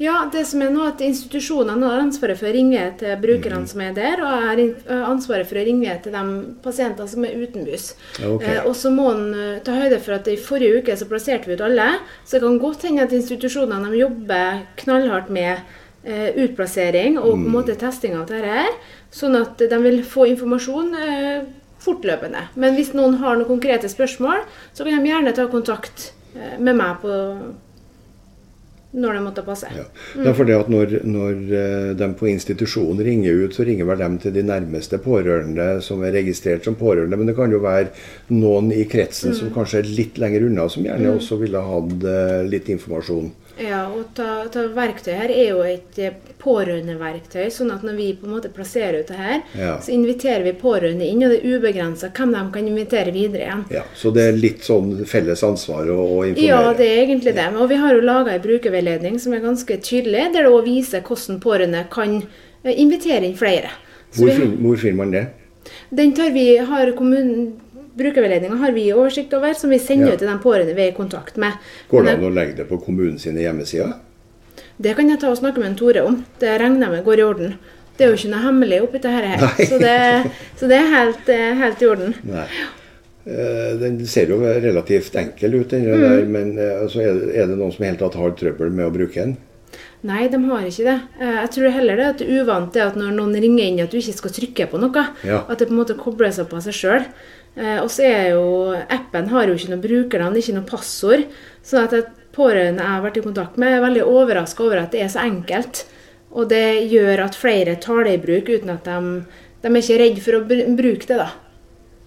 Ja, 0.00 0.14
det 0.32 0.46
som 0.48 0.62
er 0.64 0.70
nå 0.72 0.82
at 0.88 1.02
Institusjonene 1.04 1.90
har 1.92 2.02
ansvaret 2.02 2.38
for 2.40 2.48
å 2.48 2.54
ringe 2.54 2.82
til 3.00 3.12
brukerne 3.20 3.62
mm. 3.62 3.68
som 3.68 3.82
er 3.84 3.92
der, 3.96 4.22
og 4.24 4.46
har 4.46 4.62
ansvaret 5.10 5.48
for 5.48 5.60
å 5.60 5.64
ringe 5.66 5.92
til 6.02 6.14
de 6.16 6.22
pasientene 6.64 7.10
som 7.10 7.26
er 7.28 7.36
utenbys. 7.36 7.90
Okay. 8.16 8.56
Eh, 8.56 8.62
og 8.64 8.72
så 8.80 8.92
må 8.94 9.10
en 9.12 9.60
ta 9.66 9.76
høyde 9.76 10.00
for 10.00 10.16
at 10.16 10.30
i 10.32 10.38
forrige 10.40 10.80
uke 10.80 10.96
så 10.96 11.08
plasserte 11.10 11.50
vi 11.50 11.58
ut 11.58 11.66
alle. 11.66 11.90
Så 12.24 12.38
det 12.38 12.42
kan 12.46 12.58
godt 12.64 12.88
hende 12.88 13.06
at 13.06 13.14
institusjonene 13.16 13.92
jobber 14.00 14.64
knallhardt 14.80 15.30
med 15.36 15.52
eh, 15.60 16.28
utplassering 16.46 17.20
og 17.20 17.28
på 17.28 17.36
en 17.36 17.46
mm. 17.46 17.54
måte 17.60 17.78
testing 17.78 18.16
av 18.18 18.26
dette 18.32 18.56
her, 18.56 18.74
sånn 19.14 19.38
at 19.38 19.60
de 19.60 19.84
vil 19.84 20.02
få 20.06 20.30
informasjon 20.32 20.94
eh, 20.96 21.48
fortløpende. 21.80 22.48
Men 22.60 22.76
hvis 22.76 22.94
noen 22.96 23.20
har 23.20 23.36
noen 23.36 23.52
konkrete 23.52 23.88
spørsmål, 23.92 24.46
så 24.72 24.88
kan 24.88 24.96
de 24.96 25.12
gjerne 25.12 25.36
ta 25.36 25.46
kontakt 25.52 26.14
med 26.32 26.76
meg 26.78 27.02
på 27.02 27.14
når 28.90 29.14
det 29.14 29.22
måtte 29.22 29.42
passe. 29.46 29.68
Ja. 29.76 29.84
Mm. 30.16 30.24
Ja, 30.26 30.32
for 30.34 30.48
det 30.48 30.56
at 30.58 30.70
når, 30.72 30.94
når, 31.06 31.42
eh, 31.54 31.90
de 31.98 32.08
på 32.18 32.26
institusjonen 32.30 33.02
ringer 33.06 33.44
ut, 33.44 33.54
så 33.54 33.66
ringer 33.66 33.86
vel 33.86 34.02
dem 34.02 34.16
til 34.22 34.34
de 34.34 34.42
nærmeste 34.46 34.98
pårørende 35.02 35.68
som 35.84 36.02
er 36.06 36.16
registrert 36.18 36.66
som 36.66 36.78
pårørende. 36.78 37.18
Men 37.20 37.30
det 37.30 37.36
kan 37.38 37.54
jo 37.54 37.62
være 37.62 37.92
noen 38.34 38.72
i 38.74 38.82
kretsen 38.90 39.30
mm. 39.30 39.38
som 39.38 39.52
kanskje 39.54 39.84
er 39.84 39.92
litt 40.00 40.18
lenger 40.18 40.48
unna, 40.48 40.66
som 40.72 40.86
gjerne 40.86 41.12
mm. 41.12 41.20
også 41.20 41.38
ville 41.40 41.62
hatt 41.70 41.94
uh, 42.02 42.40
litt 42.50 42.70
informasjon. 42.74 43.30
Ja, 43.60 43.80
og 43.92 44.14
ta, 44.16 44.46
ta, 44.52 44.62
verktøy 44.72 45.12
her 45.12 45.32
er 45.32 45.48
jo 45.50 45.60
et 45.66 45.98
eh, 46.00 46.14
pårørendeverktøy. 46.40 47.50
sånn 47.52 47.72
at 47.74 47.82
når 47.84 47.96
vi 47.98 48.06
på 48.16 48.28
en 48.28 48.34
måte 48.34 48.48
plasserer 48.54 49.02
ut 49.02 49.10
det 49.10 49.18
her, 49.18 49.42
ja. 49.58 49.74
så 49.84 49.92
inviterer 49.92 50.46
vi 50.46 50.54
pårørende 50.56 51.04
inn, 51.04 51.20
og 51.26 51.34
det 51.34 51.40
er 51.42 51.58
ubegrensa 51.58 52.08
hvem 52.16 52.32
de 52.36 52.44
kan 52.54 52.70
invitere 52.70 53.12
videre 53.12 53.44
igjen. 53.44 53.64
Ja, 53.74 53.84
Så 53.94 54.14
det 54.16 54.28
er 54.30 54.38
litt 54.38 54.64
sånn 54.64 54.94
felles 55.08 55.44
ansvar 55.44 55.90
å, 55.92 55.98
å 56.00 56.22
informere? 56.30 56.46
Ja, 56.46 56.72
det 56.76 56.88
er 56.88 57.02
egentlig 57.04 57.36
det. 57.36 57.48
Og 57.56 57.68
vi 57.72 57.80
har 57.82 57.96
jo 57.96 58.06
laga 58.06 58.36
en 58.36 58.46
brukerveiledning 58.46 59.20
som 59.20 59.36
er 59.36 59.44
ganske 59.44 59.80
tydelig, 59.84 60.30
der 60.32 60.48
det 60.48 60.54
òg 60.54 60.64
viser 60.68 61.04
hvordan 61.04 61.42
pårørende 61.44 61.84
kan 61.92 62.22
eh, 62.22 62.72
invitere 62.72 63.28
inn 63.28 63.36
flere. 63.36 63.74
Hvor, 64.16 64.32
vi, 64.32 64.48
hvor 64.64 64.80
finner 64.80 65.02
man 65.04 65.12
det? 65.14 65.26
Den 65.90 66.14
tar 66.16 66.32
vi, 66.34 66.56
har 66.56 66.96
kommunen 66.96 67.60
Brukerveiledninga 67.98 68.60
har 68.60 68.76
vi 68.76 68.86
oversikt 68.94 69.34
over, 69.34 69.54
som 69.58 69.72
vi 69.72 69.80
sender 69.82 70.12
ja. 70.12 70.14
ut 70.14 70.22
til 70.22 70.30
de 70.30 70.36
pårørende 70.42 70.76
vi 70.76 70.86
er 70.86 70.92
i 70.92 70.96
kontakt 70.96 71.40
med. 71.40 71.58
Går 71.90 72.06
det 72.06 72.14
an 72.18 72.28
å 72.28 72.32
legge 72.34 72.60
det 72.60 72.68
på 72.70 72.78
kommunens 72.84 73.26
hjemmesider? 73.26 73.96
Det 74.80 74.94
kan 74.96 75.10
jeg 75.10 75.20
ta 75.20 75.28
og 75.28 75.40
snakke 75.40 75.60
med 75.60 75.72
en 75.72 75.78
Tore 75.78 76.02
om. 76.06 76.20
Det 76.40 76.54
regner 76.60 76.86
jeg 76.86 76.94
med 76.94 77.04
går 77.04 77.20
i 77.20 77.24
orden. 77.26 77.54
Det 78.00 78.06
er 78.06 78.12
jo 78.14 78.16
ikke 78.16 78.30
noe 78.32 78.44
hemmelig 78.46 78.76
oppi 78.80 78.96
dette 78.96 79.10
her, 79.12 79.42
så 79.68 79.76
det, 79.76 79.96
så 80.56 80.68
det, 80.70 80.76
er 80.78 80.86
helt, 80.94 81.26
eh, 81.28 81.50
helt, 81.58 81.82
i 81.82 81.88
orden. 81.90 82.14
Nei. 82.24 82.46
Eh, 83.28 83.74
den 83.76 83.98
ser 84.08 84.32
jo 84.32 84.38
relativt 84.40 85.18
enkel 85.20 85.58
ut, 85.58 85.74
den 85.74 85.84
mm. 85.84 86.04
der, 86.06 86.22
men 86.32 86.54
eh, 86.56 86.78
altså, 86.80 87.04
er 87.04 87.50
det 87.50 87.58
noen 87.58 87.74
som 87.74 87.84
helt 87.84 88.00
tatt 88.00 88.16
har 88.16 88.32
trøbbel 88.40 88.72
med 88.72 88.88
å 88.88 88.94
bruke 88.94 89.20
den? 89.20 89.36
Nei, 90.08 90.22
de 90.32 90.40
har 90.46 90.64
ikke 90.64 90.86
det. 90.86 90.96
Jeg 91.20 91.50
tror 91.52 91.74
heller 91.76 92.00
det 92.00 92.06
at 92.08 92.22
det 92.22 92.30
er 92.30 92.40
uvant 92.40 92.72
det 92.72 92.86
at 92.86 92.96
når 92.96 93.12
noen 93.18 93.36
ringer 93.36 93.66
inn, 93.66 93.82
at 93.84 93.92
du 93.92 93.98
ikke 94.00 94.16
skal 94.16 94.32
trykke 94.32 94.70
på 94.72 94.80
noe. 94.80 95.04
Ja. 95.28 95.42
At 95.44 95.60
det 95.60 95.68
på 95.68 95.76
en 95.76 95.82
måte 95.82 95.98
kobler 96.00 96.32
seg 96.32 96.48
på 96.48 96.56
av 96.56 96.64
seg 96.64 96.78
sjøl. 96.78 97.04
Og 97.56 97.90
så 97.90 98.04
er 98.06 98.28
jo 98.30 98.44
appen 98.88 99.28
har 99.32 99.48
jo 99.50 99.56
ikke 99.58 99.72
noen 99.72 99.82
brukernavn, 99.84 100.36
ikke 100.38 100.54
noe 100.56 100.68
passord. 100.68 101.24
Så 101.66 101.82
at 101.82 101.92
et 101.98 102.10
pårørende 102.32 102.80
jeg 102.84 102.94
har 102.94 103.02
vært 103.04 103.18
i 103.18 103.24
kontakt 103.24 103.58
med, 103.60 103.74
er 103.74 103.82
veldig 103.84 104.04
overraska 104.06 104.64
over 104.64 104.84
at 104.84 104.94
det 104.94 105.02
er 105.04 105.10
så 105.12 105.24
enkelt. 105.26 105.84
Og 106.30 106.48
det 106.48 106.86
gjør 106.92 107.24
at 107.26 107.34
flere 107.38 107.74
tar 107.82 108.04
det 108.06 108.14
i 108.16 108.22
bruk 108.22 108.48
uten 108.48 108.70
at 108.70 108.86
de, 108.86 109.24
de 109.64 109.70
er 109.72 109.80
ikke 109.82 109.98
redd 110.04 110.20
for 110.22 110.38
å 110.38 110.44
bruke 110.46 111.08
det, 111.10 111.18
da. 111.18 111.30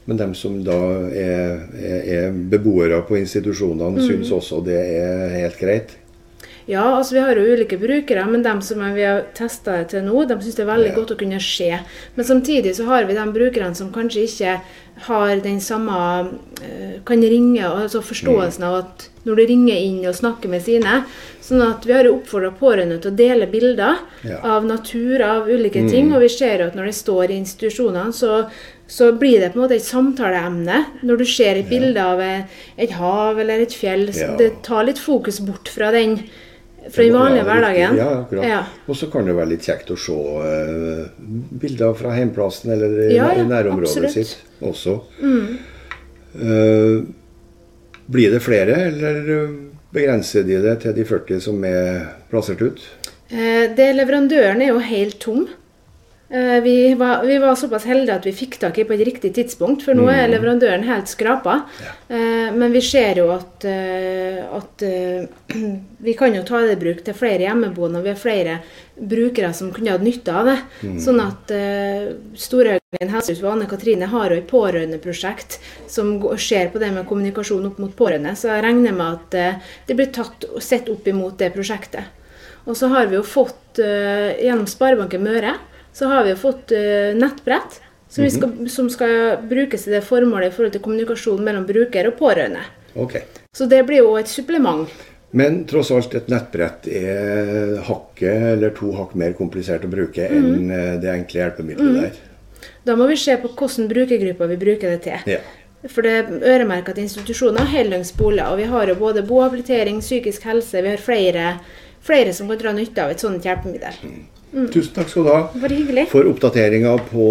Men 0.06 0.20
dem 0.20 0.34
som 0.36 0.56
da 0.64 0.78
er, 1.16 1.60
er, 1.80 2.00
er 2.16 2.40
beboere 2.52 3.02
på 3.08 3.16
institusjonene, 3.20 4.04
syns 4.04 4.32
også 4.36 4.60
det 4.66 4.80
er 4.80 5.30
helt 5.38 5.60
greit? 5.60 5.94
Ja, 6.68 6.84
altså 6.96 7.18
vi 7.18 7.22
har 7.24 7.36
jo 7.36 7.56
ulike 7.56 7.76
brukere, 7.80 8.24
men 8.32 8.44
dem 8.44 8.62
som 8.64 8.80
vi 8.96 9.04
har 9.04 9.26
testa 9.36 9.82
det 9.82 9.90
til 9.92 10.06
nå, 10.06 10.24
de 10.28 10.38
syns 10.40 10.56
det 10.56 10.64
er 10.64 10.70
veldig 10.72 10.92
Ja. 10.92 10.96
godt 10.96 11.12
å 11.12 11.20
kunne 11.20 11.40
se. 11.44 11.70
Men 12.16 12.28
samtidig 12.28 12.76
så 12.76 12.86
har 12.88 13.04
vi 13.08 13.16
de 13.18 13.26
brukerne 13.36 13.76
som 13.76 13.92
kanskje 13.92 14.24
ikke 14.28 14.54
har 15.08 15.36
den 15.44 15.60
samme 15.62 16.30
eh, 16.62 17.00
Kan 17.06 17.22
ringe, 17.22 17.64
altså 17.66 18.02
forståelsen 18.06 18.64
av 18.64 18.76
at 18.84 19.10
når 19.26 19.36
du 19.40 19.46
ringer 19.48 19.76
inn 19.80 20.06
og 20.06 20.16
snakker 20.16 20.50
med 20.52 20.62
sine 20.64 21.04
Sånn 21.44 21.62
at 21.66 21.84
vi 21.88 21.94
har 21.96 22.08
oppfordra 22.08 22.52
pårørende 22.56 23.00
til 23.04 23.12
å 23.12 23.16
dele 23.20 23.48
bilder 23.52 23.98
Ja. 24.24 24.38
av 24.56 24.64
natur, 24.66 25.20
av 25.22 25.50
ulike 25.52 25.82
ting. 25.90 26.14
Og 26.16 26.22
vi 26.24 26.30
ser 26.30 26.62
at 26.64 26.76
når 26.76 26.86
de 26.88 26.94
står 26.96 27.32
i 27.34 27.36
institusjonene, 27.42 28.14
så, 28.16 28.46
så 28.88 29.10
blir 29.20 29.42
det 29.42 29.50
på 29.52 29.60
en 29.60 29.66
måte 29.66 29.76
et 29.76 29.84
samtaleemne. 29.84 30.86
Når 31.04 31.18
du 31.20 31.26
ser 31.28 31.60
et 31.60 31.68
bilde 31.68 32.00
av 32.00 32.22
et, 32.24 32.46
et 32.80 32.92
hav 32.96 33.40
eller 33.44 33.60
et 33.66 33.76
fjell, 33.76 34.08
Ja. 34.16 34.38
det 34.40 34.62
tar 34.64 34.86
litt 34.88 35.00
fokus 35.04 35.42
bort 35.44 35.68
fra 35.68 35.92
den 35.92 36.22
fra 36.92 37.04
den 37.04 37.14
vanlige 37.16 37.44
hverdagen. 37.48 37.98
Ja, 37.98 38.10
akkurat. 38.22 38.48
Ja. 38.48 38.62
Og 38.88 38.98
så 39.00 39.08
kan 39.12 39.26
det 39.28 39.36
være 39.38 39.54
litt 39.54 39.68
kjekt 39.68 39.92
å 39.94 39.98
se 40.00 40.14
uh, 40.14 41.06
bilder 41.62 41.94
fra 42.00 42.12
heimplassen 42.18 42.74
eller 42.76 42.98
i, 43.06 43.16
Ja, 43.16 43.30
ja, 43.32 43.44
i 43.44 43.48
nærområdet 43.48 43.90
absolutt. 43.90 44.12
sitt 44.14 44.64
også. 44.64 44.98
Eh, 46.34 47.04
blir 48.06 48.32
det 48.32 48.40
flere, 48.44 48.76
eller 48.90 49.30
eh, 49.32 49.50
begrenser 49.94 50.44
de 50.48 50.58
det 50.64 50.80
til 50.84 50.96
de 50.98 51.06
40 51.06 51.42
som 51.46 51.64
er 51.68 52.08
plassert 52.32 52.62
ut? 52.62 52.82
Uh, 53.32 53.70
Det 53.78 53.92
Leverandøren 53.96 54.62
er 54.62 54.74
jo 54.74 54.80
helt 54.84 55.20
tom. 55.24 55.46
Eh, 56.34 56.62
Vi 56.64 56.96
var, 56.98 57.24
vi 57.26 57.38
var 57.38 57.56
såpass 57.56 57.86
heldige 57.86 58.16
at 58.16 58.26
vi 58.26 58.32
fikk 58.34 58.56
tak 58.62 58.78
i 58.82 58.86
på 58.90 58.96
et 58.96 59.04
riktig 59.06 59.30
tidspunkt, 59.36 59.84
for 59.86 59.94
nå 59.94 60.08
er 60.10 60.32
leverandøren 60.32 60.86
helt 60.88 61.12
skrapa. 61.12 61.60
Ja. 61.84 61.92
Men 62.54 62.74
vi 62.74 62.82
ser 62.82 63.20
jo 63.22 63.28
at, 63.36 63.66
eh, 63.70 64.40
at 64.58 64.82
eh, 64.82 65.28
vi 66.08 66.16
kan 66.18 66.34
jo 66.34 66.42
ta 66.48 66.64
det 66.66 66.78
i 66.78 66.80
bruk 66.82 67.04
til 67.06 67.14
flere 67.18 67.46
hjemmeboende, 67.46 68.00
og 68.02 68.08
vi 68.08 68.12
har 68.16 68.18
flere 68.18 68.56
brukere 68.98 69.52
som 69.54 69.70
kunne 69.74 69.94
hatt 69.94 70.06
nytte 70.06 70.34
av 70.34 70.50
det. 70.50 70.56
Sånn 71.02 71.22
at 71.22 71.54
eh, 71.54 72.08
Storhaugen 72.38 73.14
helsehus 73.14 73.42
og 73.44 73.52
Anne 73.52 73.68
Katrine 73.70 74.10
har 74.10 74.34
jo 74.34 74.40
et 74.42 74.50
pårørendeprosjekt 74.50 75.60
som 75.90 76.16
ser 76.42 76.70
på 76.74 76.82
det 76.82 76.90
med 76.96 77.06
kommunikasjon 77.10 77.70
opp 77.70 77.78
mot 77.82 77.94
pårørende, 77.98 78.34
så 78.38 78.56
jeg 78.56 78.66
regner 78.66 78.98
med 78.98 79.20
at 79.20 79.38
eh, 79.38 79.70
det 79.86 79.98
blir 80.02 80.10
tatt, 80.14 80.46
sett 80.62 80.90
opp 80.90 81.06
imot 81.10 81.38
det 81.42 81.52
prosjektet. 81.54 82.10
Og 82.66 82.78
så 82.80 82.90
har 82.94 83.10
vi 83.12 83.18
jo 83.20 83.24
fått, 83.28 83.78
eh, 83.84 84.34
gjennom 84.46 84.66
Sparebanken 84.70 85.22
Møre, 85.26 85.54
så 85.94 86.10
har 86.12 86.26
vi 86.26 86.34
jo 86.34 86.42
fått 86.42 86.74
eh, 86.76 87.14
nettbrett 87.18 87.80
som, 88.10 88.24
vi 88.24 88.30
skal, 88.34 88.70
som 88.70 88.90
skal 88.94 89.38
brukes 89.50 89.86
til 89.86 89.96
det 89.96 90.04
formålet 90.06 90.52
i 90.52 90.56
forhold 90.56 90.76
til 90.76 90.84
kommunikasjon 90.86 91.42
mellom 91.46 91.66
bruker 91.66 92.12
og 92.12 92.20
pårørende. 92.20 92.62
Ok. 93.00 93.18
Så 93.54 93.66
det 93.70 93.82
blir 93.88 94.04
jo 94.04 94.14
et 94.20 94.30
supplement. 94.30 94.90
Men 95.34 95.64
tross 95.66 95.90
alt, 95.94 96.14
et 96.14 96.30
nettbrett 96.30 96.86
er 96.94 97.80
hakket 97.88 98.52
eller 98.52 98.74
to 98.78 98.92
hakk 98.94 99.16
mer 99.18 99.34
komplisert 99.38 99.88
å 99.88 99.90
bruke 99.90 100.28
enn 100.30 100.70
eh, 100.70 100.94
det 101.02 101.10
enkle 101.10 101.42
hjelpemiddelet 101.42 102.04
der. 102.04 102.22
Da 102.86 102.96
må 103.00 103.08
vi 103.10 103.18
se 103.18 103.36
på 103.42 103.50
hvilken 103.50 103.90
brukergrupper 103.90 104.52
vi 104.52 104.60
bruker 104.62 104.94
det 104.94 105.00
til. 105.08 105.34
Ja. 105.34 105.40
For 105.90 106.06
det 106.06 106.14
er 106.16 106.54
øremerka 106.54 106.94
til 106.94 107.08
institusjoner 107.08 107.66
og 107.66 107.74
heldøgnsboliger. 107.74 108.54
Og 108.54 108.62
vi 108.62 108.70
har 108.72 108.92
jo 108.92 109.00
både 109.00 109.26
bohabilitering, 109.28 110.00
psykisk 110.06 110.46
helse, 110.48 110.84
vi 110.86 110.94
har 110.94 111.02
flere, 111.02 111.48
flere 112.04 112.36
som 112.36 112.52
kan 112.52 112.62
dra 112.62 112.76
nytte 112.78 113.04
av 113.04 113.12
et 113.12 113.24
sånt 113.24 113.50
hjelpemiddel. 113.50 113.98
Tusen 114.54 114.94
takk 114.94 115.10
skal 115.10 115.24
du 115.26 115.32
ha. 115.34 115.50
Bare 115.58 115.74
hyggelig. 115.74 116.06
For 116.12 116.28
oppdateringa 116.30 116.98
på, 117.10 117.28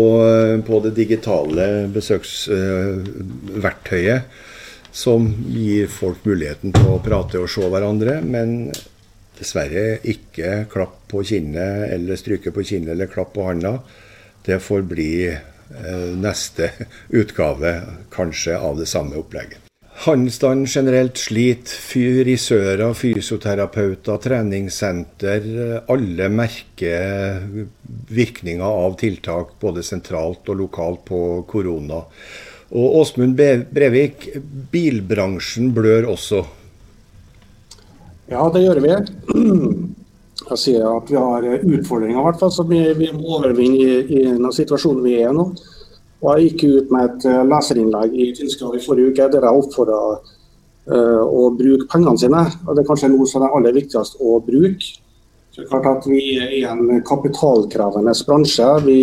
på 0.66 0.80
det 0.86 0.90
digitale 0.96 1.86
besøksverktøyet, 1.94 4.22
som 4.92 5.34
gir 5.54 5.86
folk 5.88 6.24
muligheten 6.26 6.72
til 6.74 6.86
å 6.90 7.02
prate 7.04 7.38
og 7.40 7.50
se 7.50 7.68
hverandre, 7.70 8.20
men 8.26 8.72
dessverre 9.38 9.98
ikke 10.02 10.66
klapp 10.72 10.96
på 11.10 11.22
kinnet 11.26 11.92
eller 11.94 12.16
stryke 12.20 12.50
på 12.54 12.62
kinnet 12.66 12.90
eller 12.96 13.06
klapp 13.12 13.32
på 13.36 13.42
handa. 13.46 13.72
Det 14.42 14.58
får 14.62 14.82
bli 14.90 15.12
eh, 15.30 15.38
neste 16.18 16.70
utgave, 17.14 17.80
kanskje, 18.12 18.58
av 18.58 18.78
det 18.82 18.88
samme 18.90 19.16
opplegget. 19.22 19.61
Handelsstanden 20.02 20.66
generelt 20.66 21.18
sliter. 21.20 21.76
Fyrisører, 21.78 22.94
fysioterapeuter, 22.98 24.18
treningssenter. 24.18 25.44
Alle 25.92 26.26
merker 26.32 27.44
virkninger 28.10 28.66
av 28.66 28.96
tiltak 28.98 29.54
både 29.62 29.84
sentralt 29.86 30.48
og 30.50 30.58
lokalt 30.64 31.04
på 31.06 31.20
korona. 31.46 32.02
Og 32.72 32.98
Åsmund 33.02 33.38
Brevik, 33.38 34.26
bilbransjen 34.72 35.70
blør 35.76 36.10
også. 36.16 36.42
Ja, 38.32 38.48
det 38.50 38.64
gjør 38.64 38.80
vi. 38.82 38.96
Jeg 40.52 40.58
sier 40.58 40.88
at 40.88 41.10
vi 41.12 41.20
har 41.20 41.46
utfordringer 41.46 42.18
i 42.18 42.24
hvert 42.26 42.40
fall, 42.40 42.50
som 42.50 42.66
vi, 42.68 42.82
må 43.14 43.36
overvinne 43.38 43.78
i, 43.78 44.00
i 44.02 44.24
den 44.26 44.50
situasjonen 44.52 45.04
vi 45.06 45.20
er 45.20 45.30
i 45.30 45.36
nå. 45.36 45.46
Og 46.22 46.38
Jeg 46.38 46.52
gikk 46.52 46.64
ut 46.78 46.92
med 46.94 47.08
et 47.08 47.26
eh, 47.30 47.42
leserinnlegg 47.50 48.14
i 48.14 48.28
Tilskrav 48.36 48.76
i 48.78 48.82
forrige 48.84 49.12
uke 49.12 49.28
der 49.32 49.46
jeg 49.48 49.62
oppfordra 49.62 50.02
å 50.82 51.42
bruke 51.54 51.86
pengene 51.92 52.18
sine. 52.18 52.40
Og 52.66 52.74
Det 52.74 52.82
er 52.82 52.86
kanskje 52.88 53.12
noe 53.12 53.26
som 53.30 53.44
er 53.46 53.52
aller 53.54 53.74
viktigst 53.76 54.16
å 54.18 54.40
bruke. 54.42 54.96
Så 55.52 55.60
det 55.60 55.68
er 55.68 55.70
klart 55.70 55.86
at 55.86 56.08
Vi 56.10 56.22
er 56.42 56.54
i 56.56 56.64
en 56.66 57.02
kapitalkrevende 57.06 58.14
bransje. 58.26 58.66
Vi, 58.82 58.96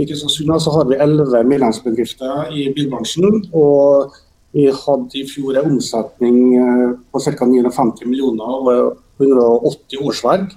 I 0.00 0.06
Kristiansund 0.08 0.54
så 0.64 0.72
har 0.72 0.88
vi 0.88 0.96
elleve 0.96 1.42
medlemsbedrifter 1.44 2.48
i 2.48 2.70
bilbransjen. 2.72 3.42
og 3.52 4.16
vi 4.56 4.70
hadde 4.72 5.18
i 5.20 5.26
fjor 5.28 5.58
en 5.58 5.74
omsetning 5.74 6.36
eh, 6.56 6.92
på 7.12 7.20
ca. 7.20 7.44
950 7.44 8.08
millioner 8.08 8.54
og 8.56 8.70
180 9.20 10.00
årsverk. 10.00 10.54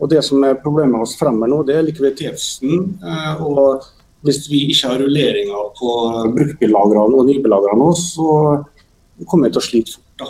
Og 0.00 0.08
Det 0.08 0.22
som 0.24 0.40
er 0.44 0.56
problemet 0.62 0.94
med 0.94 1.04
oss 1.04 1.18
fremover 1.20 1.50
nå, 1.52 1.58
det 1.68 1.76
er 1.76 1.84
likviditeten. 1.84 2.96
eh, 3.04 3.42
og 3.44 3.84
Hvis 4.26 4.44
vi 4.50 4.66
ikke 4.68 4.90
har 4.90 5.00
rulleringer 5.00 5.70
på 5.78 5.94
bruktbillagrene 6.36 7.16
og 7.16 7.28
nybillagrene 7.30 7.88
så 7.96 8.28
kommer 9.26 9.48
vi 9.48 9.54
til 9.54 9.62
å 9.62 9.64
slite 9.64 9.94
fort. 9.96 10.06
da. 10.20 10.28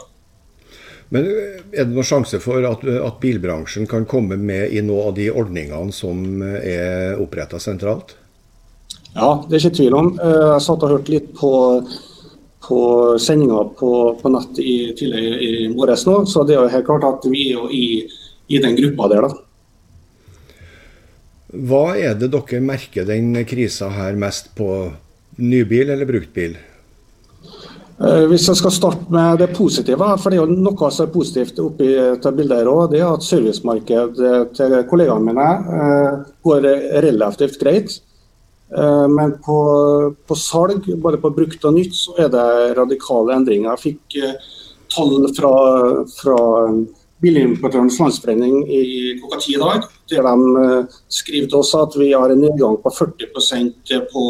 Men 1.11 1.27
er 1.27 1.85
det 1.85 1.91
noen 1.91 2.07
sjanse 2.07 2.39
for 2.43 2.63
at, 2.69 2.85
at 2.87 3.19
bilbransjen 3.23 3.89
kan 3.91 4.07
komme 4.07 4.39
med 4.39 4.71
i 4.71 4.83
noen 4.83 5.11
av 5.11 5.17
de 5.19 5.27
ordningene 5.31 5.95
som 5.95 6.43
er 6.43 7.19
oppretta 7.19 7.59
sentralt? 7.63 8.15
Ja, 9.17 9.41
det 9.49 9.57
er 9.57 9.65
ikke 9.65 9.77
tvil 9.81 9.99
om. 9.99 10.13
Eh, 10.23 10.47
Jeg 10.55 10.65
satt 10.69 10.87
og 10.87 10.95
hørte 10.95 11.11
litt 11.11 11.33
på, 11.35 11.51
på 12.63 12.81
sendinga 13.19 13.65
på, 13.79 13.93
på 14.23 14.31
nett 14.31 14.63
i, 14.63 14.75
tidligere 14.95 15.41
i 15.43 15.69
morges 15.75 16.07
nå, 16.07 16.21
så 16.31 16.47
det 16.47 16.55
er 16.55 16.63
jo 16.63 16.75
helt 16.77 16.87
klart 16.87 17.09
at 17.09 17.27
vi 17.31 17.49
er 17.49 17.59
jo 17.59 17.67
i, 17.75 17.87
i 18.55 18.63
den 18.63 18.79
gruppa 18.79 19.11
der, 19.11 19.27
da. 19.27 19.50
Hva 21.51 21.97
er 21.99 22.15
det 22.15 22.31
dere 22.31 22.61
merker 22.63 23.07
den 23.09 23.33
krisa 23.49 23.89
her 23.91 24.19
mest 24.19 24.53
på? 24.55 24.91
Nybil 25.41 25.91
eller 25.91 26.07
bruktbil? 26.07 26.53
bil? 26.55 26.59
Hvis 28.01 28.47
jeg 28.49 28.57
skal 28.57 28.73
starte 28.73 29.13
med 29.13 29.43
det 29.43 29.51
positive, 29.53 30.07
for 30.23 30.33
det 30.33 30.39
er 30.39 30.47
jo 30.47 30.61
noe 30.65 30.89
som 30.89 31.05
er 31.05 31.11
positivt 31.13 31.59
oppi 31.61 31.89
dette 31.93 32.31
bildet, 32.33 32.63
her 32.63 32.71
også, 32.73 32.93
det 32.95 33.01
er 33.01 33.11
at 33.11 33.27
servicemarkedet 33.27 34.31
til 34.57 34.77
kollegaene 34.89 35.27
mine 35.27 35.49
eh, 35.81 36.23
går 36.41 36.69
relativt 37.05 37.59
greit. 37.61 37.99
Eh, 38.73 39.07
Men 39.13 39.35
på, 39.45 39.59
på 40.25 40.39
salg, 40.39 40.89
både 40.97 41.21
på 41.21 41.33
brukt 41.37 41.69
og 41.69 41.77
nytt, 41.77 41.93
så 41.93 42.17
er 42.25 42.33
det 42.33 42.47
radikale 42.81 43.37
endringer. 43.37 43.75
Jeg 43.75 43.85
fikk 43.85 44.17
eh, 44.25 44.49
tall 44.97 45.29
fra, 45.37 45.53
fra 46.17 46.39
Bilimportørens 47.21 47.99
Landsforening 48.01 48.65
i 48.65 48.83
klokka 49.21 49.41
ti 49.43 49.55
i 49.55 49.61
dag, 49.61 49.85
der 50.09 50.25
de 50.25 50.65
eh, 50.65 50.99
skriver 51.13 51.49
til 51.51 51.61
oss 51.61 51.75
at 51.77 51.97
vi 52.01 52.13
har 52.15 52.33
en 52.33 52.41
nedgang 52.41 52.79
på 52.81 52.93
40% 52.97 53.95
på, 54.13 54.25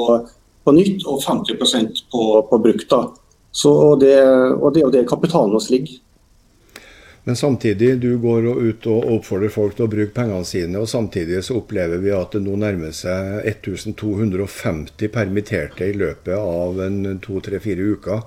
på 0.65 0.75
nytt 0.77 1.07
og 1.07 1.23
50% 1.23 2.05
på, 2.11 2.29
på 2.51 2.63
brukt. 2.67 2.95
Så, 3.53 3.71
og, 3.71 4.01
det, 4.03 4.17
og 4.57 4.73
det 4.75 4.83
er 4.83 4.89
jo 4.89 4.95
der 4.95 5.11
kapitalen 5.11 5.55
vår 5.55 5.71
ligger. 5.71 5.99
Men 7.25 7.37
samtidig, 7.37 7.99
du 8.01 8.19
går 8.19 8.47
ut 8.59 8.87
og 8.89 9.11
oppfordrer 9.15 9.53
folk 9.53 9.77
til 9.77 9.85
å 9.85 9.91
bruke 9.93 10.15
pengene 10.17 10.47
sine, 10.49 10.81
og 10.81 10.89
samtidig 10.89 11.43
så 11.45 11.59
opplever 11.61 12.01
vi 12.01 12.15
at 12.17 12.33
det 12.33 12.41
nå 12.43 12.57
nærmer 12.59 12.95
seg 12.97 13.45
1250 13.51 15.13
permitterte 15.13 15.91
i 15.91 15.99
løpet 16.01 16.33
av 16.35 16.81
to-tre-fire 17.23 17.91
uker. 17.93 18.25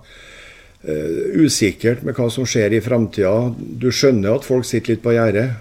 Eh, 0.84 1.40
usikkert 1.40 2.02
med 2.04 2.18
hva 2.18 2.28
som 2.32 2.48
skjer 2.48 2.76
i 2.76 2.82
framtida. 2.84 3.54
Du 3.58 3.88
skjønner 3.92 4.36
at 4.36 4.48
folk 4.48 4.68
sitter 4.68 4.94
litt 4.94 5.04
på 5.04 5.16
gjerdet? 5.16 5.54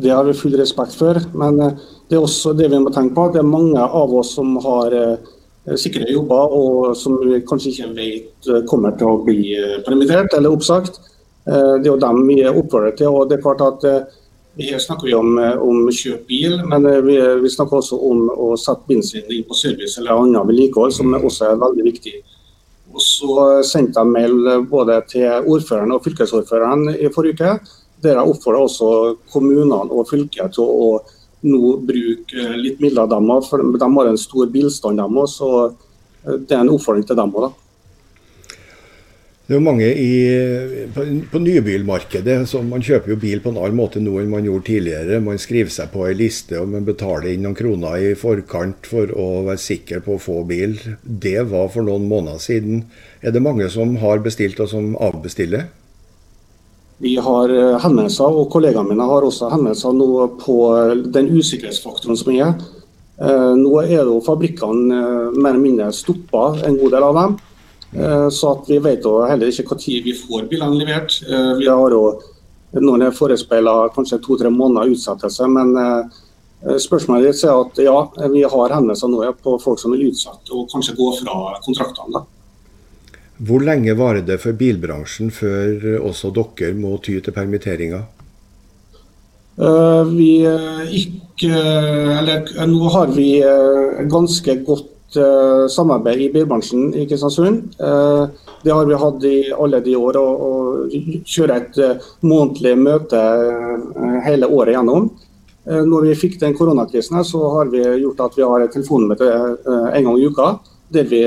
Det 0.00 0.10
har 0.10 0.24
vi 0.26 0.34
full 0.34 0.56
respekt 0.58 0.96
for. 0.98 1.20
Men 1.36 1.60
det 1.60 2.16
er 2.16 2.24
også 2.24 2.56
det 2.58 2.70
vi 2.72 2.82
må 2.82 2.90
tenke 2.94 3.14
på. 3.14 3.28
Det 3.34 3.42
er 3.42 3.48
mange 3.48 3.80
av 3.84 4.14
oss 4.18 4.34
som 4.38 4.56
har 4.64 4.96
sikre 5.80 6.10
jobber, 6.10 6.52
og 6.52 6.96
som 6.98 7.14
vi 7.22 7.38
kanskje 7.46 7.70
ikke 7.70 7.92
vet 7.96 8.50
kommer 8.68 8.96
til 8.98 9.12
å 9.12 9.22
bli 9.24 9.54
permittert 9.86 10.34
eller 10.36 10.52
oppsagt. 10.52 10.98
Det 11.44 11.84
er 11.84 11.88
jo 11.88 12.00
dem 12.00 12.20
vi 12.26 12.40
er 12.42 12.56
oppfordret 12.56 12.98
til. 12.98 13.12
og 13.12 13.28
det 13.28 13.38
er 13.38 13.46
klart 13.46 13.62
at 13.64 13.86
her 14.58 14.78
snakker 14.78 15.06
vi 15.06 15.14
om, 15.14 15.38
eh, 15.38 15.56
om 15.58 15.88
kjøp 15.90 16.26
bil, 16.28 16.60
men 16.66 16.86
eh, 16.86 17.00
vi, 17.02 17.16
vi, 17.42 17.50
snakker 17.50 17.80
også 17.80 17.98
om 17.98 18.28
å 18.30 18.52
sette 18.60 18.86
bilen 18.86 19.32
inn 19.34 19.46
på 19.48 19.56
service 19.58 19.98
eller 19.98 20.14
annet 20.14 20.46
vedlikehold, 20.46 20.94
som 20.94 21.14
også 21.14 21.48
er 21.50 21.62
veldig 21.62 21.86
viktig. 21.88 22.14
Og 22.94 23.02
Så 23.02 23.46
sendte 23.66 24.00
jeg 24.00 24.12
mail 24.14 24.66
både 24.70 25.00
til 25.10 25.48
ordføreren 25.50 25.96
og 25.96 26.04
fylkesordføreren 26.04 26.94
i 26.94 27.10
forrige 27.14 27.34
uke, 27.34 27.56
der 28.04 28.18
jeg 28.20 28.30
oppfordra 28.30 28.62
også 28.68 28.90
kommunene 29.32 29.80
og 29.90 30.06
fylket 30.10 30.54
til 30.54 30.68
å 30.68 30.88
nå 31.44 31.74
bruke 31.84 32.46
litt 32.56 32.80
midler 32.80 33.08
dem, 33.10 33.28
for 33.44 33.60
de 33.60 33.90
har 33.96 34.10
en 34.10 34.20
stor 34.20 34.48
bilstand 34.52 35.00
dem 35.00 35.18
òg, 35.20 35.28
så 35.28 35.50
eh, 35.66 36.38
det 36.38 36.56
er 36.56 36.62
en 36.62 36.72
oppfordring 36.72 37.04
til 37.08 37.18
dem 37.18 37.34
òg. 37.34 37.50
Det 39.44 39.52
er 39.52 39.58
jo 39.58 39.64
mange 39.66 39.84
i, 40.00 40.12
på, 40.94 41.02
på 41.28 41.40
nybilmarkedet. 41.42 42.38
så 42.48 42.62
Man 42.64 42.80
kjøper 42.84 43.12
jo 43.12 43.18
bil 43.20 43.42
på 43.44 43.50
en 43.52 43.58
annen 43.60 43.76
måte 43.76 44.00
nå 44.00 44.14
enn 44.22 44.30
man 44.32 44.46
gjorde 44.46 44.70
tidligere. 44.70 45.20
Man 45.20 45.40
skriver 45.42 45.74
seg 45.74 45.90
på 45.92 46.06
ei 46.08 46.14
liste 46.16 46.56
og 46.62 46.70
man 46.72 46.86
betaler 46.86 47.28
inn 47.34 47.44
noen 47.44 47.58
kroner 47.58 48.00
i 48.00 48.14
forkant 48.16 48.88
for 48.88 49.12
å 49.12 49.44
være 49.50 49.60
sikker 49.60 50.00
på 50.06 50.16
å 50.16 50.22
få 50.30 50.38
bil. 50.48 50.78
Det 51.04 51.44
var 51.52 51.68
for 51.74 51.84
noen 51.84 52.08
måneder 52.08 52.40
siden. 52.40 52.86
Er 53.20 53.36
det 53.36 53.44
mange 53.44 53.68
som 53.68 53.98
har 54.00 54.24
bestilt 54.24 54.64
og 54.64 54.72
som 54.72 54.94
avbestiller? 54.96 55.68
Vi 57.04 57.18
har 57.20 57.52
eh, 57.52 57.76
henvendelser, 57.84 58.32
og 58.32 58.48
kollegaene 58.54 58.94
mine 58.94 59.12
har 59.12 59.28
også 59.28 59.52
henvendelser 59.52 59.92
nå 59.98 60.10
på 60.40 60.60
den 61.12 61.32
usikkerhetsfaktoren 61.36 62.16
som 62.16 62.32
er. 62.32 62.54
Eh, 63.20 63.50
nå 63.60 63.80
er 63.82 64.06
jo 64.08 64.22
fabrikkene 64.24 65.02
eh, 65.02 65.34
mer 65.36 65.52
eller 65.52 65.66
mindre 65.66 65.92
stoppa, 65.92 66.54
en 66.64 66.78
god 66.80 66.96
del 66.96 67.12
av 67.12 67.18
dem. 67.20 67.42
Eh, 67.94 68.28
så 68.28 68.52
at 68.52 68.68
vi 68.70 68.80
vet 68.82 69.04
heller 69.06 69.50
ikke 69.50 69.66
når 69.70 70.04
vi 70.04 70.14
får 70.18 70.46
bilene 70.50 70.78
levert. 70.80 71.20
Eh, 71.28 71.52
vi 71.60 71.68
har 71.70 71.94
jo 71.94 72.04
noen 72.74 73.06
er 73.06 73.14
forespeila 73.14 73.88
kanskje 73.94 74.18
to-tre 74.22 74.50
måneder 74.50 74.90
utsettelse, 74.90 75.46
men 75.46 75.76
eh, 75.78 76.78
spørsmålet 76.82 77.28
ditt 77.28 77.44
er 77.46 77.60
at 77.60 77.78
ja, 77.84 77.98
vi 78.32 78.42
har 78.42 78.74
hendelser 78.74 79.12
nå 79.12 79.22
på 79.42 79.58
folk 79.62 79.78
som 79.78 79.94
vil 79.94 80.08
utsette 80.08 80.50
og 80.50 80.66
kanskje 80.72 80.96
gå 80.98 81.12
fra 81.20 81.54
kontraktene. 81.62 82.24
Hvor 83.46 83.62
lenge 83.62 83.94
varer 83.98 84.26
det 84.26 84.40
for 84.42 84.58
bilbransjen 84.58 85.30
før 85.34 86.02
også 86.06 86.32
dere 86.34 86.74
må 86.78 86.96
ty 87.02 87.18
til 87.20 87.34
permitteringer? 87.34 88.04
Vi 89.54 90.30
ikke 90.98 91.50
Eller 91.54 92.48
nå 92.66 92.88
har 92.90 93.12
vi 93.14 93.28
ganske 94.10 94.56
godt 94.66 94.93
uh, 95.20 95.66
samarbeid 95.70 96.20
i 96.20 96.30
bilbransjen 96.32 96.92
i 96.94 97.06
Kristiansund. 97.08 97.74
Uh, 97.80 98.26
det 98.64 98.72
har 98.72 98.88
vi 98.88 98.98
hatt 99.00 99.26
i 99.28 99.36
alle 99.52 99.80
de 99.84 99.96
år, 99.98 100.18
og, 100.20 100.44
og 100.48 101.24
kjører 101.28 101.54
et 101.58 101.78
uh, 101.82 102.08
månedlig 102.24 102.74
møte 102.80 103.20
hele 104.26 104.48
året 104.48 104.76
gjennom. 104.76 105.12
Når 105.64 106.10
vi 106.10 106.16
fikk 106.20 106.34
den 106.42 106.52
koronakrisen, 106.52 107.16
så 107.24 107.38
har 107.54 107.70
vi 107.72 107.80
gjort 108.02 108.18
at 108.20 108.34
vi 108.36 108.44
har 108.44 108.60
et 108.60 108.74
telefonmøte 108.74 109.28
en 109.64 110.04
gang 110.04 110.18
i 110.20 110.26
uka. 110.28 110.48
Der 110.92 111.06
vi 111.08 111.22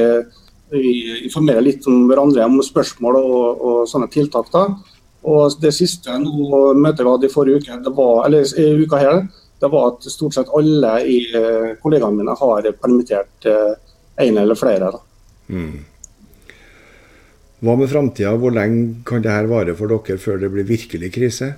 informerer 1.26 1.66
litt 1.66 1.88
om 1.90 2.04
hverandre 2.06 2.46
om 2.46 2.60
spørsmål 2.62 3.18
og, 3.18 3.64
og 3.66 3.80
sånne 3.90 4.12
tiltak. 4.14 4.52
da. 4.54 4.68
Og 5.26 5.58
Det 5.62 5.74
siste 5.74 6.20
møtet 6.22 7.02
vi 7.02 7.10
hadde 7.10 7.26
i 7.26 7.34
forrige 7.34 7.64
uke, 7.64 7.80
det 7.84 7.94
var, 7.98 8.28
eller 8.28 8.46
i 8.62 8.68
uka 8.84 9.02
her, 9.02 9.24
det 9.60 9.70
var 9.74 9.92
at 9.92 10.08
stort 10.12 10.36
sett 10.38 10.54
alle 10.54 10.94
i 11.06 11.20
eh, 11.36 11.76
kollegaene 11.82 12.20
mine 12.20 12.36
har 12.38 12.72
permittert 12.82 13.48
eh, 13.50 13.76
eller 14.18 14.58
flere. 14.58 14.92
Mm. 15.50 15.86
Hva 17.60 17.76
med 17.78 17.90
framtida? 17.90 18.36
Hvor 18.38 18.54
lenge 18.54 19.02
kan 19.06 19.24
dette 19.26 19.50
vare 19.50 19.74
for 19.78 19.90
dere 19.90 20.18
før 20.22 20.42
det 20.42 20.52
blir 20.54 20.68
virkelig 20.68 21.12
krise? 21.16 21.54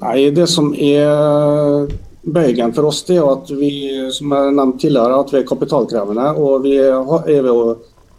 Nei, 0.00 0.30
Det 0.34 0.48
som 0.50 0.72
er 0.74 1.86
bøygen 2.26 2.72
for 2.74 2.88
oss, 2.88 3.04
det 3.06 3.18
er 3.20 3.28
at 3.28 3.50
vi 3.54 3.70
som 4.12 4.32
jeg 4.34 4.54
nevnt 4.56 4.80
tidligere, 4.82 5.20
at 5.20 5.32
vi 5.32 5.38
er 5.38 5.46
kapitalkrevende. 5.48 6.32
og 6.36 6.64
vi, 6.64 6.76
er 6.80 7.76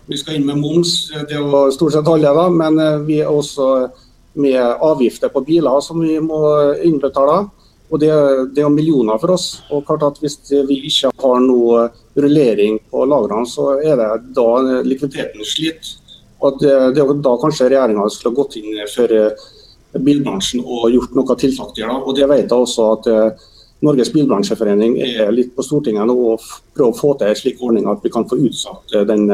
vi 0.07 0.17
skal 0.17 0.37
inn 0.37 0.45
med 0.47 0.61
moms, 0.61 1.09
det 1.27 1.35
er 1.35 1.71
stort 1.75 1.97
sett 1.97 2.07
alle, 2.07 2.31
da, 2.31 2.47
men 2.49 2.79
eh, 2.79 3.01
vi 3.07 3.19
er 3.19 3.31
også 3.31 3.89
med 4.37 4.61
avgifter 4.61 5.33
på 5.33 5.43
biler 5.43 5.81
som 5.83 5.99
vi 5.99 6.19
må 6.21 6.39
innbetale. 6.85 7.47
Og 7.88 8.01
det, 8.01 8.09
det, 8.55 8.63
er 8.63 8.73
millioner 8.73 9.19
for 9.21 9.35
oss. 9.38 9.47
Og 9.71 9.85
klart 9.88 10.03
at 10.03 10.19
Hvis 10.21 10.39
vi 10.67 10.81
ikke 10.89 11.11
har 11.23 11.39
noe 11.43 11.88
rullering 12.17 12.79
på 12.91 13.05
lagrene, 13.07 13.47
så 13.47 13.77
er 13.79 13.95
det 13.99 14.09
da 14.35 14.47
likviditeten 14.83 15.45
sliter. 15.47 15.93
Og 16.43 16.59
det, 16.61 16.73
det 16.93 17.01
er 17.01 17.13
da 17.23 17.38
kanskje 17.41 17.69
regjeringa 17.71 18.09
skulle 18.13 18.38
gått 18.38 18.57
inn 18.59 18.75
for 18.91 19.13
eh, 19.13 19.45
bilbransjen 19.97 20.61
og 20.61 20.91
gjort 20.93 21.15
noe 21.17 21.38
tiltak 21.39 21.71
der. 21.77 21.95
Og 21.97 22.13
det 22.17 22.27
vet 22.29 22.45
jeg 22.45 22.65
også 22.65 22.89
at 22.97 23.09
eh, 23.09 23.47
Norges 23.85 24.11
Bilbransjeforening 24.13 24.99
er 25.05 25.31
litt 25.33 25.55
på 25.55 25.65
Stortinget 25.65 26.09
nå 26.09 26.13
og 26.33 26.45
prøver 26.73 26.93
å 26.93 26.97
få 26.97 27.11
til 27.17 27.29
en 27.29 27.38
slik 27.38 27.59
ordning 27.61 27.89
at 27.89 28.05
vi 28.05 28.13
kan 28.13 28.25
få 28.29 28.38
utsatt 28.41 28.93
eh, 28.93 29.07
den 29.09 29.25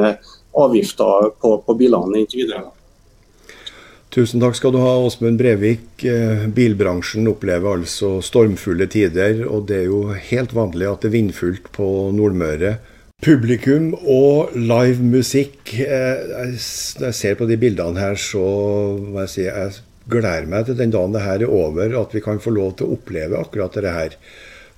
avgifta 0.54 1.10
på, 1.42 1.58
på 1.66 1.76
bilene 1.80 2.22
inntil 2.22 2.46
videre. 2.46 2.70
Tusen 4.14 4.44
takk 4.44 4.54
skal 4.54 4.76
du 4.76 4.78
ha, 4.78 4.92
Åsmund 5.02 5.40
Brevik. 5.42 6.04
Eh, 6.06 6.44
bilbransjen 6.54 7.26
opplever 7.32 7.80
altså 7.80 8.20
stormfulle 8.22 8.86
tider, 8.86 9.40
og 9.48 9.66
det 9.72 9.80
er 9.80 9.88
jo 9.88 10.02
helt 10.14 10.54
vanlig 10.54 10.86
at 10.86 11.02
det 11.02 11.10
er 11.10 11.16
vindfullt 11.16 11.72
på 11.74 11.88
Nordmøre. 12.14 12.76
Publikum 13.26 13.96
og 13.98 14.54
live 14.54 15.02
musikk. 15.02 15.74
Eh, 15.82 16.30
når 16.30 17.10
jeg 17.10 17.20
ser 17.24 17.42
på 17.42 17.50
de 17.50 17.58
bildene 17.58 18.04
her, 18.04 18.20
så 18.22 18.46
må 19.02 19.24
jeg 19.24 19.34
si 19.34 19.48
jeg 19.48 19.82
gleder 20.14 20.46
meg 20.52 20.70
til 20.70 20.78
den 20.78 20.94
dagen 20.94 21.18
det 21.18 21.26
her 21.26 21.42
er 21.42 21.58
over, 21.64 21.98
at 22.04 22.14
vi 22.14 22.22
kan 22.22 22.44
få 22.44 22.54
lov 22.54 22.76
til 22.78 22.92
å 22.92 23.00
oppleve 23.00 23.42
akkurat 23.42 23.82
det 23.82 23.98
her. 23.98 24.20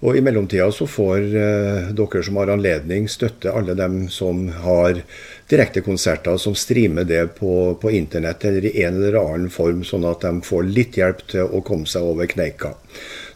Og 0.06 0.16
I 0.16 0.24
mellomtida 0.24 0.68
så 0.76 0.88
får 0.88 1.36
eh, 1.36 1.92
dere 1.98 2.24
som 2.24 2.40
har 2.40 2.56
anledning, 2.56 3.12
støtte 3.12 3.52
alle 3.52 3.76
dem 3.76 4.06
som 4.12 4.46
har 4.64 5.04
direktekonserter, 5.50 6.38
som 6.38 6.56
streamer 6.56 7.04
det 7.04 7.26
på, 7.40 7.76
på, 7.82 7.92
internett 7.92 8.46
eller 8.46 8.66
i 8.66 8.84
en 8.84 8.98
eller 8.98 9.20
annen 9.20 9.50
form, 9.54 9.84
sånn 9.86 10.08
at 10.10 10.26
de 10.26 10.42
får 10.46 10.66
litt 10.66 10.98
hjelp 10.98 11.22
til 11.30 11.46
å 11.46 11.62
komme 11.66 11.86
seg 11.90 12.04
over 12.04 12.30
kneika. 12.30 12.74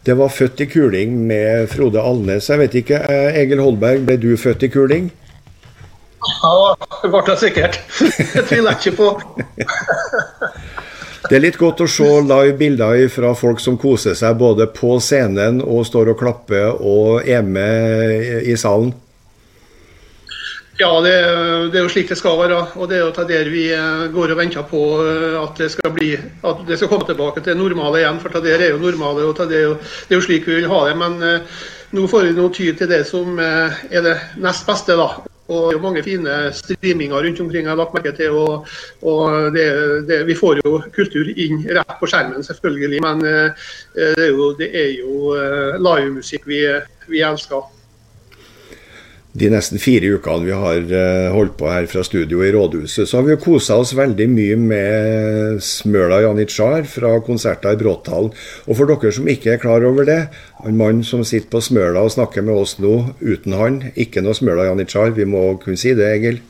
Det 0.04 0.16
var 0.18 0.30
'Født 0.30 0.62
i 0.62 0.66
kuling' 0.66 1.18
med 1.28 1.70
Frode 1.70 2.02
Alnes. 2.02 2.50
Jeg 2.50 2.58
vet 2.58 2.76
ikke, 2.76 3.02
eh, 3.04 3.42
Egil 3.42 3.60
Holberg, 3.60 4.06
ble 4.06 4.18
du 4.18 4.38
født 4.38 4.64
i 4.64 4.70
kuling? 4.70 5.12
Ja, 6.42 6.76
det 7.02 7.12
ble 7.12 7.22
det 7.28 7.38
sikkert. 7.40 7.80
Det 8.34 8.46
tviler 8.48 8.72
jeg 8.72 8.80
ikke 8.80 8.98
på. 8.98 9.10
Det 11.30 11.36
er 11.36 11.44
litt 11.44 11.58
godt 11.60 11.82
å 11.84 11.88
se 11.88 12.08
live 12.24 12.56
bilder 12.58 13.04
fra 13.12 13.34
folk 13.36 13.60
som 13.60 13.76
koser 13.78 14.16
seg 14.18 14.38
både 14.40 14.66
på 14.72 14.96
scenen 15.04 15.60
og 15.62 15.84
står 15.86 16.14
og 16.14 16.18
klapper 16.18 16.80
og 16.80 17.28
er 17.28 17.44
med 17.46 18.48
i 18.48 18.56
salen. 18.58 18.94
Ja, 20.80 21.02
det, 21.04 21.12
det, 21.72 21.76
er 21.76 21.84
jo 21.84 21.90
slik 21.92 22.08
det 22.08 22.16
skal 22.16 22.38
være. 22.40 22.58
og 22.80 22.88
Det 22.88 22.96
er 22.96 23.02
jo 23.04 23.24
der 23.28 23.50
vi 23.52 23.66
eh, 23.76 24.06
går 24.14 24.32
og 24.32 24.38
venter 24.40 24.64
på 24.64 24.84
eh, 25.04 25.36
at 25.36 25.58
det 25.60 25.68
skal 25.74 25.92
bli, 25.92 26.14
at 26.16 26.62
det 26.68 26.78
skal 26.80 26.88
komme 26.88 27.08
tilbake 27.08 27.42
til 27.44 27.58
normale 27.60 28.00
igjen. 28.00 28.20
For 28.24 28.40
det 28.40 28.54
er 28.56 28.70
jo 28.70 28.78
normale, 28.80 29.26
og 29.28 29.36
det 29.50 29.58
er 29.58 29.66
jo, 29.66 29.74
det 29.76 30.16
er 30.16 30.22
jo 30.22 30.24
slik 30.24 30.48
vi 30.48 30.62
vil 30.62 30.70
ha 30.72 30.78
det. 30.88 30.94
Men 31.02 31.18
uh, 31.20 31.66
nå 31.92 32.06
får 32.08 32.30
vi 32.30 32.38
nå 32.38 32.46
ty 32.56 32.70
til 32.72 32.88
det 32.88 33.02
som 33.10 33.42
er 33.44 34.06
det 34.06 34.14
nest 34.40 34.64
beste. 34.70 34.96
da. 34.96 35.10
Og 35.50 35.66
det 35.66 35.74
er 35.74 35.76
jo 35.76 35.82
mange 35.84 36.04
fine 36.06 36.38
streaminger 36.56 37.26
rundt 37.26 37.42
omkring 37.44 37.68
jeg 37.68 37.72
har 37.74 37.82
lagt 37.82 37.98
merke 37.98 38.14
til. 38.16 38.38
og, 38.40 38.70
og 39.04 39.52
det, 39.52 39.66
det, 40.08 40.22
Vi 40.30 40.38
får 40.40 40.62
jo 40.64 40.78
kultur 40.96 41.28
inn 41.36 41.60
rett 41.76 42.00
på 42.00 42.08
skjermen, 42.08 42.46
selvfølgelig. 42.46 43.04
Men 43.04 43.20
det 43.20 44.16
er 44.24 44.32
jo, 44.32 44.54
jo 44.56 45.36
livemusikk 45.76 46.48
vi, 46.48 46.64
vi 47.12 47.26
elsker 47.26 47.68
de 49.38 49.50
nesten 49.54 49.78
fire 49.82 50.10
ukene 50.18 50.48
vi 50.48 50.56
har 50.58 50.94
eh, 50.96 51.28
holdt 51.30 51.54
på 51.60 51.70
her 51.70 51.86
fra 51.92 52.02
studio 52.06 52.42
i 52.42 52.50
rådhuset, 52.54 53.06
så 53.06 53.20
har 53.20 53.28
vi 53.28 53.36
jo 53.36 53.42
kosa 53.44 53.78
oss 53.78 53.94
veldig 53.98 54.26
mye 54.32 54.58
med 54.58 55.62
Smøla 55.64 56.24
Janitsjar 56.24 56.88
fra 56.90 57.14
konserter 57.26 57.78
i 57.78 57.80
Bråthallen. 57.80 58.34
Og 58.66 58.80
for 58.80 58.90
dere 58.90 59.14
som 59.14 59.30
ikke 59.30 59.54
er 59.54 59.62
klar 59.62 59.86
over 59.86 60.08
det, 60.10 60.22
en 60.66 60.80
mann 60.80 61.04
som 61.06 61.22
sitter 61.22 61.52
på 61.54 61.62
Smøla 61.62 62.02
og 62.08 62.16
snakker 62.16 62.46
med 62.46 62.58
oss 62.58 62.80
nå, 62.82 62.96
uten 63.22 63.58
han, 63.60 63.84
ikke 63.94 64.26
noe 64.26 64.38
Smøla 64.38 64.66
Janitsjar, 64.72 65.14
vi 65.18 65.30
må 65.30 65.52
kunne 65.62 65.78
si 65.78 65.94
det, 65.94 66.10
Egil? 66.18 66.42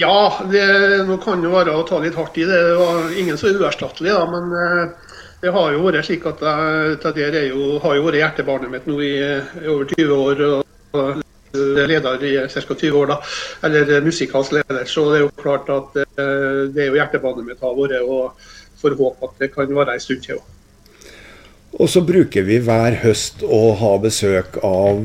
Ja, 0.00 0.32
det 0.48 0.64
nå 1.10 1.18
kan 1.20 1.42
jo 1.44 1.50
være 1.52 1.74
å 1.76 1.84
ta 1.84 1.98
litt 2.00 2.16
hardt 2.16 2.38
i 2.40 2.46
det. 2.48 2.56
Det 2.70 2.76
var 2.78 3.10
ingen 3.20 3.36
så 3.36 3.50
uerstattelig, 3.50 4.14
da. 4.14 4.22
Men 4.30 4.54
eh, 4.54 5.09
det 5.40 5.52
har 5.54 5.72
jo 5.72 5.82
vært 5.86 6.06
slik 6.08 6.26
at 6.28 6.42
jeg, 6.44 7.50
har 7.82 7.96
jo 7.96 8.06
vært 8.06 8.20
hjertebarnet 8.20 8.72
mitt 8.72 8.86
nå 8.90 9.00
i, 9.00 9.14
i 9.62 9.66
over 9.70 9.88
20 9.96 10.14
år. 10.16 10.46
og 10.50 11.26
leder 11.50 12.22
i 12.22 12.36
ca. 12.46 12.74
20 12.74 12.94
år, 12.94 13.10
da, 13.10 13.16
eller 13.66 14.04
musikalsk 14.06 14.52
leder. 14.54 14.84
Så 14.86 15.06
det 15.10 15.18
er 15.18 15.24
jo 15.24 15.32
klart 15.40 15.70
at 15.72 15.98
eh, 15.98 16.70
det 16.70 16.84
er 16.84 16.90
jo 16.92 16.98
hjertebarnet 17.00 17.48
mitt 17.48 17.64
har 17.64 17.74
vært, 17.74 17.96
og 18.06 18.38
får 18.80 18.96
håpe 19.00 19.26
at 19.26 19.42
det 19.42 19.50
kan 19.54 19.74
være 19.74 19.96
en 19.96 20.04
stund 20.04 20.22
til. 20.26 20.38
Og 21.78 21.90
så 21.90 22.02
bruker 22.02 22.46
vi 22.46 22.58
hver 22.62 23.00
høst 23.02 23.44
å 23.46 23.74
ha 23.78 23.92
besøk 24.02 24.58
av 24.66 25.02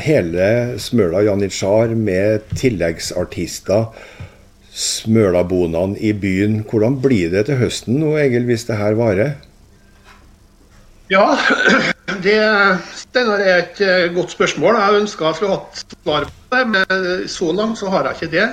hele 0.00 0.78
Smøla 0.80 1.24
Janitsjar 1.26 1.92
med 1.96 2.46
tilleggsartister. 2.56 3.90
Smølabonene 4.80 5.98
i 6.00 6.14
byen. 6.16 6.62
Hvordan 6.70 6.96
blir 7.04 7.32
det 7.34 7.46
til 7.50 7.60
høsten 7.60 8.00
nå, 8.00 8.14
Egil, 8.22 8.46
hvis 8.48 8.64
det 8.68 8.78
her 8.80 8.96
varer? 8.96 9.36
Ja, 11.10 11.26
det 12.22 12.40
Steinar 12.96 13.42
er 13.42 13.56
et 13.62 13.80
eh, 13.84 14.12
godt 14.14 14.34
spørsmål. 14.34 14.78
Jeg 14.78 15.00
ønsker 15.02 15.26
å 15.26 15.32
ha 15.32 15.50
hatt 15.54 15.82
svar 15.82 16.28
på 16.28 16.56
det, 16.56 16.62
men 16.74 17.26
så 17.30 17.50
langt 17.54 17.78
så 17.78 17.90
har 17.92 18.08
jeg 18.08 18.18
ikke 18.18 18.32
det. 18.36 18.46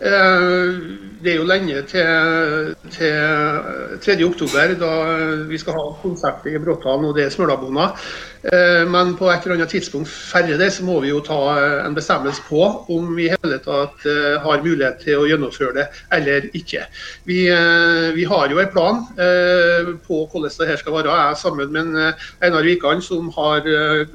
Eh, 0.00 0.80
det 1.20 1.34
er 1.34 1.36
jo 1.36 1.48
lenge 1.48 1.82
til, 1.90 2.74
til 2.94 3.16
3.10, 4.06 4.76
da 4.80 4.92
vi 5.50 5.58
skal 5.60 5.76
ha 5.76 5.86
konsert 6.00 6.46
i 6.48 6.56
Bråtalen 6.58 7.10
og 7.10 7.16
det 7.18 7.26
er 7.26 7.34
Smølabona. 7.34 7.90
Eh, 8.42 8.86
men 8.88 9.12
på 9.18 9.28
et 9.28 9.44
eller 9.44 9.58
annet 9.58 9.72
tidspunkt 9.74 10.08
færre 10.08 10.56
det, 10.56 10.70
så 10.72 10.84
må 10.84 10.96
vi 11.04 11.10
jo 11.10 11.20
ta 11.24 11.36
eh, 11.60 11.82
en 11.84 11.96
bestemmelse 11.96 12.40
på 12.46 12.62
om 12.88 13.10
vi 13.18 13.28
hele 13.28 13.58
tatt 13.60 14.06
eh, 14.08 14.38
har 14.40 14.64
mulighet 14.64 15.02
til 15.04 15.20
å 15.20 15.26
gjennomføre 15.28 15.74
det 15.76 15.86
eller 16.16 16.46
ikke. 16.56 16.86
Vi, 17.28 17.42
vi 18.16 18.24
har 18.28 18.52
jo 18.52 18.60
en 18.62 18.72
plan 18.72 19.02
på 20.06 20.22
hvordan 20.30 20.56
det 20.56 20.68
her 20.70 20.80
skal 20.80 20.96
være. 20.96 21.12
Jeg 21.12 21.30
er 21.34 21.38
sammen 21.38 21.72
med 21.74 22.14
Einar 22.40 22.64
Wikan, 22.64 22.99
som 23.04 23.30
har 23.36 23.66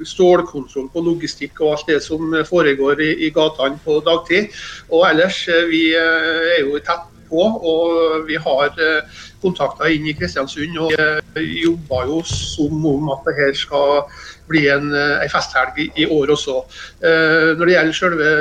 stålkontroll 0.04 0.88
på 0.92 1.04
logistikk 1.06 1.60
og 1.60 1.74
alt 1.74 1.90
det 1.90 2.00
som 2.04 2.34
foregår 2.48 3.02
i, 3.02 3.10
i 3.26 3.32
gatene 3.34 3.80
på 3.84 4.00
dagtid. 4.06 4.54
Og 4.90 5.06
ellers, 5.10 5.42
vi 5.70 5.82
er 5.96 6.64
jo 6.64 6.78
tett 6.78 7.12
på. 7.28 7.42
Og 7.72 8.26
vi 8.28 8.38
har 8.40 8.72
eh, 8.82 9.18
kontakter 9.42 9.92
inn 9.92 10.06
i 10.08 10.14
Kristiansund 10.16 10.78
og 10.82 10.94
eh, 10.98 11.42
jobber 11.64 12.10
jo 12.10 12.22
som 12.28 12.86
om 12.92 13.12
at 13.14 13.28
det 13.28 13.36
her 13.40 13.52
skal 13.58 14.06
bli 14.50 14.66
en, 14.72 14.92
eh, 14.94 15.22
en 15.24 15.32
festhelg 15.32 15.78
i, 15.82 15.90
i, 16.02 16.06
år 16.06 16.34
også. 16.36 16.62
Når 17.02 17.64
det 17.64 17.74
gjelder 17.74 17.96
selve 17.96 18.32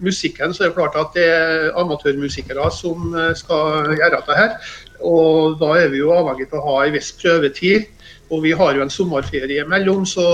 musikken, 0.00 0.54
så 0.54 0.64
er 0.64 0.70
det 0.70 0.76
klart 0.76 0.98
at 0.98 1.14
det 1.16 1.26
er 1.30 1.70
amatørmusikere 1.80 2.66
som 2.74 3.14
skal 3.38 3.94
gjøre 3.94 4.18
dette 4.18 4.36
her. 4.36 4.56
Og 5.00 5.56
da 5.60 5.72
er 5.80 5.88
vi 5.92 6.02
jo 6.02 6.12
avhengig 6.12 6.50
av 6.50 6.60
å 6.60 6.66
ha 6.66 6.84
en 6.84 6.94
viss 6.96 7.14
prøvetid. 7.16 7.88
Og 8.30 8.42
vi 8.44 8.54
har 8.56 8.76
jo 8.76 8.82
en 8.84 8.92
sommerferie 8.94 9.64
imellom, 9.64 10.06
så 10.06 10.26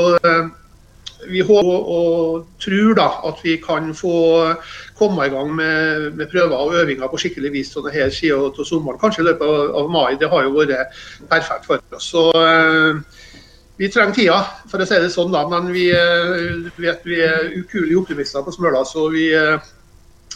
vi 1.31 1.41
håper 1.41 1.89
og 1.97 2.47
tror 2.63 2.97
da 2.99 3.07
at 3.29 3.41
vi 3.45 3.57
kan 3.63 3.89
få 3.97 4.17
komme 4.99 5.27
i 5.27 5.33
gang 5.33 5.55
med, 5.55 6.11
med 6.17 6.29
prøver 6.31 6.57
og 6.57 6.75
øvinger 6.75 7.09
på 7.11 7.21
skikkelig 7.21 7.53
vis 7.55 7.73
sånn 7.75 7.89
her 7.93 8.11
siden 8.15 8.53
til 8.57 8.69
sommeren. 8.69 9.01
Kanskje 9.01 9.25
i 9.25 9.29
løpet 9.31 9.47
av, 9.47 9.71
av, 9.81 9.89
mai. 9.93 10.19
Det 10.21 10.31
har 10.33 10.45
jo 10.47 10.55
vært 10.59 10.99
perfekt 11.31 11.69
for 11.69 11.97
oss. 11.97 12.11
Så 12.13 12.27
eh, 12.41 13.01
vi 13.81 13.91
trenger 13.93 14.17
tida, 14.17 14.41
for 14.71 14.83
å 14.83 14.89
si 14.89 15.01
det 15.03 15.13
sånn. 15.15 15.33
da, 15.35 15.47
Men 15.51 15.73
vi 15.75 15.89
eh, 15.95 16.69
vet 16.77 17.09
vi 17.09 17.23
er 17.25 17.51
ukuelige 17.57 18.03
optimister 18.03 18.45
på 18.45 18.55
Smøla, 18.55 18.85
så 18.89 19.09
vi, 19.15 19.31
eh, 19.37 19.57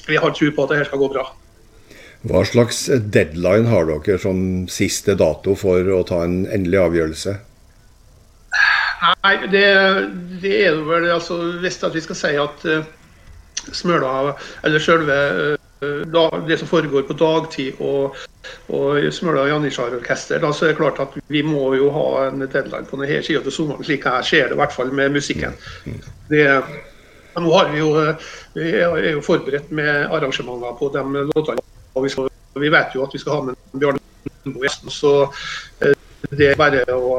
vi 0.08 0.18
har 0.20 0.34
tro 0.36 0.50
på 0.54 0.64
at 0.66 0.72
det 0.72 0.82
her 0.82 0.90
skal 0.90 1.04
gå 1.04 1.12
bra. 1.12 1.28
Hva 2.28 2.42
slags 2.44 2.82
deadline 3.00 3.70
har 3.70 3.86
dere 3.88 4.18
som 4.20 4.66
siste 4.68 5.14
dato 5.16 5.54
for 5.56 5.86
å 5.94 6.02
ta 6.08 6.24
en 6.26 6.42
endelig 6.44 6.82
avgjørelse? 6.82 7.38
Nei, 9.22 9.34
det, 9.52 9.64
det 10.42 10.54
er 10.66 10.74
jo 10.74 10.84
vel 10.88 11.06
altså, 11.14 11.38
Hvis 11.62 11.78
vi 11.94 12.02
skal 12.04 12.18
si 12.18 12.34
at 12.40 12.64
uh, 12.66 12.84
Smøla, 13.72 14.34
eller 14.66 14.82
selve 14.82 15.16
uh, 15.54 16.04
da, 16.12 16.26
det 16.48 16.58
som 16.60 16.68
foregår 16.68 17.06
på 17.08 17.16
dagtid 17.16 17.78
og, 17.80 18.16
og 18.68 19.12
Smøla 19.14 19.46
Janitsjar-orkester, 19.48 20.40
da 20.42 20.50
så 20.52 20.66
er 20.66 20.74
det 20.74 20.80
klart 20.80 21.00
at 21.00 21.14
vi 21.32 21.40
må 21.46 21.70
jo 21.78 21.88
ha 21.94 22.26
en 22.26 22.44
deadline 22.44 22.88
på 22.88 22.98
denne 23.00 23.22
sida 23.24 23.40
til 23.46 23.54
sommeren, 23.54 23.86
slik 23.86 24.04
jeg 24.04 24.26
ser 24.28 24.50
det, 24.50 24.58
i 24.58 24.60
hvert 24.60 24.76
fall 24.76 24.92
med 24.92 25.16
musikken. 25.16 25.56
Det, 26.28 26.44
nå 27.38 27.54
har 27.54 27.72
vi 27.72 27.80
jo, 27.80 27.94
vi 28.58 28.74
er 28.76 29.08
jo 29.14 29.24
forberedt 29.24 29.72
med 29.72 30.12
arrangementer 30.12 30.76
på 30.76 30.92
de 30.92 31.24
låtene. 31.32 31.64
og 31.94 32.04
vi, 32.04 32.12
skal, 32.12 32.28
vi 32.60 32.72
vet 32.72 32.94
jo 32.94 33.06
at 33.06 33.16
vi 33.16 33.22
skal 33.22 33.38
ha 33.38 33.42
med 33.48 33.80
Bjørn 33.80 34.00
Bo 34.44 34.60
gjesten. 34.64 34.92
Så 34.92 35.14
uh, 35.24 35.94
det 36.28 36.50
er 36.50 36.58
bare 36.58 36.82
å, 36.92 37.16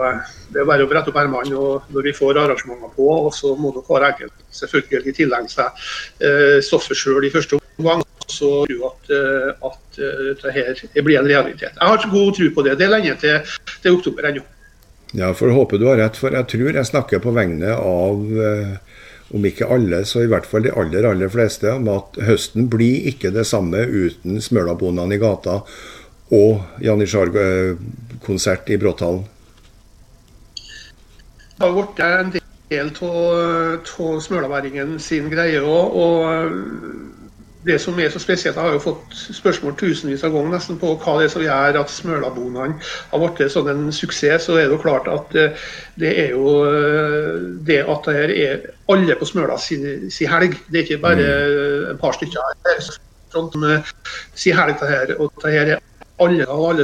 det 0.53 0.61
er 0.61 0.67
bare 0.69 0.85
å 0.85 0.89
brette 0.89 1.09
opp 1.09 1.19
ermene 1.21 1.49
når 1.51 2.05
vi 2.05 2.13
får 2.15 2.39
arrangementer 2.43 2.93
på. 2.95 3.07
Og 3.27 3.33
så 3.35 3.55
må 3.57 3.73
nok 3.75 3.89
hver 3.89 4.07
enkelt 4.11 4.35
selvfølgelig 4.53 5.15
tilegne 5.17 5.51
seg 5.51 5.83
eh, 6.21 6.57
stoffet 6.65 6.99
sjøl 6.99 7.25
i 7.25 7.33
første 7.33 7.59
omgang. 7.79 8.05
Så 8.31 8.51
tror 8.69 8.87
at, 8.91 9.11
eh, 9.11 9.49
at 9.67 9.99
dette 9.99 10.47
det 10.47 10.55
her 10.55 11.05
blir 11.05 11.19
en 11.19 11.29
realitet. 11.29 11.73
Jeg 11.73 11.93
har 11.93 12.09
god 12.13 12.33
tro 12.37 12.49
på 12.55 12.65
det. 12.67 12.77
Det 12.79 12.87
er 12.87 12.95
lenge 12.95 13.17
til, 13.21 13.53
til 13.81 13.97
oktober 13.97 14.29
ennå. 14.29 14.45
Ja, 15.17 15.33
for 15.35 15.51
å 15.51 15.57
håpe 15.57 15.79
du 15.81 15.89
har 15.89 15.99
rett. 15.99 16.19
For 16.19 16.33
jeg 16.35 16.47
tror 16.53 16.77
jeg 16.77 16.87
snakker 16.87 17.23
på 17.23 17.33
vegne 17.35 17.73
av 17.75 18.43
eh, 18.45 18.75
om 19.31 19.47
ikke 19.47 19.67
alle, 19.71 20.03
så 20.07 20.23
i 20.23 20.29
hvert 20.31 20.47
fall 20.47 20.65
de 20.67 20.75
aller 20.75 21.07
aller 21.07 21.31
fleste, 21.31 21.71
om 21.71 21.89
at 21.91 22.19
høsten 22.27 22.67
blir 22.71 23.09
ikke 23.11 23.31
det 23.35 23.45
samme 23.47 23.83
uten 23.87 24.41
smølabondene 24.43 25.15
i 25.15 25.21
gata 25.21 25.61
og 26.31 26.81
Janitsjar-konsert 28.21 28.69
i 28.69 28.77
Bråthallen? 28.77 29.25
Det 31.57 31.67
har 31.67 31.73
blitt 31.73 31.99
en 31.99 32.31
del 32.69 32.91
av 33.01 34.21
smølaværingen 34.21 34.99
sin 34.99 35.29
greie 35.29 35.61
òg. 35.61 35.95
Og 35.95 36.41
det 37.65 37.79
som 37.81 37.99
er 37.99 38.09
så 38.09 38.19
spesielt, 38.19 38.55
Jeg 38.55 38.63
har 38.63 38.73
jo 38.73 38.79
fått 38.79 39.13
spørsmål 39.13 39.75
tusenvis 39.77 40.23
av 40.23 40.31
ganger 40.31 40.51
nesten 40.51 40.79
på 40.79 40.95
hva 40.97 41.19
det 41.19 41.25
er 41.25 41.29
som 41.29 41.41
gjør 41.41 41.79
at 41.79 41.89
smølabonene 41.89 42.79
har 43.11 43.19
blitt 43.19 43.51
sånn 43.51 43.69
en 43.69 43.91
suksess. 43.91 44.45
Så 44.45 44.57
er 44.57 44.65
det 44.65 44.77
jo 44.77 44.81
klart 44.81 45.07
at 45.07 45.35
eh, 45.35 45.53
det 45.95 46.13
er 46.25 46.29
jo 46.31 46.65
eh, 46.65 47.37
det 47.61 47.83
at 47.85 48.05
det 48.05 48.15
her 48.17 48.33
er 48.33 48.65
alle 48.89 49.15
på 49.15 49.25
Smøla 49.25 49.57
sin, 49.57 50.09
si 50.09 50.25
helg. 50.25 50.57
Det 50.69 50.79
er 50.79 50.87
ikke 50.87 51.03
bare 51.03 51.21
mm. 51.21 51.91
et 51.91 52.01
par 52.01 52.17
stykker 52.17 52.41
her 52.65 52.81
som 53.31 53.51
sier 54.33 54.57
helg 54.57 54.79
til 54.79 54.87
her. 54.87 55.15
Og 55.19 55.31
det 55.43 55.53
her 55.53 55.75
er 55.75 55.85
alle 56.17 56.49
og 56.49 56.81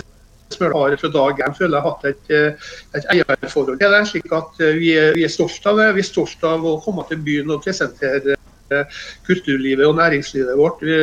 alle 0.56 0.74
har 0.74 0.98
fra 0.98 1.10
dag 1.12 1.39
én 1.45 1.56
føler 1.58 1.78
jeg 1.78 1.84
har 1.84 1.91
hatt 1.91 2.06
et, 2.06 2.32
eh, 2.32 2.70
et 2.95 3.06
eierforhold 3.14 3.80
til 3.80 3.91
det. 3.91 4.08
slik 4.08 4.32
at 4.32 4.62
eh, 4.62 4.76
vi 4.80 4.91
er, 4.95 5.14
vi 5.14 5.24
er 5.24 5.32
stolt 5.32 5.66
av 5.66 5.78
det. 5.78 5.93
Vi 5.95 6.04
er 6.04 6.08
stolt 6.08 6.43
av 6.43 6.66
å 6.66 6.80
komme 6.84 7.06
til 7.10 7.18
byen 7.18 7.52
og 7.52 7.64
presentere 7.64 8.38
eh, 8.72 9.00
kulturlivet 9.28 9.86
og 9.86 9.98
næringslivet 9.98 10.58
vårt. 10.58 10.82
Vi, 10.82 10.98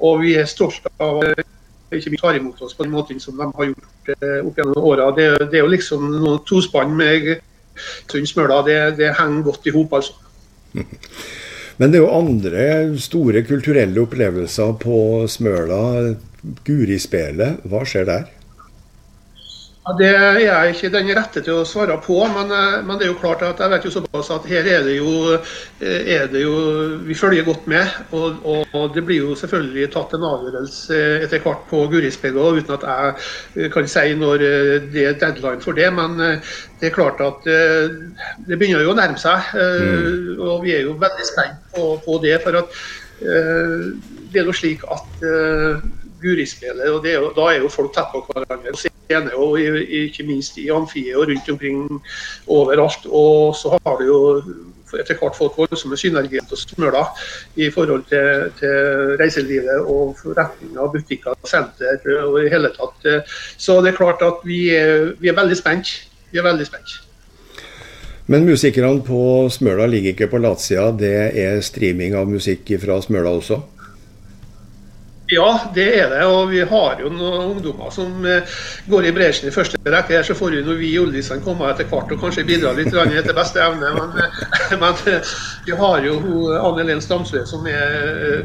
og 0.00 0.20
vi 0.22 0.34
er 0.36 0.46
stolt 0.46 0.86
av 0.98 1.22
at 1.22 1.44
ikke 1.92 2.10
minst 2.10 2.24
tar 2.24 2.36
imot 2.38 2.62
oss 2.62 2.74
på 2.74 2.84
den 2.86 2.92
måten 2.92 3.20
som 3.20 3.36
de 3.36 3.50
har 3.52 3.68
gjort 3.68 4.10
opp 4.46 4.58
gjennom 4.58 4.82
åra. 4.82 5.12
Det, 5.14 5.28
det, 5.50 5.58
er 5.58 5.66
jo 5.66 5.74
liksom 5.74 6.08
noen 6.16 6.40
tospann 6.48 6.96
med 6.96 7.34
Sund 8.08 8.26
Smøla. 8.26 8.62
Det, 8.66 8.80
det 8.98 9.14
henger 9.18 9.44
godt 9.46 9.68
i 9.68 9.76
hop, 9.76 9.92
altså. 10.00 10.16
Men 11.76 11.92
det 11.92 11.98
er 11.98 12.04
jo 12.04 12.12
andre 12.14 12.64
store 13.00 13.42
kulturelle 13.48 14.00
opplevelser 14.02 14.74
på 14.80 14.98
Smøla 15.28 15.82
Gurispelet, 16.66 17.62
hva 17.68 17.84
skjer 17.86 18.08
der? 18.08 18.30
Ja, 19.82 19.92
det 19.98 20.08
er 20.14 20.36
jeg 20.38 20.74
ikke 20.76 20.88
den 20.94 21.08
rette 21.16 21.40
til 21.42 21.56
å 21.58 21.64
svare 21.66 21.96
på, 22.04 22.14
men, 22.30 22.52
eh, 22.54 22.82
men, 22.86 23.00
det 23.00 23.08
er 23.08 23.08
jo 23.10 23.18
klart 23.18 23.40
at 23.42 23.58
jeg 23.58 23.70
vet 23.72 23.86
jo 23.88 23.90
såpass 23.90 24.28
at 24.30 24.44
her 24.46 24.68
er 24.70 24.84
det 24.86 24.92
jo, 24.94 25.32
eh, 25.82 26.10
er 26.20 26.28
det 26.30 26.44
jo 26.44 26.52
Vi 27.02 27.14
følger 27.18 27.42
godt 27.42 27.66
med. 27.66 27.88
Og, 28.12 28.36
og, 28.46 28.94
det 28.94 29.02
blir 29.04 29.24
jo 29.24 29.34
selvfølgelig 29.34 29.88
tatt 29.90 30.14
en 30.14 30.26
avgjørelse 30.28 31.00
etter 31.24 31.42
hvert 31.42 31.64
på 31.70 31.80
Gurispelet, 31.90 32.62
uten 32.62 32.76
at 32.76 33.16
jeg 33.56 33.72
kan 33.74 33.88
si 33.90 34.14
når 34.14 34.44
det 34.92 35.06
er 35.08 35.18
deadline 35.18 35.60
for 35.60 35.72
det. 35.72 35.88
Men 35.92 36.14
det 36.20 36.86
er 36.86 36.94
klart 36.94 37.18
at 37.20 37.42
det 37.42 38.58
begynner 38.58 38.84
jo 38.86 38.92
å 38.94 38.98
nærme 38.98 39.18
seg. 39.18 39.50
Mm. 39.50 40.38
Og 40.38 40.62
vi 40.62 40.76
er 40.76 40.86
jo 40.86 40.94
veldig 41.00 41.26
spent 41.26 41.74
på, 41.74 41.96
på 42.06 42.20
det. 42.22 42.38
For 42.44 42.60
at 42.62 42.78
det 43.18 44.40
er 44.40 44.46
jo 44.46 44.54
slik 44.54 44.86
at 44.86 45.26
Gurispillet. 46.22 46.90
og 46.90 47.06
er 47.06 47.18
jo, 47.18 47.32
Da 47.36 47.48
er 47.52 47.60
jo 47.60 47.68
folk 47.68 47.94
tett 47.94 48.12
på 48.12 48.24
hverandre. 48.28 48.74
Scene, 48.76 49.34
og 49.36 49.58
Ikke 49.60 50.26
minst 50.26 50.58
i 50.58 50.70
amfiet 50.70 51.16
og 51.16 51.28
rundt 51.28 51.48
omkring 51.50 52.02
overalt. 52.46 53.06
Og 53.06 53.56
så 53.56 53.78
har 53.84 53.98
du 53.98 54.04
jo 54.06 54.20
etter 55.00 55.16
hvert 55.16 55.36
fått 55.36 55.56
voldsomme 55.56 55.96
synergier 55.96 56.44
til 56.48 56.60
Smøla 56.60 57.06
i 57.56 57.70
forhold 57.72 58.04
til, 58.10 58.50
til 58.58 59.14
reiselivet 59.20 59.86
og 59.88 60.16
forretninger, 60.20 60.90
butikker, 60.92 61.38
senter 61.48 62.02
og 62.26 62.42
i 62.42 62.50
hele 62.52 62.72
tatt. 62.76 63.08
Så 63.56 63.80
det 63.80 63.92
er 63.92 63.96
klart 63.96 64.24
at 64.26 64.44
vi 64.44 64.66
er, 64.76 65.14
vi 65.20 65.32
er 65.32 65.38
veldig 65.38 65.56
spent. 65.56 65.94
Vi 66.32 66.40
er 66.40 66.46
veldig 66.48 66.68
spent. 66.68 67.00
Men 68.30 68.46
musikerne 68.46 69.02
på 69.02 69.48
Smøla 69.50 69.86
ligger 69.90 70.14
ikke 70.14 70.30
på 70.30 70.38
latsida. 70.38 70.90
Det 70.94 71.14
er 71.42 71.60
streaming 71.64 72.14
av 72.14 72.28
musikk 72.30 72.70
fra 72.80 73.00
Smøla 73.02 73.32
også? 73.40 73.58
Ja, 75.32 75.70
det 75.74 75.86
er 75.96 76.10
det. 76.12 76.24
Og 76.28 76.50
vi 76.50 76.60
har 76.68 77.00
jo 77.00 77.08
noen 77.12 77.54
ungdommer 77.54 77.92
som 77.94 78.24
eh, 78.28 78.50
går 78.90 79.06
i 79.08 79.12
bresjen 79.16 79.48
i 79.48 79.54
første 79.54 79.78
rekke. 79.94 80.20
Så 80.26 80.36
får 80.36 80.58
jo 80.58 80.76
vi 80.76 80.90
i 80.92 80.98
oldisene 81.00 81.40
komme 81.44 81.70
etter 81.70 81.88
hvert 81.88 82.12
og 82.12 82.20
kanskje 82.20 82.44
bidra 82.48 82.74
litt 82.76 82.92
etter 82.92 83.36
beste 83.36 83.62
evne. 83.64 83.94
Men, 83.96 84.12
Men 84.82 85.00
vi 85.66 85.76
har 85.78 86.04
jo 86.04 86.18
Anne 86.58 86.82
Helen 86.82 87.00
Stamsø, 87.04 87.44
som 87.48 87.66
er 87.68 88.44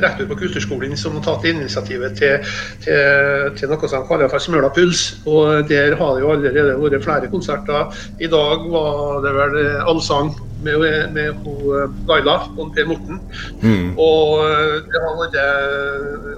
rektor 0.00 0.28
på 0.30 0.38
Kulturskolen, 0.42 0.96
som 0.96 1.18
har 1.18 1.26
tatt 1.28 1.48
initiativet 1.50 2.16
til, 2.20 2.52
til, 2.84 3.50
til 3.56 3.72
noe 3.72 3.90
som 3.92 4.06
kaller 4.08 4.32
for 4.32 4.40
Smøla 4.42 4.72
puls. 4.76 5.06
Og 5.28 5.68
Der 5.68 5.96
har 5.96 6.14
det 6.16 6.24
jo 6.24 6.32
allerede 6.36 6.78
vært 6.80 7.04
flere 7.04 7.32
konserter. 7.32 7.90
I 8.20 8.30
dag 8.32 8.68
var 8.72 9.20
det 9.24 9.36
vel 9.36 9.60
allsang 9.92 10.32
med, 10.64 11.12
med 11.14 11.32
hun, 11.44 11.94
Laila 12.08 12.36
og 12.56 12.72
Per 12.74 12.88
Morten. 12.88 13.20
Mm. 13.62 13.98
Og 14.00 14.42
det 14.90 15.02
har 15.04 15.16
vært 15.20 15.38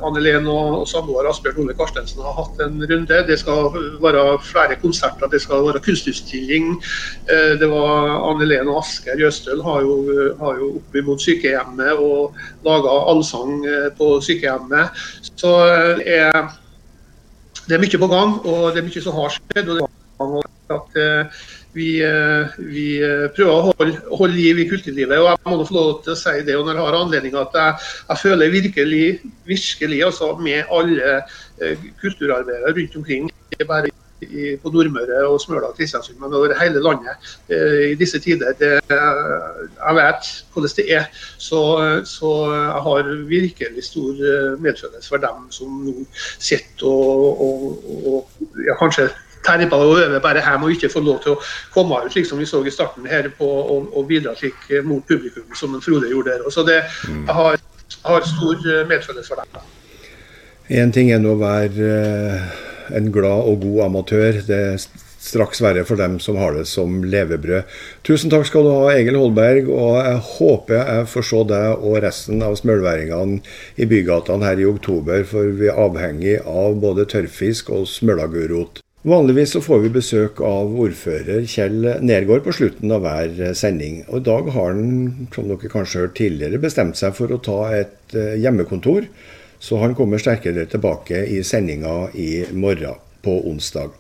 Anne 0.07 0.23
Len 0.25 0.49
og, 0.51 0.83
og 0.83 0.87
samboer 0.91 1.29
Asbjørn 1.31 1.63
Ole 1.65 1.77
Karstensen 1.79 2.23
har 2.25 2.37
hatt 2.39 2.63
en 2.65 2.81
runde. 2.81 3.21
Det 3.29 3.39
skal 3.41 3.71
være 4.03 4.25
flere 4.47 4.79
konserter, 4.83 5.31
det 5.33 5.43
skal 5.45 5.67
være 5.67 5.83
kunstutstilling. 5.85 6.75
Det 7.61 7.71
var 7.71 8.17
Anne 8.31 8.49
Len 8.49 8.71
og 8.73 8.83
Asker 8.83 9.21
Jøstøl 9.21 9.63
har 9.67 9.87
jo, 9.87 9.97
har 10.41 10.59
jo 10.61 10.73
opp 10.81 10.99
imot 10.99 11.23
sykehjemmet 11.23 12.03
og 12.03 12.37
laga 12.67 12.97
allsang 13.13 13.63
på 13.99 14.15
sykehjemmet. 14.25 15.03
Så 15.35 15.57
er, 16.07 16.53
det 17.67 17.77
er 17.77 17.83
mye 17.83 18.03
på 18.05 18.13
gang, 18.13 18.39
og 18.43 18.73
det 18.73 18.83
er 18.83 18.89
mye 18.89 19.05
som 19.05 19.19
har 19.19 19.35
skjedd. 19.37 19.69
og 19.69 19.83
det 19.83 19.87
er 19.87 20.51
at 20.73 20.97
vi, 21.73 21.89
vi, 22.59 22.87
prøver 23.37 23.53
å 23.53 23.71
holde, 23.71 23.97
holde, 24.11 24.35
liv 24.37 24.61
i 24.61 24.69
kulturlivet. 24.69 25.19
og 25.19 25.31
Jeg 25.31 25.57
må 25.57 25.69
få 25.69 25.79
lov 25.79 25.95
til 26.05 26.15
å 26.15 26.19
si 26.21 26.35
det 26.47 26.59
når 26.59 26.75
jeg 26.75 26.85
har 26.85 26.99
anledning 26.99 27.39
at 27.41 27.57
jeg, 27.57 27.89
jeg 28.11 28.23
føler 28.27 28.55
virkelig, 28.59 29.07
virkelig 29.49 30.05
altså, 30.11 30.35
med 30.37 30.69
alle 30.69 31.19
kulturarbeidere 32.03 32.77
rundt 32.77 33.01
omkring, 33.01 33.33
ikke 33.53 33.69
bare 33.69 33.93
i, 34.23 34.55
på 34.63 34.71
Nordmøre 34.73 35.23
og 35.27 35.41
Smøla 35.43 35.71
og 35.71 35.77
Kristiansund, 35.79 36.19
men 36.21 36.35
over 36.37 36.55
hele 36.59 36.83
landet 36.83 37.33
eh, 37.53 37.93
i 37.93 37.97
disse 37.99 38.21
tider. 38.23 38.55
Det, 38.59 38.71
jeg 38.91 39.97
vet 39.99 40.31
hvordan 40.53 40.77
det 40.77 40.87
er. 40.99 41.09
Så, 41.39 41.61
så, 42.09 42.31
jeg 42.53 42.85
har 42.87 43.11
virkelig 43.29 43.85
stor 43.89 44.23
medfølelse 44.63 45.09
for 45.09 45.23
dem 45.23 45.49
som 45.55 45.83
nå 45.87 46.07
sitter 46.39 46.87
og, 46.87 47.43
og, 47.43 48.09
og 48.13 48.65
ja, 48.67 48.77
kanskje 48.81 49.09
terpa 49.53 49.81
og 49.81 50.01
øver 50.01 50.25
bare 50.25 50.43
hjemme 50.45 50.69
og 50.69 50.77
ikke 50.77 50.91
får 50.93 51.07
lov 51.07 51.21
til 51.25 51.35
å 51.35 51.43
komme 51.75 52.01
ut, 52.05 52.13
slik 52.15 52.29
som 52.29 52.41
vi 52.41 52.49
så 52.49 52.63
i 52.65 52.73
starten 52.75 53.07
her, 53.11 53.31
på 53.39 53.49
å 53.93 54.07
bidra 54.09 54.35
slik 54.39 54.67
mot 54.89 55.05
publikum 55.09 55.53
som 55.59 55.79
Frode 55.85 56.11
gjorde 56.11 56.39
der. 56.39 56.51
Så 56.51 56.65
det, 56.67 56.81
har, 57.29 57.61
har 58.09 58.29
stor 58.33 58.67
medfølelse 58.89 59.29
for 59.33 59.43
dem. 59.43 59.71
Én 60.73 60.93
ting 60.95 61.11
er 61.13 61.21
nå 61.21 61.35
å 61.35 61.41
være 61.41 61.95
en 62.97 63.09
glad 63.13 63.49
og 63.51 63.65
god 63.65 63.89
amatør. 63.89 64.39
Det 64.47 64.61
er 64.73 64.85
straks 65.23 65.63
verre 65.63 65.85
for 65.87 66.01
dem 66.01 66.19
som 66.23 66.39
har 66.41 66.57
det 66.57 66.67
som 66.71 67.03
levebrød. 67.07 67.69
Tusen 68.07 68.33
takk 68.33 68.47
skal 68.49 68.67
du 68.67 68.73
ha, 68.75 68.93
Egil 68.95 69.19
Holberg, 69.21 69.71
og 69.71 69.99
jeg 70.03 70.23
håper 70.33 70.81
jeg 70.81 71.11
får 71.13 71.29
se 71.31 71.43
deg 71.53 71.87
og 71.87 71.99
resten 72.05 72.43
av 72.47 72.57
smølværingene 72.59 73.41
i 73.79 73.89
bygatene 73.91 74.49
her 74.49 74.63
i 74.63 74.69
oktober, 74.69 75.27
for 75.29 75.55
vi 75.59 75.71
er 75.71 75.83
avhengig 75.87 76.39
av 76.43 76.81
både 76.83 77.07
tørrfisk 77.11 77.71
og 77.75 77.87
smølagurrot. 77.91 78.82
Vanligvis 79.03 79.51
så 79.51 79.61
får 79.61 79.81
vi 79.83 79.89
besøk 79.97 80.41
av 80.47 80.77
ordfører 80.79 81.43
Kjell 81.51 81.89
Nergård 82.07 82.45
på 82.45 82.53
slutten 82.55 82.93
av 82.95 83.03
hver 83.03 83.55
sending. 83.59 84.05
Og 84.07 84.21
I 84.21 84.27
dag 84.29 84.51
har 84.55 84.77
han, 84.77 85.27
som 85.35 85.49
dere 85.51 85.71
kanskje 85.73 85.99
har 85.99 86.07
hørt 86.07 86.15
tidligere, 86.21 86.61
bestemt 86.63 87.01
seg 87.01 87.17
for 87.17 87.35
å 87.35 87.41
ta 87.43 87.57
et 87.75 88.15
hjemmekontor. 88.15 89.09
Så 89.59 89.81
han 89.83 89.97
kommer 89.99 90.23
sterkere 90.23 90.69
tilbake 90.71 91.25
i 91.35 91.41
sendinga 91.43 92.13
i 92.15 92.45
morgen, 92.55 92.95
på 93.23 93.37
onsdag. 93.47 93.91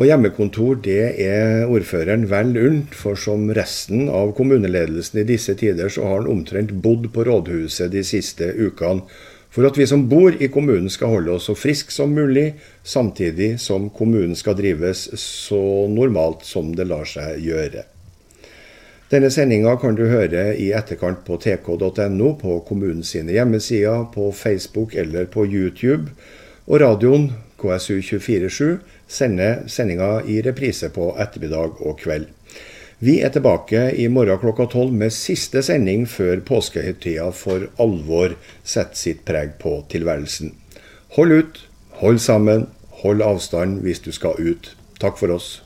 Og 0.00 0.06
Hjemmekontor 0.08 0.78
det 0.84 1.02
er 1.20 1.68
ordføreren 1.68 2.22
vel 2.30 2.54
unt, 2.56 2.94
for 2.96 3.16
som 3.20 3.50
resten 3.52 4.06
av 4.08 4.32
kommuneledelsen 4.36 5.20
i 5.20 5.28
disse 5.28 5.56
tider, 5.60 5.92
så 5.92 6.06
har 6.08 6.22
han 6.22 6.32
omtrent 6.32 6.72
bodd 6.84 7.10
på 7.12 7.24
rådhuset 7.28 7.92
de 7.92 8.04
siste 8.04 8.48
ukene. 8.56 9.04
For 9.52 9.68
at 9.68 9.76
vi 9.76 9.84
som 9.86 10.06
bor 10.08 10.32
i 10.32 10.48
kommunen 10.48 10.88
skal 10.90 11.12
holde 11.12 11.34
oss 11.34 11.50
så 11.50 11.54
friske 11.58 11.92
som 11.92 12.14
mulig, 12.16 12.54
samtidig 12.82 13.58
som 13.60 13.90
kommunen 13.92 14.36
skal 14.36 14.56
drives 14.56 15.10
så 15.20 15.60
normalt 15.92 16.46
som 16.48 16.70
det 16.76 16.88
lar 16.88 17.04
seg 17.08 17.42
gjøre. 17.44 17.84
Denne 19.12 19.28
sendinga 19.28 19.74
kan 19.76 19.92
du 19.92 20.06
høre 20.08 20.54
i 20.56 20.70
etterkant 20.72 21.20
på 21.26 21.36
tk.no, 21.36 22.30
på 22.40 22.54
kommunens 22.64 23.12
hjemmesider, 23.12 24.06
på 24.14 24.30
Facebook 24.32 24.94
eller 24.96 25.28
på 25.28 25.44
YouTube. 25.44 26.14
Og 26.64 26.80
radioen 26.80 27.28
KSU247 27.60 28.78
sender 29.12 29.66
sendinga 29.68 30.22
i 30.24 30.40
reprise 30.40 30.88
på 30.94 31.10
ettermiddag 31.20 31.76
og 31.84 32.00
kveld. 32.00 32.30
Vi 33.02 33.16
er 33.18 33.32
tilbake 33.34 33.80
i 33.98 34.04
morgen 34.06 34.38
klokka 34.38 34.68
tolv 34.70 34.92
med 34.94 35.10
siste 35.10 35.58
sending 35.66 36.04
før 36.06 36.38
påskehøytida 36.46 37.32
for 37.34 37.64
alvor 37.82 38.36
setter 38.62 38.94
sitt 39.00 39.24
preg 39.26 39.56
på 39.58 39.72
tilværelsen. 39.90 40.52
Hold 41.16 41.34
ut, 41.34 41.58
hold 41.98 42.22
sammen, 42.22 42.68
hold 43.02 43.26
avstand 43.26 43.80
hvis 43.82 44.04
du 44.06 44.12
skal 44.14 44.38
ut. 44.38 44.76
Takk 45.02 45.18
for 45.18 45.34
oss. 45.34 45.61